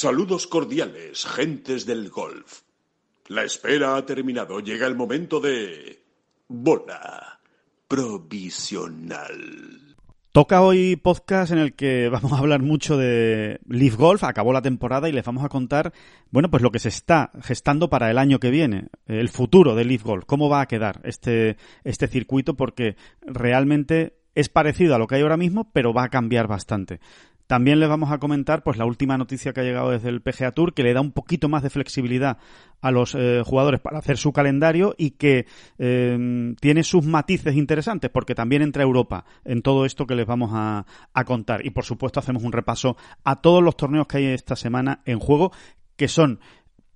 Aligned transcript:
Saludos 0.00 0.46
cordiales, 0.46 1.26
gentes 1.26 1.84
del 1.84 2.08
golf. 2.08 2.60
La 3.26 3.42
espera 3.42 3.96
ha 3.96 4.06
terminado. 4.06 4.60
Llega 4.60 4.86
el 4.86 4.94
momento 4.94 5.40
de... 5.40 6.04
Bola 6.46 7.40
provisional. 7.88 9.26
Toca 10.30 10.62
hoy 10.62 10.94
podcast 10.94 11.50
en 11.50 11.58
el 11.58 11.74
que 11.74 12.08
vamos 12.10 12.32
a 12.32 12.38
hablar 12.38 12.62
mucho 12.62 12.96
de 12.96 13.58
Leaf 13.66 13.96
Golf, 13.96 14.22
acabó 14.22 14.52
la 14.52 14.62
temporada 14.62 15.08
y 15.08 15.12
les 15.12 15.24
vamos 15.24 15.44
a 15.44 15.48
contar, 15.48 15.92
bueno, 16.30 16.48
pues 16.48 16.62
lo 16.62 16.70
que 16.70 16.78
se 16.78 16.90
está 16.90 17.32
gestando 17.42 17.90
para 17.90 18.08
el 18.08 18.18
año 18.18 18.38
que 18.38 18.52
viene, 18.52 18.90
el 19.08 19.28
futuro 19.28 19.74
de 19.74 19.84
Leaf 19.84 20.04
Golf, 20.04 20.26
cómo 20.26 20.48
va 20.48 20.60
a 20.60 20.68
quedar 20.68 21.00
este, 21.02 21.56
este 21.82 22.06
circuito, 22.06 22.56
porque 22.56 22.94
realmente 23.22 24.14
es 24.36 24.48
parecido 24.48 24.94
a 24.94 24.98
lo 24.98 25.08
que 25.08 25.16
hay 25.16 25.22
ahora 25.22 25.36
mismo, 25.36 25.72
pero 25.72 25.92
va 25.92 26.04
a 26.04 26.10
cambiar 26.10 26.46
bastante. 26.46 27.00
También 27.48 27.80
les 27.80 27.88
vamos 27.88 28.12
a 28.12 28.18
comentar 28.18 28.62
pues 28.62 28.76
la 28.76 28.84
última 28.84 29.16
noticia 29.16 29.54
que 29.54 29.60
ha 29.60 29.64
llegado 29.64 29.90
desde 29.90 30.10
el 30.10 30.20
PGA 30.20 30.52
Tour 30.52 30.74
que 30.74 30.82
le 30.82 30.92
da 30.92 31.00
un 31.00 31.12
poquito 31.12 31.48
más 31.48 31.62
de 31.62 31.70
flexibilidad 31.70 32.36
a 32.82 32.90
los 32.90 33.14
eh, 33.14 33.42
jugadores 33.42 33.80
para 33.80 33.98
hacer 33.98 34.18
su 34.18 34.34
calendario 34.34 34.94
y 34.98 35.12
que 35.12 35.46
eh, 35.78 36.54
tiene 36.60 36.84
sus 36.84 37.06
matices 37.06 37.56
interesantes 37.56 38.10
porque 38.10 38.34
también 38.34 38.60
entra 38.60 38.82
Europa 38.82 39.24
en 39.46 39.62
todo 39.62 39.86
esto 39.86 40.06
que 40.06 40.14
les 40.14 40.26
vamos 40.26 40.50
a, 40.52 40.84
a 41.14 41.24
contar. 41.24 41.64
Y 41.64 41.70
por 41.70 41.86
supuesto 41.86 42.20
hacemos 42.20 42.42
un 42.42 42.52
repaso 42.52 42.98
a 43.24 43.40
todos 43.40 43.62
los 43.62 43.78
torneos 43.78 44.06
que 44.06 44.18
hay 44.18 44.26
esta 44.26 44.54
semana 44.54 45.00
en 45.06 45.18
juego 45.18 45.50
que 45.96 46.06
son 46.06 46.40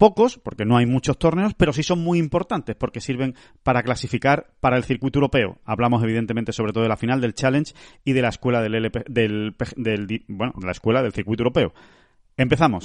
pocos, 0.02 0.36
porque 0.36 0.64
no 0.64 0.76
hay 0.76 0.84
muchos 0.84 1.16
torneos, 1.16 1.54
pero 1.54 1.72
sí 1.72 1.84
son 1.84 2.00
muy 2.02 2.18
importantes 2.18 2.74
porque 2.74 3.00
sirven 3.00 3.36
para 3.62 3.84
clasificar 3.84 4.48
para 4.58 4.76
el 4.76 4.82
circuito 4.82 5.20
europeo. 5.20 5.58
Hablamos 5.64 6.02
evidentemente 6.02 6.52
sobre 6.52 6.72
todo 6.72 6.82
de 6.82 6.88
la 6.88 6.96
final 6.96 7.20
del 7.20 7.34
Challenge 7.34 7.72
y 8.04 8.12
de 8.12 8.20
la 8.20 8.30
escuela 8.30 8.60
del, 8.60 8.74
LP, 8.74 9.04
del, 9.06 9.54
bueno, 10.26 10.54
la 10.60 10.72
escuela 10.72 11.04
del 11.04 11.12
circuito 11.12 11.42
europeo. 11.42 11.72
Empezamos. 12.36 12.84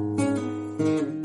Mm-hmm. 0.81 1.20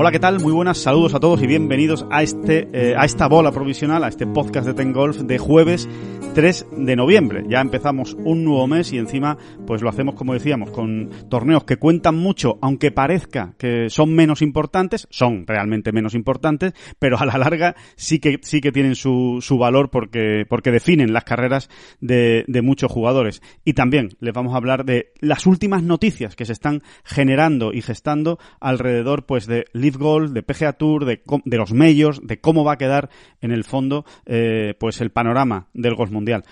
Hola, 0.00 0.12
¿qué 0.12 0.20
tal? 0.20 0.38
Muy 0.38 0.52
buenas, 0.52 0.78
saludos 0.78 1.12
a 1.14 1.18
todos 1.18 1.42
y 1.42 1.48
bienvenidos 1.48 2.06
a 2.08 2.22
este 2.22 2.68
eh, 2.72 2.94
a 2.96 3.04
esta 3.04 3.26
bola 3.26 3.50
provisional, 3.50 4.04
a 4.04 4.08
este 4.08 4.28
podcast 4.28 4.64
de 4.64 4.74
Ten 4.74 4.92
Golf 4.92 5.22
de 5.22 5.38
jueves 5.38 5.88
3 6.36 6.66
de 6.70 6.94
noviembre. 6.94 7.42
Ya 7.48 7.60
empezamos 7.60 8.14
un 8.14 8.44
nuevo 8.44 8.68
mes 8.68 8.92
y 8.92 8.98
encima 8.98 9.36
pues 9.66 9.82
lo 9.82 9.88
hacemos 9.88 10.14
como 10.14 10.34
decíamos 10.34 10.70
con 10.70 11.10
torneos 11.28 11.64
que 11.64 11.78
cuentan 11.78 12.16
mucho, 12.16 12.58
aunque 12.62 12.92
parezca 12.92 13.54
que 13.58 13.90
son 13.90 14.14
menos 14.14 14.40
importantes, 14.40 15.08
son 15.10 15.44
realmente 15.48 15.90
menos 15.90 16.14
importantes, 16.14 16.74
pero 17.00 17.18
a 17.18 17.26
la 17.26 17.36
larga 17.36 17.74
sí 17.96 18.20
que 18.20 18.38
sí 18.42 18.60
que 18.60 18.70
tienen 18.70 18.94
su, 18.94 19.38
su 19.40 19.58
valor 19.58 19.90
porque 19.90 20.46
porque 20.48 20.70
definen 20.70 21.12
las 21.12 21.24
carreras 21.24 21.70
de, 22.00 22.44
de 22.46 22.62
muchos 22.62 22.92
jugadores. 22.92 23.42
Y 23.64 23.72
también 23.72 24.10
les 24.20 24.32
vamos 24.32 24.54
a 24.54 24.58
hablar 24.58 24.84
de 24.84 25.12
las 25.18 25.44
últimas 25.44 25.82
noticias 25.82 26.36
que 26.36 26.44
se 26.44 26.52
están 26.52 26.84
generando 27.02 27.72
y 27.72 27.82
gestando 27.82 28.38
alrededor 28.60 29.26
pues 29.26 29.48
de 29.48 29.64
Leaf 29.88 29.96
Golf, 29.96 30.32
de 30.32 30.42
PGA 30.42 30.74
Tour, 30.74 31.04
de, 31.04 31.22
de 31.44 31.56
los 31.56 31.72
medios, 31.72 32.20
de 32.22 32.40
cómo 32.40 32.64
va 32.64 32.72
a 32.72 32.78
quedar 32.78 33.08
en 33.40 33.52
el 33.52 33.64
fondo 33.64 34.04
eh, 34.26 34.74
pues 34.78 35.00
el 35.00 35.10
panorama 35.10 35.68
del 35.72 35.94
golf 35.94 36.10
mundial. 36.10 36.44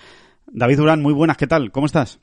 David 0.47 0.77
Durán, 0.77 1.01
muy 1.01 1.13
buenas, 1.13 1.37
¿qué 1.37 1.45
tal? 1.45 1.71
¿Cómo 1.71 1.85
estás? 1.85 2.19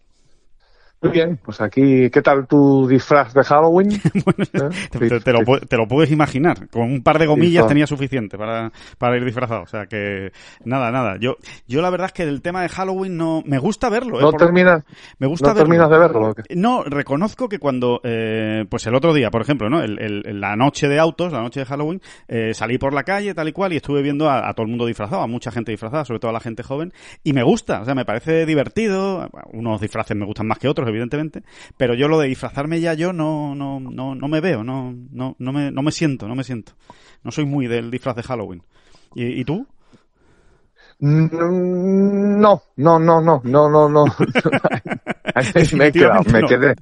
Muy 1.04 1.12
bien, 1.12 1.38
pues 1.44 1.60
aquí, 1.60 2.08
¿qué 2.08 2.22
tal 2.22 2.46
tu 2.46 2.88
disfraz 2.88 3.34
de 3.34 3.44
Halloween? 3.44 3.90
bueno, 4.24 4.72
¿Eh? 4.72 5.20
te, 5.20 5.32
lo, 5.32 5.60
te, 5.60 5.76
lo, 5.76 5.86
puedes 5.86 6.10
imaginar. 6.10 6.66
Con 6.70 6.84
un 6.84 7.02
par 7.02 7.18
de 7.18 7.26
gomillas 7.26 7.66
tenía 7.66 7.86
suficiente 7.86 8.38
para, 8.38 8.72
para, 8.96 9.18
ir 9.18 9.24
disfrazado. 9.26 9.62
O 9.62 9.66
sea 9.66 9.84
que, 9.84 10.32
nada, 10.64 10.90
nada. 10.90 11.18
Yo, 11.20 11.36
yo 11.68 11.82
la 11.82 11.90
verdad 11.90 12.06
es 12.06 12.12
que 12.14 12.24
del 12.24 12.40
tema 12.40 12.62
de 12.62 12.70
Halloween 12.70 13.18
no, 13.18 13.42
me 13.44 13.58
gusta 13.58 13.90
verlo. 13.90 14.18
¿No, 14.18 14.30
¿eh? 14.30 14.32
terminas, 14.38 14.82
me 15.18 15.26
gusta 15.26 15.50
¿no 15.50 15.54
terminas 15.54 15.90
de 15.90 15.98
verlo? 15.98 16.34
No, 16.54 16.84
reconozco 16.84 17.50
que 17.50 17.58
cuando, 17.58 18.00
eh, 18.02 18.64
pues 18.70 18.86
el 18.86 18.94
otro 18.94 19.12
día, 19.12 19.30
por 19.30 19.42
ejemplo, 19.42 19.68
¿no? 19.68 19.82
El, 19.82 19.98
el, 20.00 20.40
la 20.40 20.56
noche 20.56 20.88
de 20.88 20.98
autos, 20.98 21.34
la 21.34 21.42
noche 21.42 21.60
de 21.60 21.66
Halloween, 21.66 22.00
eh, 22.28 22.54
salí 22.54 22.78
por 22.78 22.94
la 22.94 23.02
calle 23.02 23.34
tal 23.34 23.48
y 23.48 23.52
cual 23.52 23.74
y 23.74 23.76
estuve 23.76 24.00
viendo 24.00 24.30
a, 24.30 24.48
a, 24.48 24.54
todo 24.54 24.64
el 24.64 24.70
mundo 24.70 24.86
disfrazado, 24.86 25.20
a 25.20 25.26
mucha 25.26 25.50
gente 25.50 25.70
disfrazada, 25.70 26.06
sobre 26.06 26.20
todo 26.20 26.30
a 26.30 26.34
la 26.34 26.40
gente 26.40 26.62
joven, 26.62 26.94
y 27.22 27.34
me 27.34 27.42
gusta, 27.42 27.82
o 27.82 27.84
sea, 27.84 27.94
me 27.94 28.06
parece 28.06 28.46
divertido. 28.46 29.28
Unos 29.52 29.82
disfraces 29.82 30.16
me 30.16 30.24
gustan 30.24 30.46
más 30.46 30.58
que 30.58 30.68
otros, 30.68 30.88
evidentemente, 30.94 31.42
pero 31.76 31.94
yo 31.94 32.08
lo 32.08 32.18
de 32.18 32.28
disfrazarme 32.28 32.80
ya 32.80 32.94
yo 32.94 33.12
no, 33.12 33.54
no, 33.54 33.80
no, 33.80 34.14
no 34.14 34.28
me 34.28 34.40
veo, 34.40 34.64
no, 34.64 34.94
no, 35.10 35.36
no, 35.38 35.52
me, 35.52 35.70
no 35.70 35.82
me 35.82 35.92
siento, 35.92 36.28
no 36.28 36.34
me 36.34 36.44
siento. 36.44 36.72
No 37.22 37.30
soy 37.30 37.44
muy 37.44 37.66
del 37.66 37.90
disfraz 37.90 38.16
de 38.16 38.22
Halloween. 38.22 38.62
¿Y, 39.14 39.40
y 39.40 39.44
tú? 39.44 39.66
No, 41.00 42.62
no, 42.76 42.98
no, 42.98 43.20
no, 43.20 43.42
no, 43.44 43.68
no, 43.68 43.88
no. 43.88 44.04
ahí 45.34 45.66
me 45.74 45.86
he 45.88 45.92
quedado, 45.92 46.22
me 46.32 46.40
no. 46.40 46.48
quedé. 46.48 46.74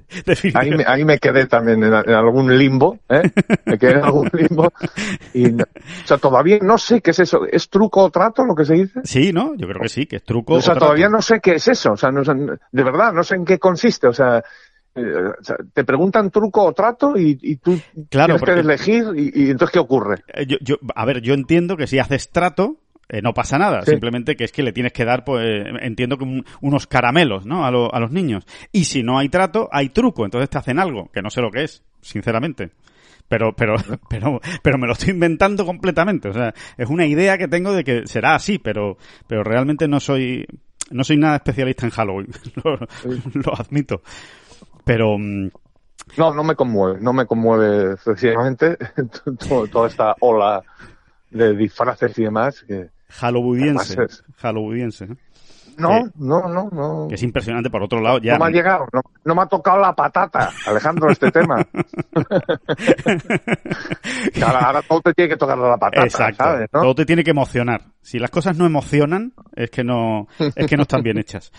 Ahí 0.53 0.69
me, 0.71 0.83
ahí 0.85 1.05
me 1.05 1.17
quedé 1.17 1.47
también 1.47 1.83
en, 1.83 1.93
en, 1.93 2.09
algún 2.11 2.57
limbo, 2.57 2.99
¿eh? 3.09 3.29
Me 3.65 3.77
quedé 3.77 3.93
en 3.93 4.03
algún 4.03 4.29
limbo. 4.33 4.71
Y, 5.33 5.51
no, 5.51 5.63
o 5.63 6.07
sea, 6.07 6.17
todavía 6.17 6.59
no 6.61 6.77
sé 6.77 7.01
qué 7.01 7.11
es 7.11 7.19
eso. 7.19 7.45
¿Es 7.45 7.69
truco 7.69 8.03
o 8.03 8.09
trato 8.11 8.45
lo 8.45 8.55
que 8.55 8.65
se 8.65 8.73
dice? 8.75 9.01
Sí, 9.03 9.33
¿no? 9.33 9.55
Yo 9.55 9.67
creo 9.67 9.81
que 9.81 9.89
sí, 9.89 10.05
que 10.05 10.17
es 10.17 10.23
truco 10.23 10.53
o 10.53 10.61
sea, 10.61 10.73
o 10.73 10.75
trato. 10.75 10.85
todavía 10.85 11.09
no 11.09 11.21
sé 11.21 11.39
qué 11.39 11.55
es 11.55 11.67
eso. 11.67 11.93
O 11.93 11.97
sea, 11.97 12.11
no, 12.11 12.21
de 12.23 12.83
verdad, 12.83 13.13
no 13.13 13.23
sé 13.23 13.35
en 13.35 13.45
qué 13.45 13.59
consiste. 13.59 14.07
O 14.07 14.13
sea, 14.13 14.43
eh, 14.95 15.01
o 15.39 15.43
sea, 15.43 15.55
te 15.73 15.83
preguntan 15.83 16.29
truco 16.29 16.63
o 16.65 16.73
trato 16.73 17.17
y, 17.17 17.37
y 17.41 17.55
tú 17.55 17.79
claro, 18.09 18.37
tienes 18.37 18.55
que 18.55 18.59
elegir 18.59 19.05
y, 19.15 19.45
y, 19.45 19.49
entonces 19.49 19.73
¿qué 19.73 19.79
ocurre? 19.79 20.23
Yo, 20.47 20.57
yo, 20.61 20.75
a 20.93 21.05
ver, 21.05 21.21
yo 21.21 21.33
entiendo 21.33 21.77
que 21.77 21.87
si 21.87 21.97
haces 21.97 22.29
trato, 22.29 22.77
eh, 23.13 23.21
no 23.21 23.31
pasa 23.31 23.59
nada, 23.59 23.83
sí. 23.83 23.91
simplemente 23.91 24.35
que 24.35 24.43
es 24.45 24.51
que 24.51 24.63
le 24.63 24.73
tienes 24.73 24.91
que 24.91 25.05
dar, 25.05 25.23
pues, 25.23 25.45
entiendo 25.81 26.17
que 26.17 26.23
un, 26.23 26.43
unos 26.61 26.87
caramelos, 26.87 27.45
¿no? 27.45 27.63
A, 27.63 27.69
lo, 27.69 27.93
a 27.93 27.99
los 27.99 28.09
niños. 28.09 28.43
Y 28.71 28.85
si 28.85 29.03
no 29.03 29.19
hay 29.19 29.29
trato, 29.29 29.69
hay 29.71 29.89
truco, 29.89 30.25
entonces 30.25 30.49
te 30.49 30.57
hacen 30.57 30.79
algo, 30.79 31.11
que 31.13 31.21
no 31.21 31.29
sé 31.29 31.39
lo 31.39 31.51
que 31.51 31.63
es, 31.63 31.83
sinceramente. 32.01 32.71
Pero 33.27 33.55
pero 33.55 33.75
pero 34.09 34.41
pero 34.63 34.77
me 34.79 34.87
lo 34.87 34.93
estoy 34.93 35.11
inventando 35.11 35.63
completamente. 35.63 36.29
O 36.29 36.33
sea 36.33 36.55
es 36.75 36.89
una 36.89 37.05
idea 37.05 37.37
que 37.37 37.47
tengo 37.47 37.71
de 37.71 37.83
que 37.83 38.07
será 38.07 38.33
así 38.33 38.57
pero 38.57 38.97
pero 39.27 39.43
realmente 39.43 39.87
no 39.87 39.99
soy 39.99 40.45
no 40.89 41.03
soy 41.03 41.17
nada 41.17 41.35
especialista 41.35 41.85
en 41.85 41.91
Halloween. 41.91 42.27
Lo, 42.63 42.77
lo 43.33 43.53
admito. 43.55 44.01
Pero 44.83 45.19
mm, 45.19 45.49
no 46.17 46.33
no 46.33 46.43
me 46.43 46.55
conmueve 46.55 46.99
no 46.99 47.13
me 47.13 47.27
conmueve 47.27 47.95
sencillamente 47.97 48.75
toda 49.71 49.87
esta 49.87 50.15
ola 50.19 50.63
de 51.29 51.55
disfraces 51.55 52.17
y 52.17 52.23
demás 52.23 52.63
que 52.67 52.92
halloweeniense 53.09 54.03
es... 54.03 54.23
halloweeniense 54.41 55.05
¿eh? 55.05 55.15
No, 55.77 56.03
no, 56.17 56.47
no, 56.47 56.69
no. 56.71 57.07
Que 57.07 57.15
es 57.15 57.23
impresionante. 57.23 57.69
Por 57.69 57.83
otro 57.83 58.01
lado, 58.01 58.19
ya. 58.19 58.33
No 58.33 58.45
me 58.45 58.51
ha 58.51 58.53
llegado, 58.53 58.85
no, 58.91 59.01
no 59.23 59.35
me 59.35 59.41
ha 59.41 59.45
tocado 59.45 59.79
la 59.79 59.93
patata, 59.93 60.51
Alejandro, 60.67 61.09
este 61.09 61.31
tema. 61.31 61.55
ahora, 64.43 64.59
ahora, 64.59 64.81
todo 64.81 65.01
te 65.01 65.13
tiene 65.13 65.29
que 65.29 65.37
tocar 65.37 65.57
la 65.57 65.77
patata. 65.77 66.03
Exacto. 66.03 66.43
¿sabes, 66.43 66.69
no? 66.73 66.81
Todo 66.81 66.95
te 66.95 67.05
tiene 67.05 67.23
que 67.23 67.31
emocionar. 67.31 67.81
Si 68.01 68.19
las 68.19 68.29
cosas 68.29 68.57
no 68.57 68.65
emocionan, 68.65 69.33
es 69.55 69.69
que 69.69 69.83
no, 69.83 70.27
es 70.37 70.67
que 70.67 70.75
no 70.75 70.83
están 70.83 71.03
bien 71.03 71.17
hechas. 71.17 71.51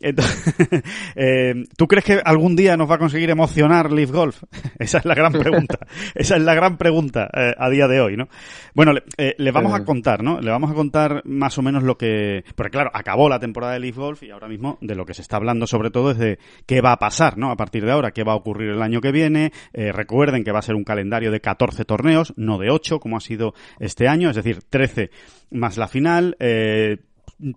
Entonces, 0.00 0.54
eh, 1.16 1.64
¿Tú 1.76 1.86
crees 1.86 2.04
que 2.04 2.20
algún 2.24 2.56
día 2.56 2.76
nos 2.76 2.90
va 2.90 2.96
a 2.96 2.98
conseguir 2.98 3.30
emocionar 3.30 3.92
Leaf 3.92 4.10
Golf? 4.10 4.42
Esa 4.78 4.98
es 4.98 5.04
la 5.04 5.14
gran 5.14 5.32
pregunta. 5.32 5.78
Esa 6.14 6.36
es 6.36 6.42
la 6.42 6.54
gran 6.54 6.76
pregunta 6.76 7.28
eh, 7.32 7.54
a 7.56 7.68
día 7.70 7.86
de 7.88 8.00
hoy, 8.00 8.16
¿no? 8.16 8.28
Bueno, 8.74 8.92
le, 8.92 9.02
eh, 9.16 9.34
le 9.38 9.50
vamos 9.50 9.74
a 9.74 9.84
contar, 9.84 10.22
¿no? 10.22 10.40
Le 10.40 10.50
vamos 10.50 10.70
a 10.70 10.74
contar 10.74 11.22
más 11.24 11.58
o 11.58 11.62
menos 11.62 11.82
lo 11.82 11.96
que. 11.96 12.44
Porque 12.54 12.70
claro, 12.70 12.90
acabó 12.92 13.28
la 13.28 13.38
temporada 13.38 13.53
de 13.62 13.80
Leaf 13.80 13.96
Golf 13.96 14.22
y 14.22 14.30
ahora 14.30 14.48
mismo 14.48 14.78
de 14.80 14.94
lo 14.94 15.06
que 15.06 15.14
se 15.14 15.22
está 15.22 15.36
hablando 15.36 15.66
sobre 15.66 15.90
todo 15.90 16.10
es 16.10 16.18
de 16.18 16.38
qué 16.66 16.80
va 16.80 16.92
a 16.92 16.98
pasar, 16.98 17.38
¿no? 17.38 17.50
A 17.50 17.56
partir 17.56 17.84
de 17.84 17.92
ahora, 17.92 18.10
qué 18.10 18.24
va 18.24 18.32
a 18.32 18.36
ocurrir 18.36 18.70
el 18.70 18.82
año 18.82 19.00
que 19.00 19.12
viene. 19.12 19.52
Eh, 19.72 19.92
recuerden 19.92 20.44
que 20.44 20.52
va 20.52 20.58
a 20.58 20.62
ser 20.62 20.74
un 20.74 20.84
calendario 20.84 21.30
de 21.30 21.40
14 21.40 21.84
torneos, 21.84 22.34
no 22.36 22.58
de 22.58 22.70
8, 22.70 23.00
como 23.00 23.16
ha 23.16 23.20
sido 23.20 23.54
este 23.78 24.08
año, 24.08 24.30
es 24.30 24.36
decir, 24.36 24.62
13 24.68 25.10
más 25.50 25.76
la 25.76 25.88
final. 25.88 26.36
Eh, 26.40 26.98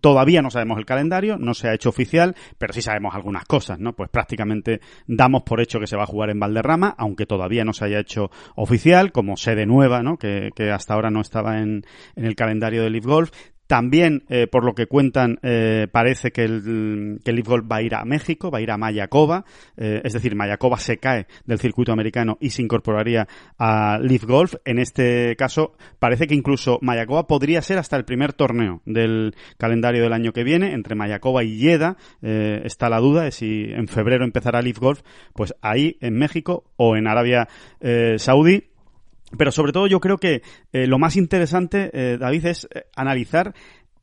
todavía 0.01 0.41
no 0.41 0.49
sabemos 0.49 0.77
el 0.77 0.85
calendario, 0.85 1.37
no 1.37 1.53
se 1.53 1.69
ha 1.69 1.73
hecho 1.73 1.89
oficial, 1.89 2.35
pero 2.57 2.73
sí 2.73 2.81
sabemos 2.81 3.15
algunas 3.15 3.45
cosas, 3.45 3.79
¿no? 3.79 3.93
Pues 3.93 4.09
prácticamente 4.09 4.81
damos 5.07 5.43
por 5.43 5.61
hecho 5.61 5.79
que 5.79 5.87
se 5.87 5.95
va 5.95 6.03
a 6.03 6.07
jugar 6.07 6.29
en 6.29 6.39
Valderrama, 6.39 6.95
aunque 6.97 7.25
todavía 7.25 7.63
no 7.63 7.73
se 7.73 7.85
haya 7.85 7.99
hecho 7.99 8.29
oficial, 8.55 9.11
como 9.11 9.37
sede 9.37 9.65
nueva, 9.65 10.01
¿no? 10.03 10.17
Que, 10.17 10.49
que 10.55 10.71
hasta 10.71 10.93
ahora 10.93 11.09
no 11.09 11.21
estaba 11.21 11.59
en, 11.59 11.85
en 12.15 12.25
el 12.25 12.35
calendario 12.35 12.83
de 12.83 12.89
Leaf 12.89 13.05
Golf. 13.05 13.31
También, 13.67 14.23
eh, 14.29 14.47
por 14.47 14.63
lo 14.63 14.73
que 14.73 14.87
cuentan, 14.87 15.39
eh, 15.43 15.87
parece 15.91 16.31
que 16.31 16.45
el, 16.45 17.19
que 17.23 17.31
el 17.31 17.43
Golf 17.43 17.65
va 17.69 17.77
a 17.77 17.81
ir 17.81 17.95
a 17.95 18.05
México, 18.05 18.49
va 18.49 18.59
a 18.59 18.61
ir 18.61 18.71
a 18.71 18.77
Mayacoba, 18.77 19.43
eh, 19.75 20.01
es 20.05 20.13
decir, 20.13 20.35
Mayacoba 20.35 20.77
se 20.77 20.97
cae 20.97 21.27
del 21.45 21.59
circuito 21.59 21.91
americano 21.91 22.37
y 22.39 22.51
se 22.51 22.61
incorporaría 22.61 23.27
a 23.59 23.99
Leaf 24.01 24.23
Golf. 24.23 24.55
En 24.63 24.79
este 24.79 25.35
caso, 25.35 25.73
parece 25.99 26.27
que 26.27 26.35
incluso 26.35 26.79
Mayacoba 26.81 27.27
podría 27.27 27.61
ser 27.61 27.77
hasta 27.77 27.97
el 27.97 28.05
primer 28.05 28.31
torneo 28.31 28.81
del 28.85 29.35
calendario 29.57 30.01
del 30.01 30.13
año 30.13 30.31
que 30.31 30.45
viene, 30.45 30.73
entre 30.73 30.95
Mayacoba 30.95 31.43
y 31.43 31.57
Yeda. 31.57 31.97
está 32.21 32.89
la 32.89 32.99
duda 32.99 33.23
de 33.23 33.31
si 33.31 33.65
en 33.69 33.87
febrero 33.89 34.23
empezará 34.23 34.61
Leaf 34.61 34.79
Golf, 34.79 35.01
pues 35.33 35.53
ahí 35.61 35.97
en 35.99 36.15
México 36.15 36.63
o 36.77 36.95
en 36.95 37.07
Arabia 37.07 37.49
Saudí 38.17 38.63
pero 39.35 39.51
sobre 39.51 39.71
todo 39.71 39.87
yo 39.87 39.99
creo 39.99 40.17
que 40.17 40.41
eh, 40.71 40.87
lo 40.87 40.99
más 40.99 41.15
interesante, 41.15 41.89
eh, 41.93 42.17
David, 42.17 42.45
es 42.45 42.67
eh, 42.73 42.85
analizar 42.95 43.53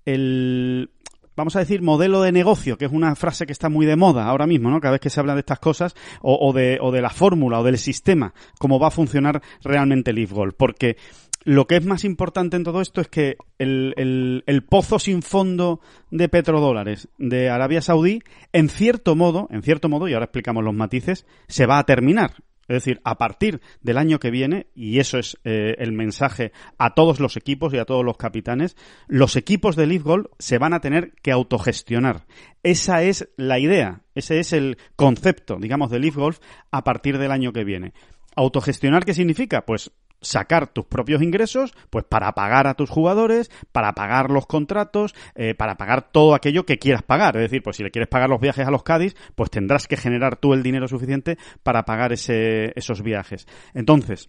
el, 0.04 0.90
vamos 1.36 1.56
a 1.56 1.60
decir, 1.60 1.82
modelo 1.82 2.20
de 2.22 2.32
negocio, 2.32 2.76
que 2.76 2.84
es 2.84 2.92
una 2.92 3.14
frase 3.14 3.46
que 3.46 3.52
está 3.52 3.68
muy 3.68 3.86
de 3.86 3.96
moda 3.96 4.26
ahora 4.26 4.46
mismo, 4.46 4.70
¿no? 4.70 4.80
Cada 4.80 4.92
vez 4.92 5.00
que 5.00 5.10
se 5.10 5.20
habla 5.20 5.34
de 5.34 5.40
estas 5.40 5.58
cosas, 5.58 5.94
o, 6.20 6.52
de, 6.52 6.78
la 7.00 7.10
fórmula, 7.10 7.60
o 7.60 7.64
del 7.64 7.78
sistema, 7.78 8.34
cómo 8.58 8.78
va 8.78 8.88
a 8.88 8.90
funcionar 8.90 9.42
realmente 9.62 10.10
el 10.10 10.26
Golf. 10.26 10.54
Porque 10.56 10.96
lo 11.44 11.66
que 11.66 11.76
es 11.76 11.84
más 11.84 12.04
importante 12.04 12.56
en 12.56 12.64
todo 12.64 12.80
esto 12.80 13.00
es 13.00 13.08
que 13.08 13.36
el, 13.58 13.94
el, 13.96 14.44
el, 14.46 14.62
pozo 14.62 14.98
sin 14.98 15.22
fondo 15.22 15.80
de 16.10 16.28
petrodólares 16.28 17.08
de 17.18 17.50
Arabia 17.50 17.82
Saudí, 17.82 18.22
en 18.52 18.68
cierto 18.68 19.16
modo, 19.16 19.48
en 19.50 19.62
cierto 19.62 19.88
modo, 19.88 20.08
y 20.08 20.14
ahora 20.14 20.26
explicamos 20.26 20.64
los 20.64 20.74
matices, 20.74 21.26
se 21.48 21.66
va 21.66 21.78
a 21.78 21.84
terminar. 21.84 22.34
Es 22.68 22.74
decir, 22.74 23.00
a 23.04 23.18
partir 23.18 23.60
del 23.82 23.98
año 23.98 24.18
que 24.18 24.30
viene, 24.30 24.66
y 24.74 24.98
eso 24.98 25.18
es 25.18 25.38
eh, 25.44 25.74
el 25.78 25.92
mensaje 25.92 26.52
a 26.78 26.94
todos 26.94 27.20
los 27.20 27.36
equipos 27.36 27.74
y 27.74 27.78
a 27.78 27.84
todos 27.84 28.04
los 28.04 28.16
capitanes, 28.16 28.76
los 29.06 29.36
equipos 29.36 29.76
de 29.76 29.86
Leaf 29.86 30.02
Golf 30.02 30.26
se 30.38 30.58
van 30.58 30.72
a 30.72 30.80
tener 30.80 31.12
que 31.22 31.32
autogestionar. 31.32 32.26
Esa 32.62 33.02
es 33.02 33.28
la 33.36 33.58
idea, 33.58 34.02
ese 34.14 34.40
es 34.40 34.52
el 34.52 34.78
concepto, 34.96 35.56
digamos, 35.60 35.90
de 35.90 35.98
Leaf 35.98 36.16
Golf 36.16 36.38
a 36.70 36.84
partir 36.84 37.18
del 37.18 37.32
año 37.32 37.52
que 37.52 37.64
viene. 37.64 37.92
¿Autogestionar 38.36 39.04
qué 39.04 39.14
significa? 39.14 39.64
Pues 39.64 39.92
sacar 40.24 40.66
tus 40.66 40.86
propios 40.86 41.22
ingresos, 41.22 41.74
pues 41.90 42.04
para 42.04 42.32
pagar 42.32 42.66
a 42.66 42.74
tus 42.74 42.90
jugadores, 42.90 43.50
para 43.72 43.92
pagar 43.92 44.30
los 44.30 44.46
contratos, 44.46 45.14
eh, 45.34 45.54
para 45.54 45.76
pagar 45.76 46.10
todo 46.10 46.34
aquello 46.34 46.66
que 46.66 46.78
quieras 46.78 47.02
pagar. 47.02 47.36
Es 47.36 47.42
decir, 47.42 47.62
pues 47.62 47.76
si 47.76 47.82
le 47.82 47.90
quieres 47.90 48.08
pagar 48.08 48.28
los 48.28 48.40
viajes 48.40 48.66
a 48.66 48.70
los 48.70 48.82
Cádiz, 48.82 49.16
pues 49.34 49.50
tendrás 49.50 49.86
que 49.86 49.96
generar 49.96 50.36
tú 50.36 50.54
el 50.54 50.62
dinero 50.62 50.88
suficiente 50.88 51.38
para 51.62 51.84
pagar 51.84 52.12
ese, 52.12 52.72
esos 52.76 53.02
viajes. 53.02 53.46
Entonces, 53.74 54.28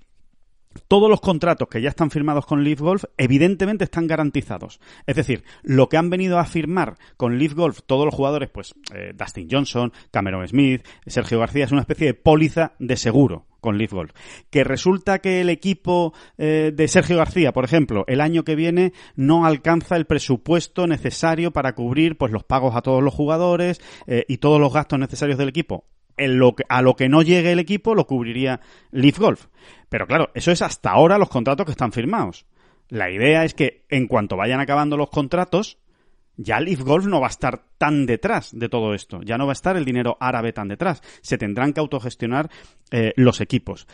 todos 0.87 1.09
los 1.09 1.21
contratos 1.21 1.67
que 1.69 1.81
ya 1.81 1.89
están 1.89 2.11
firmados 2.11 2.45
con 2.45 2.63
Leaf 2.63 2.79
Golf 2.79 3.05
evidentemente 3.17 3.85
están 3.85 4.07
garantizados. 4.07 4.79
Es 5.05 5.15
decir, 5.15 5.43
lo 5.63 5.89
que 5.89 5.97
han 5.97 6.09
venido 6.09 6.39
a 6.39 6.45
firmar 6.45 6.97
con 7.17 7.37
Leaf 7.37 7.53
Golf 7.53 7.79
todos 7.85 8.05
los 8.05 8.13
jugadores, 8.13 8.49
pues 8.49 8.75
eh, 8.93 9.13
Dustin 9.15 9.47
Johnson, 9.49 9.93
Cameron 10.11 10.47
Smith, 10.47 10.85
Sergio 11.05 11.39
García, 11.39 11.65
es 11.65 11.71
una 11.71 11.81
especie 11.81 12.07
de 12.07 12.13
póliza 12.13 12.73
de 12.79 12.97
seguro 12.97 13.45
con 13.65 13.77
Leaf 13.77 13.91
Golf. 13.91 14.11
Que 14.49 14.63
resulta 14.63 15.19
que 15.19 15.41
el 15.41 15.49
equipo 15.49 16.13
eh, 16.37 16.71
de 16.73 16.87
Sergio 16.87 17.17
García, 17.17 17.51
por 17.51 17.65
ejemplo, 17.65 18.05
el 18.07 18.21
año 18.21 18.43
que 18.43 18.55
viene 18.55 18.93
no 19.15 19.45
alcanza 19.45 19.97
el 19.97 20.05
presupuesto 20.05 20.87
necesario 20.87 21.51
para 21.51 21.75
cubrir 21.75 22.17
pues 22.17 22.31
los 22.31 22.43
pagos 22.43 22.75
a 22.75 22.81
todos 22.81 23.03
los 23.03 23.13
jugadores 23.13 23.81
eh, 24.07 24.23
y 24.27 24.37
todos 24.37 24.61
los 24.61 24.71
gastos 24.71 24.99
necesarios 24.99 25.37
del 25.37 25.49
equipo. 25.49 25.85
En 26.15 26.39
lo 26.39 26.55
que, 26.55 26.63
a 26.69 26.81
lo 26.81 26.95
que 26.95 27.09
no 27.09 27.23
llegue 27.23 27.51
el 27.51 27.59
equipo 27.59 27.93
lo 27.93 28.07
cubriría 28.07 28.61
Leaf 28.91 29.19
Golf. 29.19 29.47
Pero 29.89 30.07
claro, 30.07 30.29
eso 30.33 30.51
es 30.51 30.61
hasta 30.61 30.91
ahora 30.91 31.17
los 31.17 31.29
contratos 31.29 31.65
que 31.65 31.71
están 31.71 31.91
firmados. 31.91 32.45
La 32.87 33.09
idea 33.09 33.43
es 33.43 33.53
que 33.53 33.85
en 33.89 34.07
cuanto 34.07 34.37
vayan 34.37 34.59
acabando 34.59 34.95
los 34.95 35.09
contratos, 35.09 35.79
ya 36.37 36.59
Leaf 36.59 36.81
Golf 36.81 37.05
no 37.05 37.19
va 37.19 37.27
a 37.27 37.29
estar 37.29 37.63
tan 37.77 38.05
detrás 38.05 38.57
de 38.57 38.69
todo 38.69 38.93
esto, 38.93 39.21
ya 39.21 39.37
no 39.37 39.45
va 39.45 39.51
a 39.51 39.53
estar 39.53 39.77
el 39.77 39.85
dinero 39.85 40.17
árabe 40.19 40.53
tan 40.53 40.67
detrás, 40.67 41.01
se 41.21 41.37
tendrán 41.37 41.73
que 41.73 41.79
autogestionar 41.79 42.49
eh, 42.91 43.13
los 43.15 43.41
equipos. 43.41 43.87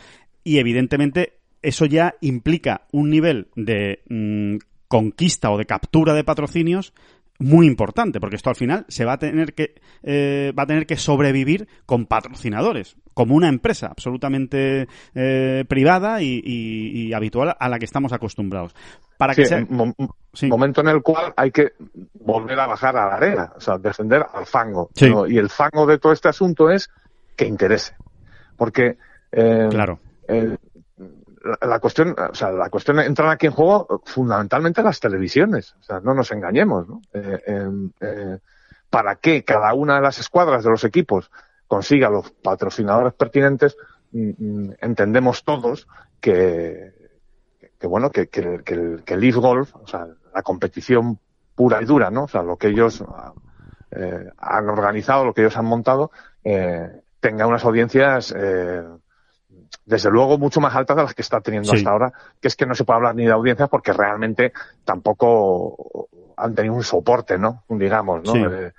Y 0.44 0.58
evidentemente 0.58 1.38
eso 1.62 1.86
ya 1.86 2.14
implica 2.20 2.86
un 2.92 3.10
nivel 3.10 3.48
de 3.54 4.02
mm, 4.08 4.56
conquista 4.88 5.50
o 5.50 5.58
de 5.58 5.66
captura 5.66 6.14
de 6.14 6.24
patrocinios 6.24 6.92
muy 7.38 7.66
importante, 7.66 8.20
porque 8.20 8.36
esto 8.36 8.50
al 8.50 8.56
final 8.56 8.84
se 8.88 9.04
va 9.04 9.14
a 9.14 9.18
tener 9.18 9.54
que 9.54 9.74
eh, 10.02 10.52
va 10.56 10.64
a 10.64 10.66
tener 10.66 10.86
que 10.86 10.96
sobrevivir 10.96 11.66
con 11.86 12.06
patrocinadores, 12.06 12.96
como 13.14 13.34
una 13.34 13.48
empresa 13.48 13.88
absolutamente 13.88 14.88
eh, 15.14 15.64
privada 15.68 16.22
y, 16.22 17.12
habitual 17.12 17.56
a 17.58 17.68
la 17.68 17.78
que 17.78 17.84
estamos 17.84 18.12
acostumbrados. 18.12 18.74
Para 19.18 19.34
que 19.34 19.46
sea... 19.46 19.64
momento 20.48 20.80
en 20.80 20.88
el 20.88 21.02
cual 21.02 21.32
hay 21.36 21.50
que 21.50 21.72
volver 22.14 22.58
a 22.58 22.66
bajar 22.66 22.96
a 22.96 23.06
la 23.06 23.14
arena, 23.14 23.52
o 23.56 23.60
sea, 23.60 23.78
descender 23.78 24.24
al 24.32 24.46
fango. 24.46 24.90
Y 25.28 25.38
el 25.38 25.48
fango 25.48 25.86
de 25.86 25.98
todo 25.98 26.12
este 26.12 26.28
asunto 26.28 26.70
es 26.70 26.90
que 27.36 27.46
interese, 27.46 27.94
porque 28.56 28.96
eh, 29.30 29.68
claro 29.70 30.00
la, 31.60 31.78
cuestión, 31.80 32.14
o 32.18 32.34
sea, 32.34 32.50
la 32.50 32.70
cuestión 32.70 33.00
entran 33.00 33.30
aquí 33.30 33.46
en 33.46 33.52
juego 33.52 34.02
fundamentalmente 34.04 34.82
las 34.82 35.00
televisiones. 35.00 35.74
O 35.80 35.82
sea, 35.82 36.00
no 36.00 36.14
nos 36.14 36.30
engañemos, 36.32 36.88
¿no? 36.88 37.02
Eh, 37.12 37.42
em, 37.46 37.90
para 38.90 39.16
que 39.16 39.44
cada 39.44 39.72
una 39.74 39.96
de 39.96 40.02
las 40.02 40.18
escuadras 40.18 40.64
de 40.64 40.70
los 40.70 40.84
equipos 40.84 41.30
consiga 41.72 42.10
los 42.10 42.30
patrocinadores 42.32 43.14
pertinentes, 43.14 43.78
mm, 44.10 44.30
mm, 44.36 44.74
entendemos 44.82 45.42
todos 45.42 45.88
que, 46.20 46.92
que 47.80 47.86
bueno, 47.86 48.10
que, 48.10 48.28
que, 48.28 48.60
que, 48.62 48.74
el, 48.74 49.02
que 49.06 49.16
Leaf 49.16 49.36
Golf, 49.36 49.74
o 49.76 49.86
sea, 49.86 50.06
la 50.34 50.42
competición 50.42 51.18
pura 51.54 51.80
y 51.80 51.86
dura, 51.86 52.10
¿no? 52.10 52.24
O 52.24 52.28
sea, 52.28 52.42
lo 52.42 52.58
que 52.58 52.68
ellos 52.68 53.02
eh, 53.90 54.28
han 54.36 54.68
organizado, 54.68 55.24
lo 55.24 55.32
que 55.32 55.40
ellos 55.40 55.56
han 55.56 55.64
montado, 55.64 56.10
tenga 56.42 57.46
unas 57.46 57.64
audiencias 57.64 58.34
eh, 58.36 58.82
desde 59.86 60.10
luego 60.10 60.36
mucho 60.36 60.60
más 60.60 60.76
altas 60.76 60.94
de 60.98 61.02
las 61.04 61.14
que 61.14 61.22
está 61.22 61.40
teniendo 61.40 61.72
hasta 61.72 61.88
ahora, 61.88 62.12
que 62.38 62.48
es 62.48 62.54
que 62.54 62.66
no 62.66 62.74
se 62.74 62.84
puede 62.84 62.98
hablar 62.98 63.14
ni 63.14 63.24
de 63.24 63.32
audiencias 63.32 63.70
porque 63.70 63.94
realmente 63.94 64.52
tampoco 64.84 66.10
han 66.36 66.54
tenido 66.54 66.74
un 66.74 66.84
soporte, 66.84 67.38
¿no? 67.38 67.64
Digamos, 67.70 68.24
¿no? 68.24 68.34
Eh, 68.36 68.74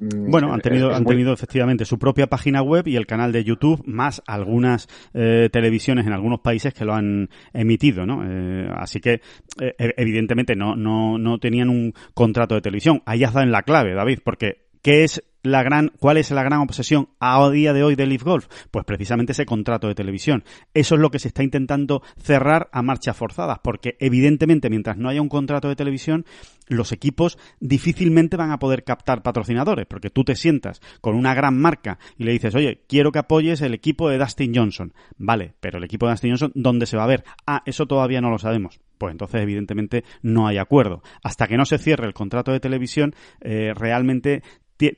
bueno, 0.00 0.52
han 0.52 0.60
tenido, 0.60 0.94
han 0.94 1.04
tenido 1.04 1.32
efectivamente 1.32 1.84
su 1.84 1.98
propia 1.98 2.28
página 2.28 2.62
web 2.62 2.86
y 2.86 2.96
el 2.96 3.06
canal 3.06 3.32
de 3.32 3.44
YouTube, 3.44 3.82
más 3.84 4.22
algunas 4.26 4.88
eh, 5.14 5.48
televisiones 5.52 6.06
en 6.06 6.12
algunos 6.12 6.40
países 6.40 6.72
que 6.72 6.84
lo 6.84 6.94
han 6.94 7.28
emitido, 7.52 8.06
¿no? 8.06 8.22
Eh, 8.24 8.68
así 8.76 9.00
que, 9.00 9.20
e-, 9.60 9.94
evidentemente, 9.96 10.54
no, 10.54 10.76
no, 10.76 11.18
no 11.18 11.38
tenían 11.38 11.68
un 11.68 11.94
contrato 12.14 12.54
de 12.54 12.60
televisión. 12.60 13.02
Ahí 13.06 13.24
has 13.24 13.32
dado 13.32 13.44
en 13.44 13.52
la 13.52 13.62
clave, 13.62 13.94
David, 13.94 14.20
porque 14.24 14.68
¿qué 14.82 15.04
es 15.04 15.22
la 15.42 15.62
gran, 15.62 15.92
cuál 15.98 16.16
es 16.16 16.30
la 16.30 16.42
gran 16.42 16.60
obsesión 16.60 17.08
a 17.20 17.48
día 17.50 17.72
de 17.72 17.82
hoy 17.82 17.94
de 17.94 18.06
Leaf 18.06 18.22
Golf? 18.22 18.48
Pues 18.70 18.84
precisamente 18.84 19.32
ese 19.32 19.46
contrato 19.46 19.88
de 19.88 19.94
televisión. 19.94 20.44
Eso 20.74 20.94
es 20.94 21.00
lo 21.00 21.10
que 21.10 21.18
se 21.18 21.28
está 21.28 21.42
intentando 21.42 22.02
cerrar 22.18 22.68
a 22.72 22.82
marchas 22.82 23.16
forzadas, 23.16 23.58
porque 23.62 23.96
evidentemente 24.00 24.70
mientras 24.70 24.96
no 24.96 25.08
haya 25.08 25.22
un 25.22 25.28
contrato 25.28 25.68
de 25.68 25.76
televisión, 25.76 26.24
los 26.66 26.92
equipos 26.92 27.38
difícilmente 27.60 28.36
van 28.36 28.50
a 28.50 28.58
poder 28.58 28.84
captar 28.84 29.22
patrocinadores, 29.22 29.86
porque 29.86 30.10
tú 30.10 30.24
te 30.24 30.36
sientas 30.36 30.80
con 31.00 31.14
una 31.14 31.34
gran 31.34 31.58
marca 31.58 31.98
y 32.16 32.24
le 32.24 32.32
dices, 32.32 32.54
oye, 32.54 32.84
quiero 32.88 33.12
que 33.12 33.20
apoyes 33.20 33.60
el 33.62 33.74
equipo 33.74 34.08
de 34.08 34.18
Dustin 34.18 34.54
Johnson. 34.54 34.92
Vale, 35.16 35.54
pero 35.60 35.78
el 35.78 35.84
equipo 35.84 36.06
de 36.06 36.12
Dustin 36.12 36.30
Johnson, 36.30 36.52
¿dónde 36.54 36.86
se 36.86 36.96
va 36.96 37.04
a 37.04 37.08
ver? 37.08 37.24
Ah, 37.46 37.62
eso 37.64 37.86
todavía 37.86 38.20
no 38.20 38.30
lo 38.30 38.38
sabemos. 38.38 38.80
Pues 38.98 39.12
entonces, 39.12 39.40
evidentemente, 39.40 40.04
no 40.22 40.46
hay 40.48 40.58
acuerdo. 40.58 41.02
Hasta 41.22 41.46
que 41.46 41.56
no 41.56 41.64
se 41.64 41.78
cierre 41.78 42.06
el 42.06 42.14
contrato 42.14 42.52
de 42.52 42.60
televisión, 42.60 43.14
eh, 43.40 43.72
realmente 43.74 44.42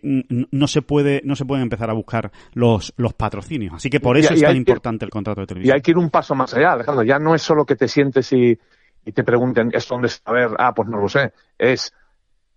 no 0.03 0.67
se 0.67 0.83
puede 0.83 1.23
no 1.25 1.37
se 1.37 1.45
pueden 1.45 1.63
empezar 1.63 1.91
a 1.91 1.93
buscar 1.93 2.31
los, 2.53 2.93
los 2.97 3.15
patrocinios. 3.15 3.75
Así 3.75 3.91
que 3.91 4.01
por 4.01 4.17
eso 4.17 4.35
es 4.35 4.43
tan 4.43 4.57
importante 4.57 5.05
el 5.05 5.11
contrato 5.11 5.41
de 5.41 5.47
televisión. 5.47 5.73
Y 5.73 5.75
hay 5.75 5.83
que 5.83 5.93
ir 5.93 5.99
un 5.99 6.11
paso 6.11 6.35
más 6.35 6.53
allá, 6.55 6.73
Alejandro. 6.73 7.05
Ya 7.05 7.19
no 7.19 7.35
es 7.35 7.43
solo 7.43 7.65
que 7.65 7.77
te 7.77 7.89
sientes 7.89 8.33
y, 8.33 8.59
y 9.05 9.13
te 9.13 9.25
pregunten, 9.25 9.71
¿esto 9.73 9.95
dónde 9.95 10.09
está? 10.09 10.31
A 10.31 10.35
ver, 10.35 10.51
ah, 10.59 10.75
pues 10.75 10.89
no 10.89 10.99
lo 10.99 11.09
sé. 11.09 11.33
Es 11.59 11.93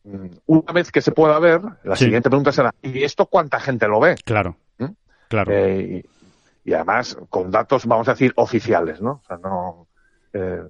mm, 0.03 0.27
una 0.47 0.73
vez 0.73 0.91
que 0.91 1.01
se 1.01 1.11
pueda 1.11 1.39
ver, 1.39 1.61
la 1.83 1.95
siguiente 1.95 2.29
pregunta 2.29 2.51
será, 2.51 2.73
¿y 2.81 3.03
esto 3.03 3.25
cuánta 3.27 3.59
gente 3.59 3.87
lo 3.87 3.99
ve? 3.99 4.15
Claro. 4.23 4.57
¿Mm? 4.77 4.87
Claro. 5.29 5.51
Eh, 5.51 6.03
y, 6.65 6.73
además 6.73 7.17
con 7.29 7.51
datos, 7.51 7.85
vamos 7.85 8.07
a 8.07 8.11
decir, 8.11 8.33
oficiales, 8.35 9.01
¿no? 9.01 9.21
O 9.23 9.27
sea, 9.27 9.37
no. 9.37 9.87
Eh, 10.33 10.61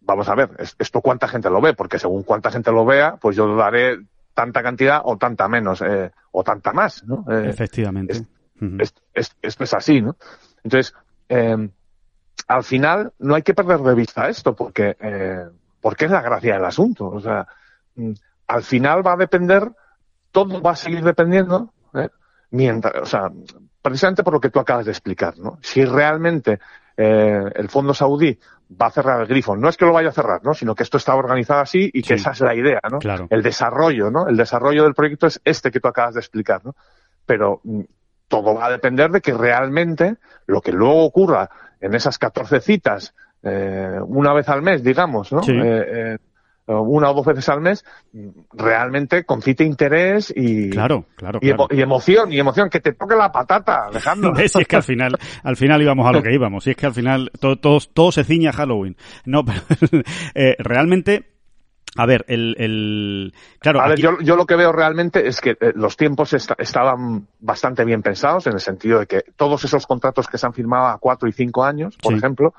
vamos 0.00 0.28
a 0.28 0.34
ver, 0.34 0.50
esto 0.78 1.00
cuánta 1.00 1.28
gente 1.28 1.50
lo 1.50 1.60
ve, 1.60 1.74
porque 1.74 1.98
según 1.98 2.22
cuánta 2.22 2.50
gente 2.50 2.72
lo 2.72 2.84
vea, 2.84 3.16
pues 3.20 3.36
yo 3.36 3.54
daré 3.54 3.98
tanta 4.38 4.62
cantidad 4.62 5.00
o 5.02 5.18
tanta 5.18 5.48
menos, 5.48 5.82
eh, 5.82 6.12
o 6.30 6.44
tanta 6.44 6.72
más, 6.72 7.02
¿no? 7.02 7.24
Eh, 7.28 7.48
Efectivamente. 7.48 8.24
esto 9.12 9.64
es 9.64 9.74
así, 9.74 10.00
¿no? 10.00 10.16
Entonces, 10.62 10.94
em, 11.28 11.68
al 12.46 12.62
final 12.62 13.12
no 13.18 13.34
hay 13.34 13.42
que 13.42 13.52
perder 13.52 13.80
de 13.80 13.96
vista 13.96 14.28
esto, 14.28 14.54
porque, 14.54 14.96
eh, 15.00 15.44
porque 15.80 16.04
es 16.04 16.12
la 16.12 16.22
gracia 16.22 16.54
del 16.54 16.64
asunto. 16.64 17.08
O 17.08 17.20
sea, 17.20 17.48
mm, 17.96 18.12
al 18.46 18.62
final 18.62 19.04
va 19.04 19.14
a 19.14 19.16
depender, 19.16 19.72
todo 20.30 20.62
va 20.62 20.70
a 20.70 20.76
seguir 20.76 21.02
dependiendo, 21.02 21.72
mientras, 22.52 22.94
o 23.02 23.06
sea, 23.06 23.32
precisamente 23.82 24.22
por 24.22 24.34
lo 24.34 24.40
que 24.40 24.50
tú 24.50 24.60
acabas 24.60 24.86
de 24.86 24.92
explicar, 24.92 25.36
¿no? 25.36 25.58
Si 25.62 25.84
realmente 25.84 26.60
eh, 27.00 27.44
el 27.54 27.68
fondo 27.68 27.94
saudí 27.94 28.36
va 28.70 28.86
a 28.86 28.90
cerrar 28.90 29.20
el 29.20 29.28
grifo. 29.28 29.56
No 29.56 29.68
es 29.68 29.76
que 29.76 29.86
lo 29.86 29.92
vaya 29.92 30.08
a 30.08 30.12
cerrar, 30.12 30.40
¿no? 30.42 30.52
Sino 30.52 30.74
que 30.74 30.82
esto 30.82 30.96
está 30.96 31.14
organizado 31.14 31.60
así 31.60 31.88
y 31.94 32.02
que 32.02 32.14
esa 32.14 32.32
es 32.32 32.40
la 32.40 32.56
idea, 32.56 32.80
¿no? 32.90 32.98
Claro. 32.98 33.28
El 33.30 33.40
desarrollo, 33.40 34.10
¿no? 34.10 34.26
El 34.26 34.36
desarrollo 34.36 34.82
del 34.82 34.94
proyecto 34.94 35.28
es 35.28 35.40
este 35.44 35.70
que 35.70 35.78
tú 35.78 35.86
acabas 35.86 36.14
de 36.14 36.20
explicar, 36.20 36.64
¿no? 36.64 36.74
Pero 37.24 37.60
mm, 37.62 37.82
todo 38.26 38.56
va 38.56 38.66
a 38.66 38.70
depender 38.70 39.12
de 39.12 39.20
que 39.20 39.32
realmente 39.32 40.16
lo 40.46 40.60
que 40.60 40.72
luego 40.72 41.04
ocurra 41.04 41.48
en 41.80 41.94
esas 41.94 42.18
14 42.18 42.60
citas, 42.60 43.14
eh, 43.44 44.00
una 44.04 44.32
vez 44.32 44.48
al 44.48 44.62
mes, 44.62 44.82
digamos, 44.82 45.32
¿no? 45.32 45.44
Sí. 45.44 45.52
Eh, 45.52 45.84
eh, 45.86 46.18
una 46.68 47.10
o 47.10 47.14
dos 47.14 47.26
veces 47.26 47.48
al 47.48 47.60
mes, 47.60 47.84
realmente 48.52 49.24
concite 49.24 49.64
interés 49.64 50.32
y, 50.34 50.70
Claro, 50.70 51.06
claro, 51.16 51.38
y, 51.42 51.48
claro. 51.48 51.64
emo- 51.68 51.76
y 51.76 51.80
emoción, 51.82 52.32
y 52.32 52.38
emoción, 52.38 52.68
que 52.70 52.80
te 52.80 52.92
toque 52.92 53.14
la 53.16 53.32
patata, 53.32 53.86
Alejandro. 53.88 54.34
Si 54.36 54.60
es 54.60 54.68
que 54.68 54.76
al 54.76 54.82
final, 54.82 55.18
al 55.42 55.56
final 55.56 55.82
íbamos 55.82 56.06
a 56.06 56.12
lo 56.12 56.22
que 56.22 56.32
íbamos. 56.32 56.64
Si 56.64 56.70
es 56.70 56.76
que 56.76 56.86
al 56.86 56.94
final 56.94 57.30
todo, 57.40 57.56
todo, 57.56 57.78
todo 57.92 58.12
se 58.12 58.24
ciña 58.24 58.50
a 58.50 58.52
Halloween. 58.54 58.96
No, 59.24 59.44
pero 59.44 60.02
eh, 60.34 60.56
realmente, 60.58 61.30
a 61.96 62.06
ver, 62.06 62.24
el, 62.28 62.54
el 62.58 63.34
claro, 63.58 63.80
A 63.80 63.84
ver, 63.84 63.92
aquí- 63.94 64.02
yo, 64.02 64.18
yo 64.20 64.36
lo 64.36 64.46
que 64.46 64.56
veo 64.56 64.72
realmente 64.72 65.26
es 65.26 65.40
que 65.40 65.52
eh, 65.52 65.72
los 65.74 65.96
tiempos 65.96 66.32
esta- 66.34 66.56
estaban 66.58 67.26
bastante 67.40 67.84
bien 67.84 68.02
pensados 68.02 68.46
en 68.46 68.52
el 68.54 68.60
sentido 68.60 69.00
de 69.00 69.06
que 69.06 69.22
todos 69.36 69.64
esos 69.64 69.86
contratos 69.86 70.28
que 70.28 70.38
se 70.38 70.46
han 70.46 70.52
firmado 70.52 70.86
a 70.86 70.98
cuatro 70.98 71.28
y 71.28 71.32
cinco 71.32 71.64
años, 71.64 71.96
por 71.96 72.12
Sí. 72.12 72.18
ejemplo, 72.18 72.54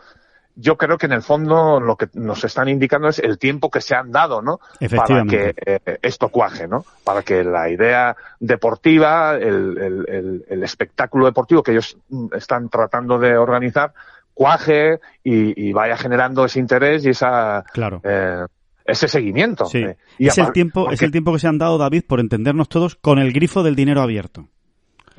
yo 0.61 0.77
creo 0.77 0.97
que 0.97 1.05
en 1.05 1.13
el 1.13 1.21
fondo 1.21 1.79
lo 1.79 1.95
que 1.95 2.07
nos 2.15 2.43
están 2.43 2.67
indicando 2.67 3.07
es 3.07 3.19
el 3.19 3.37
tiempo 3.37 3.69
que 3.69 3.79
se 3.81 3.95
han 3.95 4.11
dado, 4.11 4.41
¿no? 4.41 4.59
Para 4.97 5.21
que 5.29 5.53
eh, 5.65 5.97
esto 6.01 6.29
cuaje, 6.29 6.67
¿no? 6.67 6.83
Para 7.03 7.21
que 7.21 7.43
la 7.43 7.69
idea 7.69 8.15
deportiva, 8.39 9.35
el, 9.35 9.77
el- 9.77 10.05
el- 10.09 10.45
el 10.49 10.63
espectáculo 10.63 11.25
deportivo 11.25 11.63
que 11.63 11.71
ellos 11.71 11.97
mm, 12.09 12.27
están 12.35 12.69
tratando 12.69 13.17
de 13.19 13.37
organizar, 13.37 13.93
cuaje 14.33 14.99
y, 15.23 15.69
y 15.69 15.73
vaya 15.73 15.95
generando 15.97 16.45
ese 16.45 16.59
interés 16.59 17.05
y 17.05 17.09
esa 17.09 17.63
claro. 17.73 18.01
eh, 18.03 18.45
ese 18.85 19.07
seguimiento. 19.07 19.65
Sí. 19.65 19.79
Eh, 19.79 19.97
y 20.17 20.27
es 20.27 20.37
el 20.37 20.51
tiempo, 20.51 20.91
es 20.91 21.01
el 21.01 21.11
tiempo 21.11 21.31
que 21.33 21.39
se 21.39 21.47
han 21.47 21.57
dado, 21.57 21.77
David, 21.77 22.03
por 22.07 22.19
entendernos 22.19 22.67
todos, 22.69 22.95
con 22.95 23.19
el 23.19 23.31
grifo 23.33 23.63
del 23.63 23.75
dinero 23.75 24.01
abierto. 24.01 24.47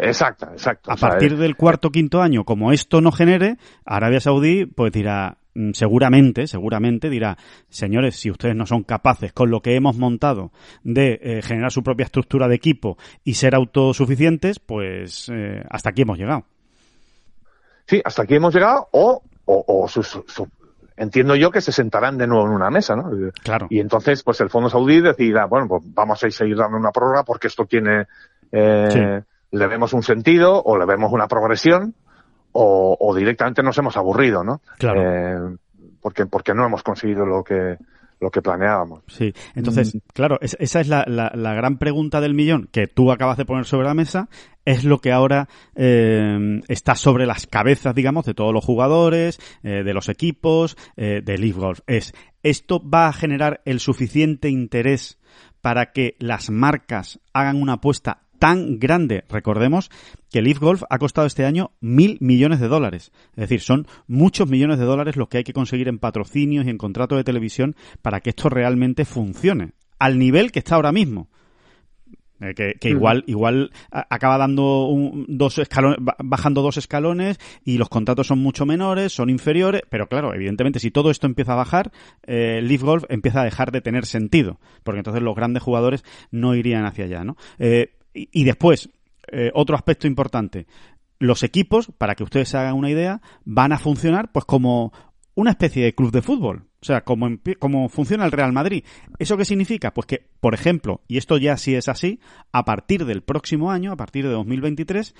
Exacto, 0.02 0.46
exacto. 0.52 0.90
A 0.90 0.96
partir 0.96 1.32
eh, 1.32 1.36
del 1.36 1.56
cuarto 1.56 1.88
o 1.88 1.90
quinto 1.90 2.20
año, 2.22 2.44
como 2.44 2.72
esto 2.72 3.00
no 3.00 3.12
genere, 3.12 3.56
Arabia 3.84 4.20
Saudí 4.20 4.66
pues 4.66 4.92
dirá, 4.92 5.36
mm, 5.54 5.72
seguramente, 5.72 6.46
seguramente 6.46 7.10
dirá, 7.10 7.36
señores, 7.68 8.16
si 8.16 8.30
ustedes 8.30 8.56
no 8.56 8.66
son 8.66 8.82
capaces 8.82 9.32
con 9.32 9.50
lo 9.50 9.60
que 9.60 9.74
hemos 9.76 9.96
montado 9.96 10.52
de 10.82 11.18
eh, 11.22 11.42
generar 11.42 11.70
su 11.72 11.82
propia 11.82 12.04
estructura 12.04 12.48
de 12.48 12.54
equipo 12.56 12.96
y 13.24 13.34
ser 13.34 13.54
autosuficientes, 13.54 14.58
pues 14.58 15.30
eh, 15.32 15.62
hasta 15.70 15.90
aquí 15.90 16.02
hemos 16.02 16.18
llegado. 16.18 16.44
Sí, 17.86 18.00
hasta 18.04 18.22
aquí 18.22 18.34
hemos 18.36 18.54
llegado 18.54 18.88
o, 18.92 19.22
o, 19.46 19.64
o 19.66 19.88
sus- 19.88 20.22
su- 20.26 20.48
entiendo 20.96 21.34
yo 21.34 21.50
que 21.50 21.60
se 21.60 21.72
sentarán 21.72 22.18
de 22.18 22.26
nuevo 22.26 22.46
en 22.46 22.52
una 22.52 22.70
mesa, 22.70 22.94
¿no? 22.94 23.10
Claro. 23.42 23.66
Y 23.70 23.80
entonces, 23.80 24.22
pues 24.22 24.40
el 24.40 24.50
Fondo 24.50 24.68
Saudí 24.70 25.00
decidirá, 25.00 25.46
bueno, 25.46 25.66
pues 25.66 25.82
vamos 25.86 26.22
a 26.22 26.30
seguir 26.30 26.56
dando 26.56 26.76
una 26.76 26.92
prórroga 26.92 27.24
porque 27.24 27.48
esto 27.48 27.64
tiene, 27.64 28.06
eh, 28.52 29.22
le 29.52 29.66
vemos 29.66 29.92
un 29.92 30.02
sentido 30.02 30.62
o 30.62 30.78
le 30.78 30.86
vemos 30.86 31.12
una 31.12 31.26
progresión 31.28 31.94
o, 32.52 32.96
o 32.98 33.14
directamente 33.14 33.62
nos 33.62 33.76
hemos 33.78 33.96
aburrido, 33.96 34.42
¿no? 34.44 34.60
Claro. 34.78 35.02
Eh, 35.52 35.56
porque, 36.00 36.26
porque 36.26 36.54
no 36.54 36.64
hemos 36.66 36.82
conseguido 36.82 37.26
lo 37.26 37.44
que, 37.44 37.76
lo 38.20 38.30
que 38.30 38.42
planeábamos. 38.42 39.02
Sí, 39.08 39.32
entonces, 39.54 39.96
claro, 40.14 40.38
es- 40.40 40.56
esa 40.60 40.80
es 40.80 40.88
la, 40.88 41.04
la- 41.06 41.32
la 41.34 41.54
gran 41.54 41.78
pregunta 41.78 42.20
del 42.20 42.34
millón 42.34 42.68
que 42.72 42.86
tú 42.86 43.12
acabas 43.12 43.36
de 43.36 43.44
poner 43.44 43.64
sobre 43.66 43.86
la 43.86 43.94
mesa. 43.94 44.28
Es 44.64 44.84
lo 44.84 44.98
que 45.00 45.10
ahora 45.12 45.48
eh, 45.74 46.60
está 46.68 46.94
sobre 46.94 47.26
las 47.26 47.46
cabezas, 47.46 47.94
digamos, 47.94 48.24
de 48.26 48.34
todos 48.34 48.52
los 48.52 48.64
jugadores, 48.64 49.38
eh, 49.62 49.82
de 49.84 49.94
los 49.94 50.08
equipos, 50.08 50.76
eh, 50.96 51.22
de 51.24 51.38
Leaf 51.38 51.56
Golf. 51.56 51.80
Es, 51.86 52.12
¿esto 52.42 52.80
va 52.88 53.08
a 53.08 53.12
generar 53.12 53.60
el 53.64 53.80
suficiente 53.80 54.48
interés 54.48 55.18
para 55.60 55.92
que 55.92 56.16
las 56.18 56.50
marcas 56.50 57.20
hagan 57.32 57.60
una 57.60 57.74
apuesta 57.74 58.22
tan 58.40 58.80
grande. 58.80 59.22
Recordemos 59.28 59.90
que 60.32 60.42
Leaf 60.42 60.58
Golf 60.58 60.82
ha 60.90 60.98
costado 60.98 61.28
este 61.28 61.44
año 61.44 61.70
mil 61.80 62.16
millones 62.20 62.58
de 62.58 62.66
dólares. 62.66 63.12
Es 63.36 63.42
decir, 63.42 63.60
son 63.60 63.86
muchos 64.08 64.48
millones 64.48 64.78
de 64.80 64.84
dólares 64.86 65.14
los 65.14 65.28
que 65.28 65.38
hay 65.38 65.44
que 65.44 65.52
conseguir 65.52 65.86
en 65.86 66.00
patrocinios 66.00 66.66
y 66.66 66.70
en 66.70 66.78
contratos 66.78 67.16
de 67.18 67.24
televisión 67.24 67.76
para 68.02 68.20
que 68.20 68.30
esto 68.30 68.48
realmente 68.48 69.04
funcione. 69.04 69.72
Al 70.00 70.18
nivel 70.18 70.50
que 70.50 70.58
está 70.58 70.74
ahora 70.74 70.90
mismo. 70.90 71.28
Eh, 72.42 72.54
que, 72.54 72.72
que 72.80 72.88
igual, 72.88 73.22
igual 73.26 73.70
acaba 73.90 74.38
dando 74.38 74.86
un- 74.86 75.26
dos 75.28 75.58
escalones, 75.58 75.98
ba- 76.00 76.16
bajando 76.24 76.62
dos 76.62 76.78
escalones 76.78 77.38
y 77.66 77.76
los 77.76 77.90
contratos 77.90 78.28
son 78.28 78.38
mucho 78.38 78.64
menores, 78.64 79.12
son 79.12 79.28
inferiores, 79.28 79.82
pero 79.90 80.06
claro, 80.08 80.32
evidentemente 80.32 80.78
si 80.80 80.90
todo 80.90 81.10
esto 81.10 81.26
empieza 81.26 81.52
a 81.52 81.56
bajar, 81.56 81.92
eh, 82.26 82.60
Leaf 82.62 82.82
Golf 82.82 83.04
empieza 83.10 83.42
a 83.42 83.44
dejar 83.44 83.72
de 83.72 83.82
tener 83.82 84.06
sentido, 84.06 84.58
porque 84.84 85.00
entonces 85.00 85.22
los 85.22 85.36
grandes 85.36 85.62
jugadores 85.62 86.02
no 86.30 86.54
irían 86.54 86.86
hacia 86.86 87.04
allá, 87.04 87.24
¿no? 87.24 87.36
Eh, 87.58 87.90
y, 88.14 88.44
después, 88.44 88.90
eh, 89.30 89.50
otro 89.54 89.76
aspecto 89.76 90.06
importante, 90.06 90.66
los 91.18 91.42
equipos, 91.42 91.92
para 91.98 92.14
que 92.14 92.24
ustedes 92.24 92.48
se 92.48 92.56
hagan 92.56 92.74
una 92.74 92.90
idea, 92.90 93.20
van 93.44 93.72
a 93.72 93.78
funcionar 93.78 94.32
pues 94.32 94.44
como 94.44 94.92
una 95.34 95.50
especie 95.50 95.84
de 95.84 95.94
club 95.94 96.10
de 96.10 96.22
fútbol. 96.22 96.66
O 96.82 96.84
sea, 96.84 97.02
como, 97.02 97.28
como 97.58 97.90
funciona 97.90 98.24
el 98.24 98.32
Real 98.32 98.52
Madrid. 98.52 98.84
¿Eso 99.18 99.36
qué 99.36 99.44
significa? 99.44 99.92
Pues 99.92 100.06
que, 100.06 100.26
por 100.40 100.54
ejemplo, 100.54 101.02
y 101.06 101.18
esto 101.18 101.36
ya 101.36 101.58
sí 101.58 101.74
es 101.74 101.88
así, 101.88 102.20
a 102.52 102.64
partir 102.64 103.04
del 103.04 103.22
próximo 103.22 103.70
año, 103.70 103.92
a 103.92 103.96
partir 103.96 104.24
de 104.24 104.32
2023, 104.32 105.14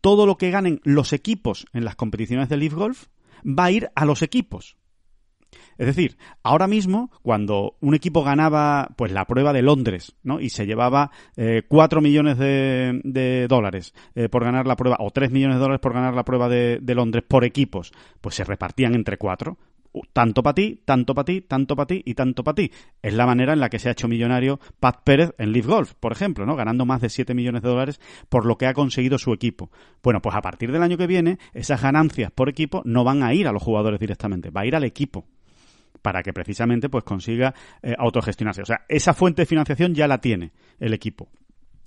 todo 0.00 0.24
lo 0.24 0.38
que 0.38 0.50
ganen 0.50 0.80
los 0.84 1.12
equipos 1.12 1.66
en 1.74 1.84
las 1.84 1.96
competiciones 1.96 2.48
de 2.48 2.56
Leaf 2.56 2.72
Golf 2.72 3.06
va 3.46 3.66
a 3.66 3.70
ir 3.70 3.90
a 3.94 4.06
los 4.06 4.22
equipos. 4.22 4.76
Es 5.78 5.86
decir, 5.86 6.16
ahora 6.42 6.66
mismo, 6.66 7.10
cuando 7.22 7.76
un 7.80 7.94
equipo 7.94 8.22
ganaba 8.22 8.88
pues 8.96 9.12
la 9.12 9.26
prueba 9.26 9.52
de 9.52 9.62
Londres, 9.62 10.14
¿no? 10.22 10.40
Y 10.40 10.50
se 10.50 10.66
llevaba 10.66 11.10
eh, 11.36 11.62
4 11.66 12.00
millones 12.00 12.38
de, 12.38 13.46
dólares 13.48 13.94
eh, 14.14 14.28
por 14.28 14.44
ganar 14.44 14.66
la 14.66 14.76
prueba, 14.76 14.96
o 15.00 15.10
3 15.10 15.30
millones 15.30 15.56
de 15.56 15.60
dólares 15.60 15.80
por 15.80 15.94
ganar 15.94 16.14
la 16.14 16.24
prueba 16.24 16.48
de, 16.48 16.78
de 16.80 16.94
Londres 16.94 17.24
por 17.26 17.44
equipos, 17.44 17.92
pues 18.20 18.34
se 18.34 18.44
repartían 18.44 18.94
entre 18.94 19.18
cuatro. 19.18 19.58
Tanto 20.14 20.42
para 20.42 20.54
ti, 20.54 20.80
tanto 20.86 21.14
para 21.14 21.26
ti, 21.26 21.42
tanto 21.42 21.76
para 21.76 21.86
ti 21.86 22.02
y 22.06 22.14
tanto 22.14 22.42
para 22.42 22.54
ti. 22.54 22.70
Es 23.02 23.12
la 23.12 23.26
manera 23.26 23.52
en 23.52 23.60
la 23.60 23.68
que 23.68 23.78
se 23.78 23.88
ha 23.88 23.92
hecho 23.92 24.08
millonario 24.08 24.58
Pat 24.80 25.02
Pérez 25.04 25.34
en 25.36 25.52
Leaf 25.52 25.66
Golf, 25.66 25.92
por 25.94 26.12
ejemplo, 26.12 26.46
¿no? 26.46 26.56
Ganando 26.56 26.86
más 26.86 27.02
de 27.02 27.10
7 27.10 27.34
millones 27.34 27.62
de 27.62 27.68
dólares 27.68 28.00
por 28.30 28.46
lo 28.46 28.56
que 28.56 28.66
ha 28.66 28.72
conseguido 28.72 29.18
su 29.18 29.34
equipo. 29.34 29.70
Bueno, 30.02 30.22
pues 30.22 30.34
a 30.34 30.40
partir 30.40 30.72
del 30.72 30.82
año 30.82 30.96
que 30.96 31.06
viene, 31.06 31.38
esas 31.52 31.82
ganancias 31.82 32.30
por 32.30 32.48
equipo 32.48 32.80
no 32.86 33.04
van 33.04 33.22
a 33.22 33.34
ir 33.34 33.46
a 33.46 33.52
los 33.52 33.62
jugadores 33.62 34.00
directamente, 34.00 34.50
va 34.50 34.62
a 34.62 34.66
ir 34.66 34.76
al 34.76 34.84
equipo 34.84 35.26
para 36.02 36.22
que 36.22 36.32
precisamente 36.32 36.88
pues 36.88 37.04
consiga 37.04 37.54
eh, 37.82 37.94
autogestionarse. 37.96 38.62
O 38.62 38.66
sea, 38.66 38.84
esa 38.88 39.14
fuente 39.14 39.42
de 39.42 39.46
financiación 39.46 39.94
ya 39.94 40.08
la 40.08 40.20
tiene 40.20 40.52
el 40.78 40.92
equipo. 40.92 41.30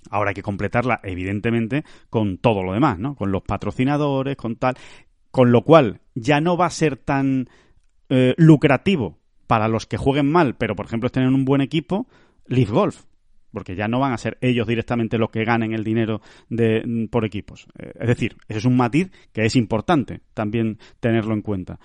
Ahora 0.10 0.30
hay 0.30 0.36
que 0.36 0.44
completarla, 0.44 1.00
evidentemente, 1.04 1.84
con 2.10 2.38
todo 2.38 2.64
lo 2.64 2.74
demás, 2.74 3.00
¿no? 3.00 3.16
Con 3.16 3.32
los 3.32 3.44
patrocinadores, 3.44 4.36
con 4.36 4.56
tal. 4.56 4.76
Con 5.32 5.52
lo 5.52 5.64
cual, 5.64 6.02
ya 6.14 6.40
no 6.40 6.58
va 6.58 6.68
a 6.68 6.72
ser 6.72 6.98
tan 6.98 7.50
eh, 8.10 8.34
lucrativo 8.38 9.20
para 9.48 9.68
los 9.68 9.86
que 9.86 9.98
jueguen 9.98 10.32
mal, 10.32 10.56
pero 10.56 10.76
por 10.76 10.86
ejemplo 10.86 11.08
estén 11.08 11.24
en 11.24 11.34
un 11.34 11.46
buen 11.46 11.62
equipo, 11.62 12.08
Leaf 12.48 12.70
Golf. 12.70 13.04
Porque 13.52 13.76
ya 13.76 13.88
no 13.88 14.00
van 14.00 14.12
a 14.12 14.18
ser 14.18 14.38
ellos 14.42 14.68
directamente 14.68 15.18
los 15.18 15.30
que 15.30 15.46
ganen 15.46 15.72
el 15.72 15.86
dinero 15.86 16.22
de, 16.50 17.08
por 17.10 17.24
equipos. 17.24 17.68
Eh, 17.80 17.94
es 18.02 18.08
decir, 18.08 18.36
ese 18.50 18.60
es 18.60 18.66
un 18.66 18.76
matiz 18.76 19.12
que 19.32 19.46
es 19.46 19.56
importante 19.56 20.22
también 20.34 20.78
tenerlo 21.00 21.34
en 21.34 21.42
cuenta 21.42 21.80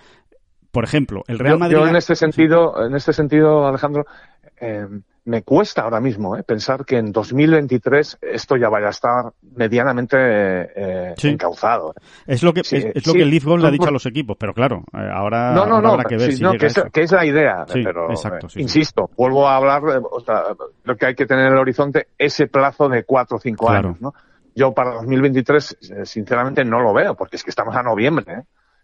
por 0.71 0.83
ejemplo, 0.83 1.23
el 1.27 1.39
Real 1.39 1.59
Madrid. 1.59 1.77
Yo, 1.77 1.87
en 1.87 1.95
este 1.95 2.15
sentido, 2.15 2.85
en 2.85 2.95
este 2.95 3.13
sentido, 3.13 3.67
Alejandro, 3.67 4.05
eh, 4.59 4.87
me 5.23 5.43
cuesta 5.43 5.83
ahora 5.83 5.99
mismo 5.99 6.35
eh, 6.35 6.41
pensar 6.43 6.83
que 6.83 6.97
en 6.97 7.11
2023 7.11 8.17
esto 8.21 8.55
ya 8.57 8.69
vaya 8.69 8.87
a 8.87 8.89
estar 8.89 9.31
medianamente 9.55 10.17
eh, 10.19 11.13
Sí. 11.17 11.29
encauzado. 11.29 11.93
Es 12.25 12.41
lo 12.41 12.53
que, 12.53 12.63
Sí, 12.63 12.77
es, 12.77 12.85
es 12.95 13.07
lo 13.07 13.13
que 13.13 13.21
el 13.21 13.29
Leaf 13.29 13.43
Golf 13.45 13.61
le 13.61 13.67
ha 13.67 13.71
dicho 13.71 13.87
a 13.87 13.91
los 13.91 14.05
equipos, 14.07 14.35
pero 14.39 14.53
claro, 14.53 14.83
eh, 14.93 14.97
ahora, 15.13 15.51
No, 15.51 15.65
no, 15.67 15.75
ahora 15.75 15.87
no, 15.87 15.93
habrá 15.93 16.03
que 16.05 16.17
ver 16.17 16.31
si 16.31 16.41
no, 16.41 16.51
llega 16.53 16.59
que, 16.61 16.65
es, 16.67 16.77
eso. 16.77 16.87
que 16.91 17.01
es 17.03 17.11
la 17.11 17.25
idea, 17.25 17.65
pero 17.71 18.09
exacto, 18.09 18.47
eh, 18.55 18.61
insisto, 18.61 19.09
vuelvo 19.15 19.47
a 19.47 19.57
hablar, 19.57 19.83
eh, 19.95 20.01
o 20.09 20.19
sea, 20.21 20.43
creo 20.83 20.95
que 20.97 21.05
hay 21.05 21.15
que 21.15 21.25
tener 21.25 21.45
en 21.47 21.53
el 21.53 21.59
horizonte 21.59 22.07
ese 22.17 22.47
plazo 22.47 22.89
de 22.89 23.03
cuatro 23.03 23.37
o 23.37 23.39
cinco 23.39 23.67
Claro. 23.67 23.89
años, 23.89 24.01
¿no? 24.01 24.13
Yo 24.55 24.73
para 24.73 24.91
2023, 24.95 25.77
eh, 25.91 26.05
sinceramente, 26.05 26.65
no 26.65 26.79
lo 26.81 26.93
veo, 26.93 27.15
porque 27.15 27.35
es 27.35 27.43
que 27.43 27.51
estamos 27.51 27.75
a 27.75 27.83
noviembre, 27.83 28.25
¿eh? 28.33 28.41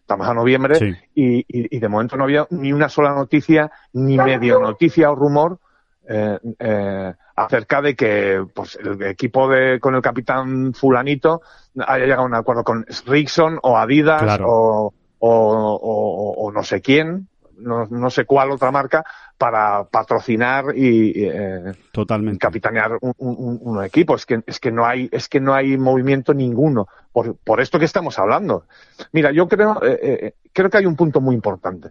Estamos 0.08 0.26
a 0.30 0.34
noviembre 0.34 0.76
Sí. 0.76 0.96
y, 1.16 1.40
y- 1.40 1.76
y 1.76 1.80
de 1.80 1.90
momento 1.90 2.16
no 2.16 2.24
había 2.24 2.48
ni 2.52 2.72
una 2.72 2.88
sola 2.88 3.14
noticia, 3.14 3.70
ni 3.92 4.18
medio 4.18 4.58
noticia 4.62 5.12
o 5.12 5.16
rumor 5.16 5.60
eh, 6.08 6.40
eh, 6.60 7.14
acerca 7.36 7.82
de 7.82 7.94
que 7.94 8.42
pues, 8.54 8.78
el 8.82 9.04
equipo 9.04 9.50
de 9.50 9.82
con 9.82 9.96
el 9.96 10.02
capitán 10.02 10.74
fulanito 10.74 11.42
haya 11.86 12.06
llegado 12.06 12.22
a 12.22 12.26
un 12.26 12.36
acuerdo 12.36 12.64
con 12.64 12.86
Rickson 13.06 13.60
o 13.62 13.76
Adidas 13.78 14.24
Claro. 14.24 14.46
o, 14.48 14.94
o, 15.20 15.30
o- 15.30 16.34
o 16.46 16.52
no 16.54 16.64
sé 16.64 16.80
quién. 16.80 17.28
No, 17.58 18.10
sé 18.10 18.26
cuál 18.26 18.52
otra 18.52 18.72
marca 18.72 19.04
para 19.38 19.84
patrocinar 19.86 20.66
y, 20.76 21.26
eh, 21.26 21.74
Totalmente. 21.92 22.40
capitanear 22.40 22.98
un, 23.02 23.60
un, 23.62 23.84
equipo. 23.84 24.16
Es 24.16 24.26
que, 24.26 24.42
es 24.46 24.60
que 24.60 24.72
no 24.72 24.86
hay, 24.86 25.10
es 25.12 25.28
que 25.28 25.40
no 25.40 25.54
hay 25.54 25.78
movimiento 25.78 26.34
ninguno 26.34 26.88
por, 27.12 27.36
por 27.38 27.62
esto 27.62 27.80
que 27.80 27.86
estamos 27.86 28.18
hablando. 28.20 28.66
Mira, 29.12 29.32
yo 29.32 29.48
creo, 29.48 29.82
eh, 29.84 30.00
eh, 30.02 30.34
creo 30.54 30.70
que 30.70 30.78
hay 30.78 30.86
un 30.86 30.96
punto 30.96 31.22
muy 31.22 31.36
importante. 31.36 31.90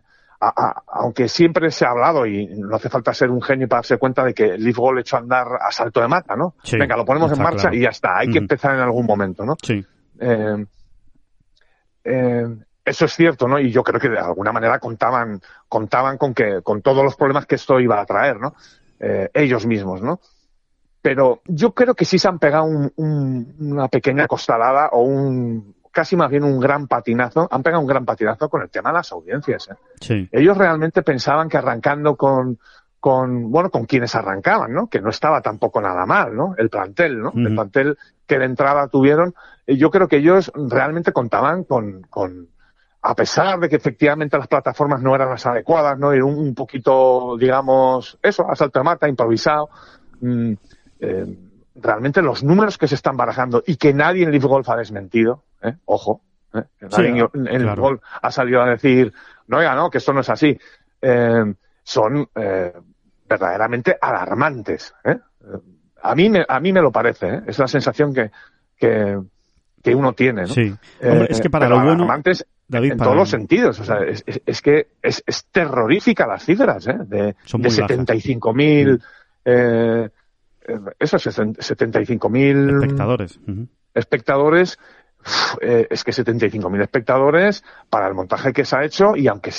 aunque 0.89 1.29
siempre 1.29 1.71
se 1.71 1.87
ha 1.87 1.91
hablado 1.91 2.27
y 2.27 2.47
no 2.47 2.77
hace 2.77 2.91
falta 2.91 3.15
ser 3.15 3.31
un 3.31 3.41
genio 3.41 3.69
para 3.69 3.79
darse 3.79 3.99
cuenta 3.99 4.25
de 4.25 4.35
que 4.35 4.45
el 4.55 4.63
Leaf 4.63 4.77
Goal 4.77 4.99
hecho 4.99 5.17
andar 5.17 5.47
a 5.61 5.73
salto 5.73 6.01
de 6.01 6.09
mata, 6.09 6.37
¿no? 6.37 6.55
Venga, 6.73 6.97
lo 6.97 7.05
ponemos 7.05 7.33
en 7.33 7.43
marcha 7.43 7.71
y 7.73 7.81
ya 7.81 7.91
está. 7.91 8.19
Hay 8.19 8.29
que 8.29 8.39
empezar 8.39 8.75
en 8.75 8.81
algún 8.81 9.07
momento, 9.07 9.45
¿no? 9.45 9.57
Sí. 9.63 9.85
Eso 12.87 13.05
es 13.05 13.13
cierto, 13.15 13.47
¿no? 13.47 13.59
Y 13.59 13.71
yo 13.71 13.83
creo 13.83 14.01
que 14.01 14.09
de 14.09 14.19
alguna 14.19 14.53
manera 14.53 14.79
contaban, 14.79 15.43
contaban 15.69 16.17
con 16.17 16.33
que, 16.33 16.63
con 16.63 16.81
todos 16.81 17.05
los 17.05 17.17
problemas 17.17 17.45
que 17.45 17.57
esto 17.57 17.79
iba 17.81 18.01
a 18.01 18.07
traer, 18.07 18.41
¿no? 18.41 18.55
ellos 18.99 19.67
mismos, 19.67 20.01
¿no? 20.01 20.21
pero 21.07 21.41
yo 21.45 21.73
creo 21.73 21.95
que 21.95 22.05
sí 22.05 22.19
se 22.19 22.27
han 22.27 22.41
pegado 22.41 22.65
una 22.97 23.87
pequeña 23.87 24.27
costalada 24.27 24.89
o 24.91 25.03
un 25.03 25.77
casi 25.93 26.17
más 26.17 26.29
bien 26.29 26.43
un 26.43 26.59
gran 26.59 26.89
patinazo, 26.89 27.47
han 27.49 27.63
pegado 27.63 27.81
un 27.81 27.87
gran 27.87 28.05
patinazo 28.05 28.49
con 28.49 28.61
el 28.63 28.71
tema 28.71 28.91
de 28.91 28.95
las 28.95 29.13
audiencias. 29.13 29.69
¿eh? 29.71 30.29
Ellos 30.33 30.59
realmente 30.59 31.03
pensaban 31.03 31.49
que 31.49 31.59
arrancando 31.59 32.17
con, 32.17 32.59
con, 32.99 33.53
bueno, 33.53 33.71
con 33.71 33.85
quienes 33.85 34.17
arrancaban, 34.17 34.73
¿no? 34.73 34.89
Que 34.89 35.01
no 35.01 35.11
estaba 35.11 35.41
tampoco 35.43 35.81
nada 35.81 36.07
mal, 36.07 36.35
¿no? 36.35 36.57
El 36.59 36.71
plantel, 36.71 37.21
¿no? 37.21 37.33
El 37.37 37.55
plantel 37.55 37.97
que 38.27 38.41
de 38.41 38.45
entrada 38.47 38.89
tuvieron, 38.89 39.33
yo 39.65 39.93
creo 39.93 40.09
que 40.09 40.17
ellos 40.17 40.51
realmente 40.57 41.13
contaban 41.13 41.63
con, 41.63 42.03
con, 42.11 42.49
a 43.09 43.15
pesar 43.15 43.61
de 43.61 43.69
que 43.69 43.77
efectivamente 43.77 44.37
las 44.37 44.49
plataformas 44.49 45.01
no 45.01 45.15
eran 45.15 45.31
las 45.31 45.47
adecuadas, 45.47 45.97
¿no? 45.97 46.13
Era 46.13 46.25
un, 46.25 46.57
poquito, 46.57 47.37
digamos, 47.39 48.19
eso, 48.21 48.51
asalto 48.51 48.81
de 48.81 48.85
mata, 48.85 49.09
improvisado. 49.09 49.69
Mm, 50.21 50.55
eh, 50.99 51.39
realmente 51.77 52.21
los 52.21 52.43
números 52.43 52.77
que 52.77 52.89
se 52.89 52.97
están 52.97 53.17
barajando 53.17 53.63
y 53.65 53.77
que 53.77 53.95
nadie 53.95 54.25
en 54.25 54.33
Leaf 54.33 54.43
Golf 54.45 54.69
ha 54.71 54.77
desmentido, 54.77 55.45
¿eh? 55.63 55.75
ojo, 55.85 56.23
¿eh? 56.53 56.65
nadie 56.81 57.29
en, 57.33 57.47
el 57.47 57.77
Golf 57.77 58.03
ha 58.23 58.31
salido 58.33 58.61
a 58.61 58.71
decir, 58.71 59.13
no, 59.47 59.59
oiga, 59.59 59.77
no, 59.77 59.89
que 59.89 59.99
esto 59.99 60.13
no 60.13 60.21
es 60.21 60.31
así, 60.31 60.59
son 61.85 62.29
verdaderamente 63.29 63.97
alarmantes. 64.01 64.95
A, 66.03 66.15
mí 66.17 66.29
me, 66.29 66.45
a 66.49 66.59
mí 66.59 66.73
me 66.73 66.81
lo 66.81 66.91
parece, 66.91 67.43
es 67.47 67.57
la 67.57 67.69
sensación 67.69 68.13
que, 68.13 68.33
que, 68.77 69.17
que 69.81 69.95
uno 69.95 70.13
tiene. 70.13 70.43
¿no? 70.43 70.49
Sí. 70.49 70.75
es 71.01 71.41
que 71.41 71.51
para 71.51 71.69
lo 71.69 71.81
bueno... 71.81 72.05
David, 72.69 72.93
en 72.93 72.99
todos 72.99 73.17
los 73.17 73.31
sentidos. 73.31 73.79
O 73.81 73.85
sea, 73.85 73.99
es, 73.99 74.25
es, 74.27 74.63
que 74.63 74.89
es, 75.03 75.23
es, 75.27 75.45
terrorífica 75.47 76.27
las 76.27 76.45
cifras, 76.45 76.87
¿eh? 76.89 76.99
De, 77.07 77.19
de 77.19 77.35
75.000 77.45 79.01
eh, 79.45 80.09
esos 80.99 81.27
75.000 81.27 82.83
espectadores. 82.83 83.41
Espectadores, 83.95 84.79
eh, 85.61 85.87
es 85.89 86.05
que 86.05 86.13
75.000 86.13 86.83
espectadores 86.83 87.65
para 87.89 88.09
el 88.09 88.15
montaje 88.15 88.53
que 88.53 88.65
se 88.65 88.77
ha 88.77 88.85
hecho 88.85 89.17
y 89.17 89.29
aunque, 89.29 89.53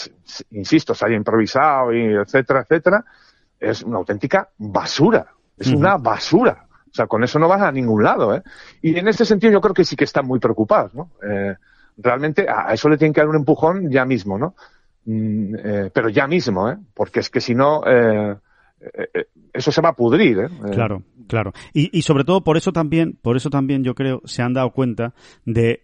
insisto, 0.52 0.94
se 0.94 1.06
haya 1.06 1.16
improvisado 1.16 1.94
y 1.94 2.14
etcétera, 2.14 2.62
etcétera, 2.62 3.06
es 3.60 3.84
una 3.84 3.98
auténtica 3.98 4.50
basura. 4.58 5.28
Es 5.58 5.70
una 5.70 5.98
basura. 5.98 6.68
O 6.70 6.94
sea, 6.94 7.08
con 7.08 7.24
eso 7.24 7.40
no 7.40 7.48
vas 7.48 7.62
a 7.62 7.72
ningún 7.72 8.04
lado, 8.04 8.36
¿eh? 8.36 8.44
Y 8.82 8.98
en 8.98 9.08
ese 9.08 9.26
sentido 9.26 9.54
yo 9.54 9.62
creo 9.62 9.74
que 9.74 9.86
sí 9.86 9.96
que 9.96 10.04
están 10.04 10.26
muy 10.26 10.40
preocupados, 10.40 10.94
¿no? 10.94 11.12
Eh, 11.24 11.56
realmente 11.98 12.48
a 12.50 12.74
eso 12.74 12.89
le 12.89 12.98
tienen 12.98 13.13
que 13.13 13.22
dar 13.22 13.30
un 13.30 13.36
empujón 13.36 13.89
ya 13.92 14.06
mismo, 14.06 14.38
¿no? 14.38 14.56
Mm, 15.06 15.56
eh, 15.56 15.92
pero 15.94 16.10
ya 16.10 16.27
mismo, 16.27 16.70
¿eh? 16.70 16.77
Porque 16.94 17.20
es 17.20 17.30
que 17.30 17.42
si 17.42 17.56
no, 17.56 17.84
eh, 17.86 18.36
eh, 18.80 19.10
eh, 19.13 19.25
eso 19.54 19.72
se 19.72 19.82
va 19.82 19.89
a 19.89 19.94
pudrir. 19.94 20.38
¿eh? 20.38 20.50
Claro, 20.72 21.04
claro. 21.27 21.51
Y, 21.74 21.98
y, 21.98 22.04
sobre 22.04 22.24
todo 22.24 22.44
por 22.44 22.58
eso 22.58 22.72
también, 22.72 23.18
por 23.22 23.36
eso 23.36 23.50
también 23.50 23.84
yo 23.84 23.96
creo 23.96 24.22
se 24.25 24.44
han 24.44 24.54
dado 24.54 24.70
cuenta 24.72 25.16
de 25.46 25.84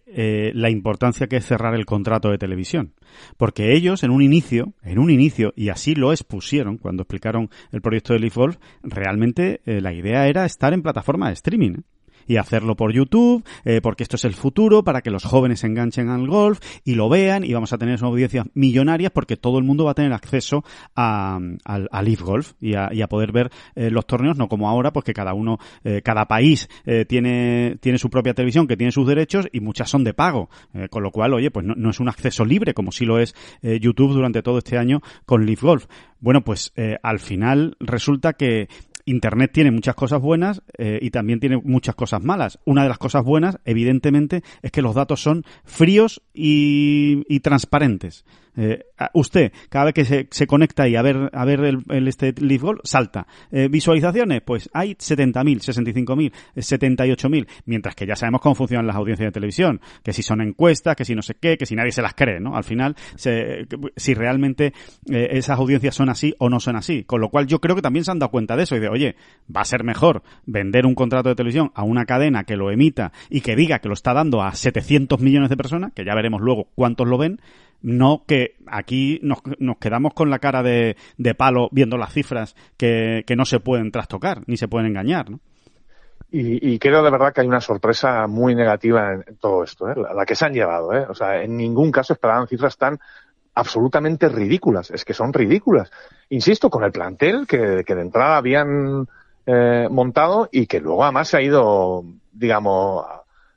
la 0.54 0.70
importancia 0.70 1.26
que 1.26 1.36
es 1.36 1.46
cerrar 1.46 1.74
el 1.74 1.86
contrato 1.86 2.30
de 2.30 2.38
televisión, 2.38 2.94
porque 3.36 3.74
ellos 3.74 4.04
en 4.04 4.10
un 4.10 4.22
inicio, 4.22 4.74
en 4.82 5.00
un 5.00 5.10
inicio 5.10 5.52
y 5.56 5.70
así 5.70 5.96
lo 5.96 6.12
expusieron 6.12 6.78
cuando 6.78 7.02
explicaron 7.02 7.50
el 7.72 7.82
proyecto 7.82 8.12
de 8.12 8.20
Leaf 8.20 8.36
Golf, 8.36 8.56
realmente 8.82 9.60
la 9.64 9.92
idea 9.92 10.28
era 10.28 10.44
estar 10.44 10.72
en 10.72 10.82
plataforma 10.82 11.28
de 11.28 11.34
streaming 11.34 11.78
y 12.26 12.36
hacerlo 12.36 12.76
por 12.76 12.92
YouTube, 12.92 13.44
eh, 13.64 13.80
porque 13.82 14.02
esto 14.02 14.16
es 14.16 14.24
el 14.24 14.34
futuro, 14.34 14.84
para 14.84 15.02
que 15.02 15.10
los 15.10 15.24
jóvenes 15.24 15.60
se 15.60 15.66
enganchen 15.66 16.08
al 16.08 16.26
golf 16.26 16.60
y 16.84 16.94
lo 16.94 17.08
vean 17.08 17.44
y 17.44 17.52
vamos 17.52 17.72
a 17.72 17.78
tener 17.78 18.02
audiencias 18.02 18.46
millonarias 18.54 19.12
porque 19.12 19.36
todo 19.36 19.58
el 19.58 19.64
mundo 19.64 19.84
va 19.84 19.92
a 19.92 19.94
tener 19.94 20.12
acceso 20.12 20.64
a, 20.94 21.38
a, 21.64 22.02
Leaf 22.02 22.20
Golf 22.22 22.52
y 22.60 22.74
a, 22.74 22.90
y 22.92 23.02
a 23.02 23.08
poder 23.08 23.32
ver 23.32 23.50
eh, 23.74 23.90
los 23.90 24.06
torneos, 24.06 24.36
no 24.36 24.48
como 24.48 24.68
ahora, 24.68 24.92
porque 24.92 25.14
cada 25.14 25.34
uno, 25.34 25.58
eh, 25.84 26.02
cada 26.02 26.26
país 26.26 26.68
tiene, 27.08 27.76
tiene 27.80 27.98
su 27.98 28.10
propia 28.10 28.34
televisión 28.34 28.66
que 28.66 28.76
tiene 28.76 28.92
sus 28.92 29.06
derechos 29.06 29.48
y 29.52 29.60
muchas 29.60 29.88
son 29.88 30.04
de 30.04 30.14
pago, 30.14 30.48
con 30.90 31.02
lo 31.02 31.10
cual, 31.10 31.34
oye, 31.34 31.50
pues 31.50 31.64
no, 31.64 31.74
no, 31.76 31.90
es 31.90 32.00
un 32.00 32.08
acceso 32.08 32.44
libre 32.44 32.74
como 32.74 32.92
sí 32.92 33.04
lo 33.04 33.18
es 33.18 33.34
YouTube 33.62 34.12
durante 34.12 34.42
todo 34.42 34.58
este 34.58 34.78
año 34.78 35.00
con 35.24 35.46
Leaf 35.46 35.62
Golf. 35.62 35.86
Bueno, 36.20 36.42
pues 36.42 36.72
al 37.02 37.18
final 37.20 37.76
resulta 37.80 38.34
que 38.34 38.68
Internet 39.04 39.52
tiene 39.52 39.70
muchas 39.70 39.94
cosas 39.94 40.20
buenas 40.20 40.62
eh, 40.78 40.98
y 41.02 41.10
también 41.10 41.40
tiene 41.40 41.58
muchas 41.58 41.94
cosas 41.94 42.22
malas. 42.22 42.58
Una 42.64 42.82
de 42.82 42.88
las 42.88 42.98
cosas 42.98 43.24
buenas, 43.24 43.58
evidentemente, 43.64 44.42
es 44.62 44.70
que 44.70 44.82
los 44.82 44.94
datos 44.94 45.22
son 45.22 45.44
fríos 45.64 46.22
y 46.32 47.40
transparentes. 47.40 48.24
Eh, 48.56 48.84
usted, 49.14 49.52
cada 49.68 49.86
vez 49.86 49.94
que 49.94 50.26
se, 50.30 50.46
conecta 50.46 50.88
y 50.88 50.96
a 50.96 51.02
ver, 51.02 51.30
a 51.32 51.44
ver 51.44 51.60
el, 51.60 52.08
este 52.08 52.34
Leaf 52.38 52.62
Goal, 52.62 52.80
salta. 52.84 53.26
Eh, 53.50 53.68
visualizaciones, 53.68 54.42
pues 54.42 54.70
hay 54.72 54.94
70.000, 54.94 55.60
65.000, 55.60 56.32
78.000, 56.56 57.46
mientras 57.66 57.94
que 57.94 58.06
ya 58.06 58.16
sabemos 58.16 58.40
cómo 58.40 58.54
funcionan 58.54 58.86
las 58.86 58.96
audiencias 58.96 59.28
de 59.28 59.32
televisión, 59.32 59.80
que 60.02 60.12
si 60.12 60.22
son 60.22 60.40
encuestas, 60.40 60.96
que 60.96 61.04
si 61.04 61.14
no 61.14 61.22
sé 61.22 61.34
qué, 61.34 61.56
que 61.56 61.66
si 61.66 61.74
nadie 61.74 61.92
se 61.92 62.02
las 62.02 62.14
cree, 62.14 62.40
¿no? 62.40 62.56
Al 62.56 62.64
final, 62.64 62.94
se, 63.16 63.66
si 63.96 64.14
realmente 64.14 64.72
eh, 65.10 65.28
esas 65.32 65.58
audiencias 65.58 65.94
son 65.94 66.08
así 66.08 66.34
o 66.38 66.48
no 66.48 66.60
son 66.60 66.76
así. 66.76 67.04
Con 67.04 67.20
lo 67.20 67.30
cual 67.30 67.46
yo 67.46 67.60
creo 67.60 67.76
que 67.76 67.82
también 67.82 68.04
se 68.04 68.10
han 68.10 68.18
dado 68.18 68.30
cuenta 68.30 68.56
de 68.56 68.64
eso 68.64 68.76
y 68.76 68.80
de, 68.80 68.88
oye, 68.88 69.16
va 69.54 69.62
a 69.62 69.64
ser 69.64 69.84
mejor 69.84 70.22
vender 70.46 70.86
un 70.86 70.94
contrato 70.94 71.28
de 71.28 71.34
televisión 71.34 71.72
a 71.74 71.82
una 71.82 72.04
cadena 72.06 72.44
que 72.44 72.56
lo 72.56 72.70
emita 72.70 73.12
y 73.30 73.40
que 73.40 73.56
diga 73.56 73.80
que 73.80 73.88
lo 73.88 73.94
está 73.94 74.14
dando 74.14 74.42
a 74.42 74.54
700 74.54 75.20
millones 75.20 75.50
de 75.50 75.56
personas, 75.56 75.92
que 75.92 76.04
ya 76.04 76.14
veremos 76.14 76.40
luego 76.40 76.68
cuántos 76.74 77.08
lo 77.08 77.18
ven, 77.18 77.40
no 77.84 78.24
que 78.26 78.56
aquí 78.66 79.20
nos, 79.22 79.40
nos 79.58 79.76
quedamos 79.76 80.14
con 80.14 80.30
la 80.30 80.38
cara 80.38 80.62
de, 80.62 80.96
de 81.18 81.34
palo 81.34 81.68
viendo 81.70 81.98
las 81.98 82.12
cifras 82.12 82.56
que, 82.78 83.24
que, 83.26 83.36
no 83.36 83.44
se 83.44 83.60
pueden 83.60 83.92
trastocar 83.92 84.42
ni 84.46 84.56
se 84.56 84.68
pueden 84.68 84.88
engañar, 84.88 85.30
¿no? 85.30 85.40
Y, 86.30 86.72
y, 86.72 86.78
creo 86.80 87.04
de 87.04 87.10
verdad 87.10 87.32
que 87.32 87.42
hay 87.42 87.46
una 87.46 87.60
sorpresa 87.60 88.26
muy 88.26 88.56
negativa 88.56 89.12
en, 89.12 89.36
todo 89.36 89.62
esto, 89.62 89.88
¿eh? 89.88 89.94
la, 89.94 90.26
que 90.26 90.34
se 90.34 90.46
han 90.46 90.52
llevado. 90.52 90.92
¿eh? 90.92 91.06
O 91.08 91.14
sea, 91.14 91.42
en 91.42 91.56
ningún 91.56 91.92
caso 91.92 92.14
esperaban 92.14 92.48
cifras 92.48 92.76
tan 92.76 92.98
absolutamente 93.54 94.28
ridículas. 94.28 94.90
Es 94.90 95.04
que 95.04 95.14
son 95.14 95.32
ridículas. 95.32 95.92
Insisto, 96.30 96.70
con 96.70 96.82
el 96.82 96.90
plantel 96.90 97.46
que, 97.46 97.84
que 97.86 97.94
de 97.94 98.02
entrada 98.02 98.38
habían 98.38 99.06
eh, 99.46 99.86
montado 99.90 100.48
y 100.50 100.66
que 100.66 100.80
luego 100.80 101.04
además 101.04 101.28
se 101.28 101.36
ha 101.36 101.42
ido, 101.42 102.02
digamos, 102.32 103.06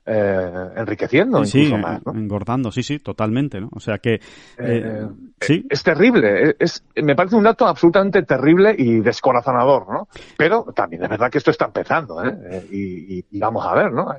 eh, 0.08 0.70
enriqueciendo 0.76 1.44
incluso 1.44 1.76
más, 1.76 2.04
¿no? 2.06 2.12
engordando, 2.12 2.72
sí, 2.72 2.82
sí, 2.82 2.98
totalmente, 2.98 3.60
¿no? 3.60 3.68
O 3.72 3.80
sea 3.80 3.98
que 3.98 4.14
eh, 4.14 4.20
eh, 4.58 5.06
sí, 5.40 5.66
es 5.68 5.82
terrible, 5.82 6.56
es, 6.58 6.82
me 6.96 7.14
parece 7.14 7.36
un 7.36 7.44
dato 7.44 7.66
absolutamente 7.66 8.22
terrible 8.22 8.74
y 8.76 9.00
descorazonador, 9.00 9.92
¿no? 9.92 10.08
Pero 10.36 10.64
también 10.74 11.02
es 11.04 11.10
verdad 11.10 11.30
que 11.30 11.38
esto 11.38 11.50
está 11.50 11.66
empezando, 11.66 12.24
¿eh? 12.24 12.66
Y, 12.70 13.18
y, 13.30 13.38
vamos 13.38 13.66
a 13.66 13.74
ver, 13.74 13.92
¿no? 13.92 14.14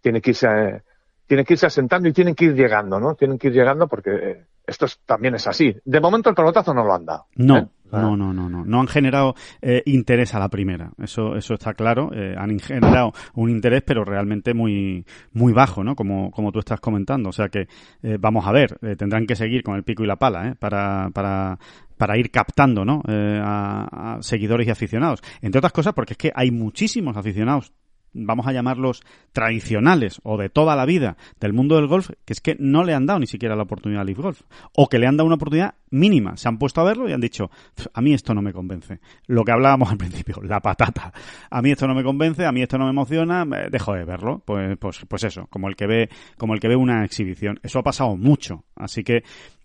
tiene 0.00 0.20
que 0.20 0.30
irse, 0.30 0.82
tiene 1.26 1.44
que 1.44 1.54
irse 1.54 1.66
asentando 1.66 2.08
y 2.08 2.12
tienen 2.12 2.34
que 2.34 2.46
ir 2.46 2.54
llegando, 2.54 2.98
¿no? 2.98 3.14
Tienen 3.14 3.38
que 3.38 3.48
ir 3.48 3.54
llegando 3.54 3.86
porque 3.86 4.46
esto 4.70 4.86
también 5.04 5.34
es 5.34 5.46
así. 5.46 5.74
De 5.84 6.00
momento 6.00 6.30
el 6.30 6.36
pelotazo 6.36 6.72
no 6.72 6.84
lo 6.84 6.94
han 6.94 7.04
dado. 7.04 7.26
No, 7.34 7.72
no, 7.90 8.16
no, 8.16 8.32
no, 8.32 8.48
no. 8.48 8.64
No 8.64 8.80
han 8.80 8.86
generado 8.86 9.34
eh, 9.60 9.82
interés 9.86 10.32
a 10.34 10.38
la 10.38 10.48
primera. 10.48 10.92
Eso, 11.02 11.34
eso 11.34 11.54
está 11.54 11.74
claro. 11.74 12.10
Eh, 12.14 12.34
han 12.38 12.56
generado 12.60 13.12
un 13.34 13.50
interés, 13.50 13.82
pero 13.84 14.04
realmente 14.04 14.54
muy, 14.54 15.04
muy 15.32 15.52
bajo, 15.52 15.82
¿no? 15.82 15.96
Como, 15.96 16.30
como 16.30 16.52
tú 16.52 16.60
estás 16.60 16.78
comentando. 16.78 17.30
O 17.30 17.32
sea 17.32 17.48
que 17.48 17.66
eh, 18.02 18.16
vamos 18.20 18.46
a 18.46 18.52
ver. 18.52 18.78
tendrán 18.96 19.26
que 19.26 19.34
seguir 19.34 19.64
con 19.64 19.74
el 19.74 19.82
pico 19.82 20.04
y 20.04 20.06
la 20.06 20.16
pala, 20.16 20.48
¿eh? 20.48 20.54
Para, 20.56 21.10
para, 21.12 21.58
para 21.96 22.16
ir 22.16 22.30
captando, 22.30 22.84
¿no? 22.84 23.02
a, 23.08 24.14
a 24.18 24.22
seguidores 24.22 24.68
y 24.68 24.70
aficionados. 24.70 25.20
Entre 25.42 25.58
otras 25.58 25.72
cosas, 25.72 25.94
porque 25.94 26.14
es 26.14 26.18
que 26.18 26.32
hay 26.32 26.52
muchísimos 26.52 27.16
aficionados 27.16 27.72
vamos 28.12 28.46
a 28.46 28.52
llamarlos 28.52 29.02
tradicionales 29.32 30.20
o 30.22 30.36
de 30.36 30.48
toda 30.48 30.76
la 30.76 30.86
vida 30.86 31.16
del 31.40 31.52
mundo 31.52 31.76
del 31.76 31.86
golf, 31.86 32.10
que 32.24 32.32
es 32.32 32.40
que 32.40 32.56
no 32.58 32.84
le 32.84 32.94
han 32.94 33.06
dado 33.06 33.20
ni 33.20 33.26
siquiera 33.26 33.56
la 33.56 33.62
oportunidad 33.62 34.02
a 34.02 34.04
Leaf 34.04 34.18
Golf. 34.18 34.42
O 34.74 34.88
que 34.88 34.98
le 34.98 35.06
han 35.06 35.16
dado 35.16 35.26
una 35.26 35.36
oportunidad 35.36 35.74
mínima. 35.90 36.36
Se 36.36 36.48
han 36.48 36.58
puesto 36.58 36.80
a 36.80 36.84
verlo 36.84 37.08
y 37.08 37.12
han 37.12 37.20
dicho, 37.20 37.50
a 37.92 38.00
mí 38.00 38.12
esto 38.12 38.34
no 38.34 38.42
me 38.42 38.52
convence. 38.52 39.00
Lo 39.26 39.44
que 39.44 39.52
hablábamos 39.52 39.90
al 39.90 39.98
principio, 39.98 40.40
la 40.42 40.60
patata. 40.60 41.12
A 41.50 41.62
mí 41.62 41.70
esto 41.70 41.86
no 41.86 41.94
me 41.94 42.02
convence, 42.02 42.44
a 42.44 42.52
mí 42.52 42.62
esto 42.62 42.78
no 42.78 42.84
me 42.84 42.90
emociona, 42.90 43.44
dejo 43.70 43.94
de 43.94 44.04
verlo. 44.04 44.42
Pues, 44.44 44.76
pues, 44.78 45.04
pues 45.08 45.24
eso, 45.24 45.46
como 45.48 45.68
el 45.68 45.76
que 45.76 45.86
ve, 45.86 46.08
como 46.36 46.54
el 46.54 46.60
que 46.60 46.68
ve 46.68 46.76
una 46.76 47.04
exhibición. 47.04 47.58
Eso 47.62 47.78
ha 47.78 47.82
pasado 47.82 48.16
mucho. 48.16 48.64
Así 48.76 49.04
que 49.04 49.22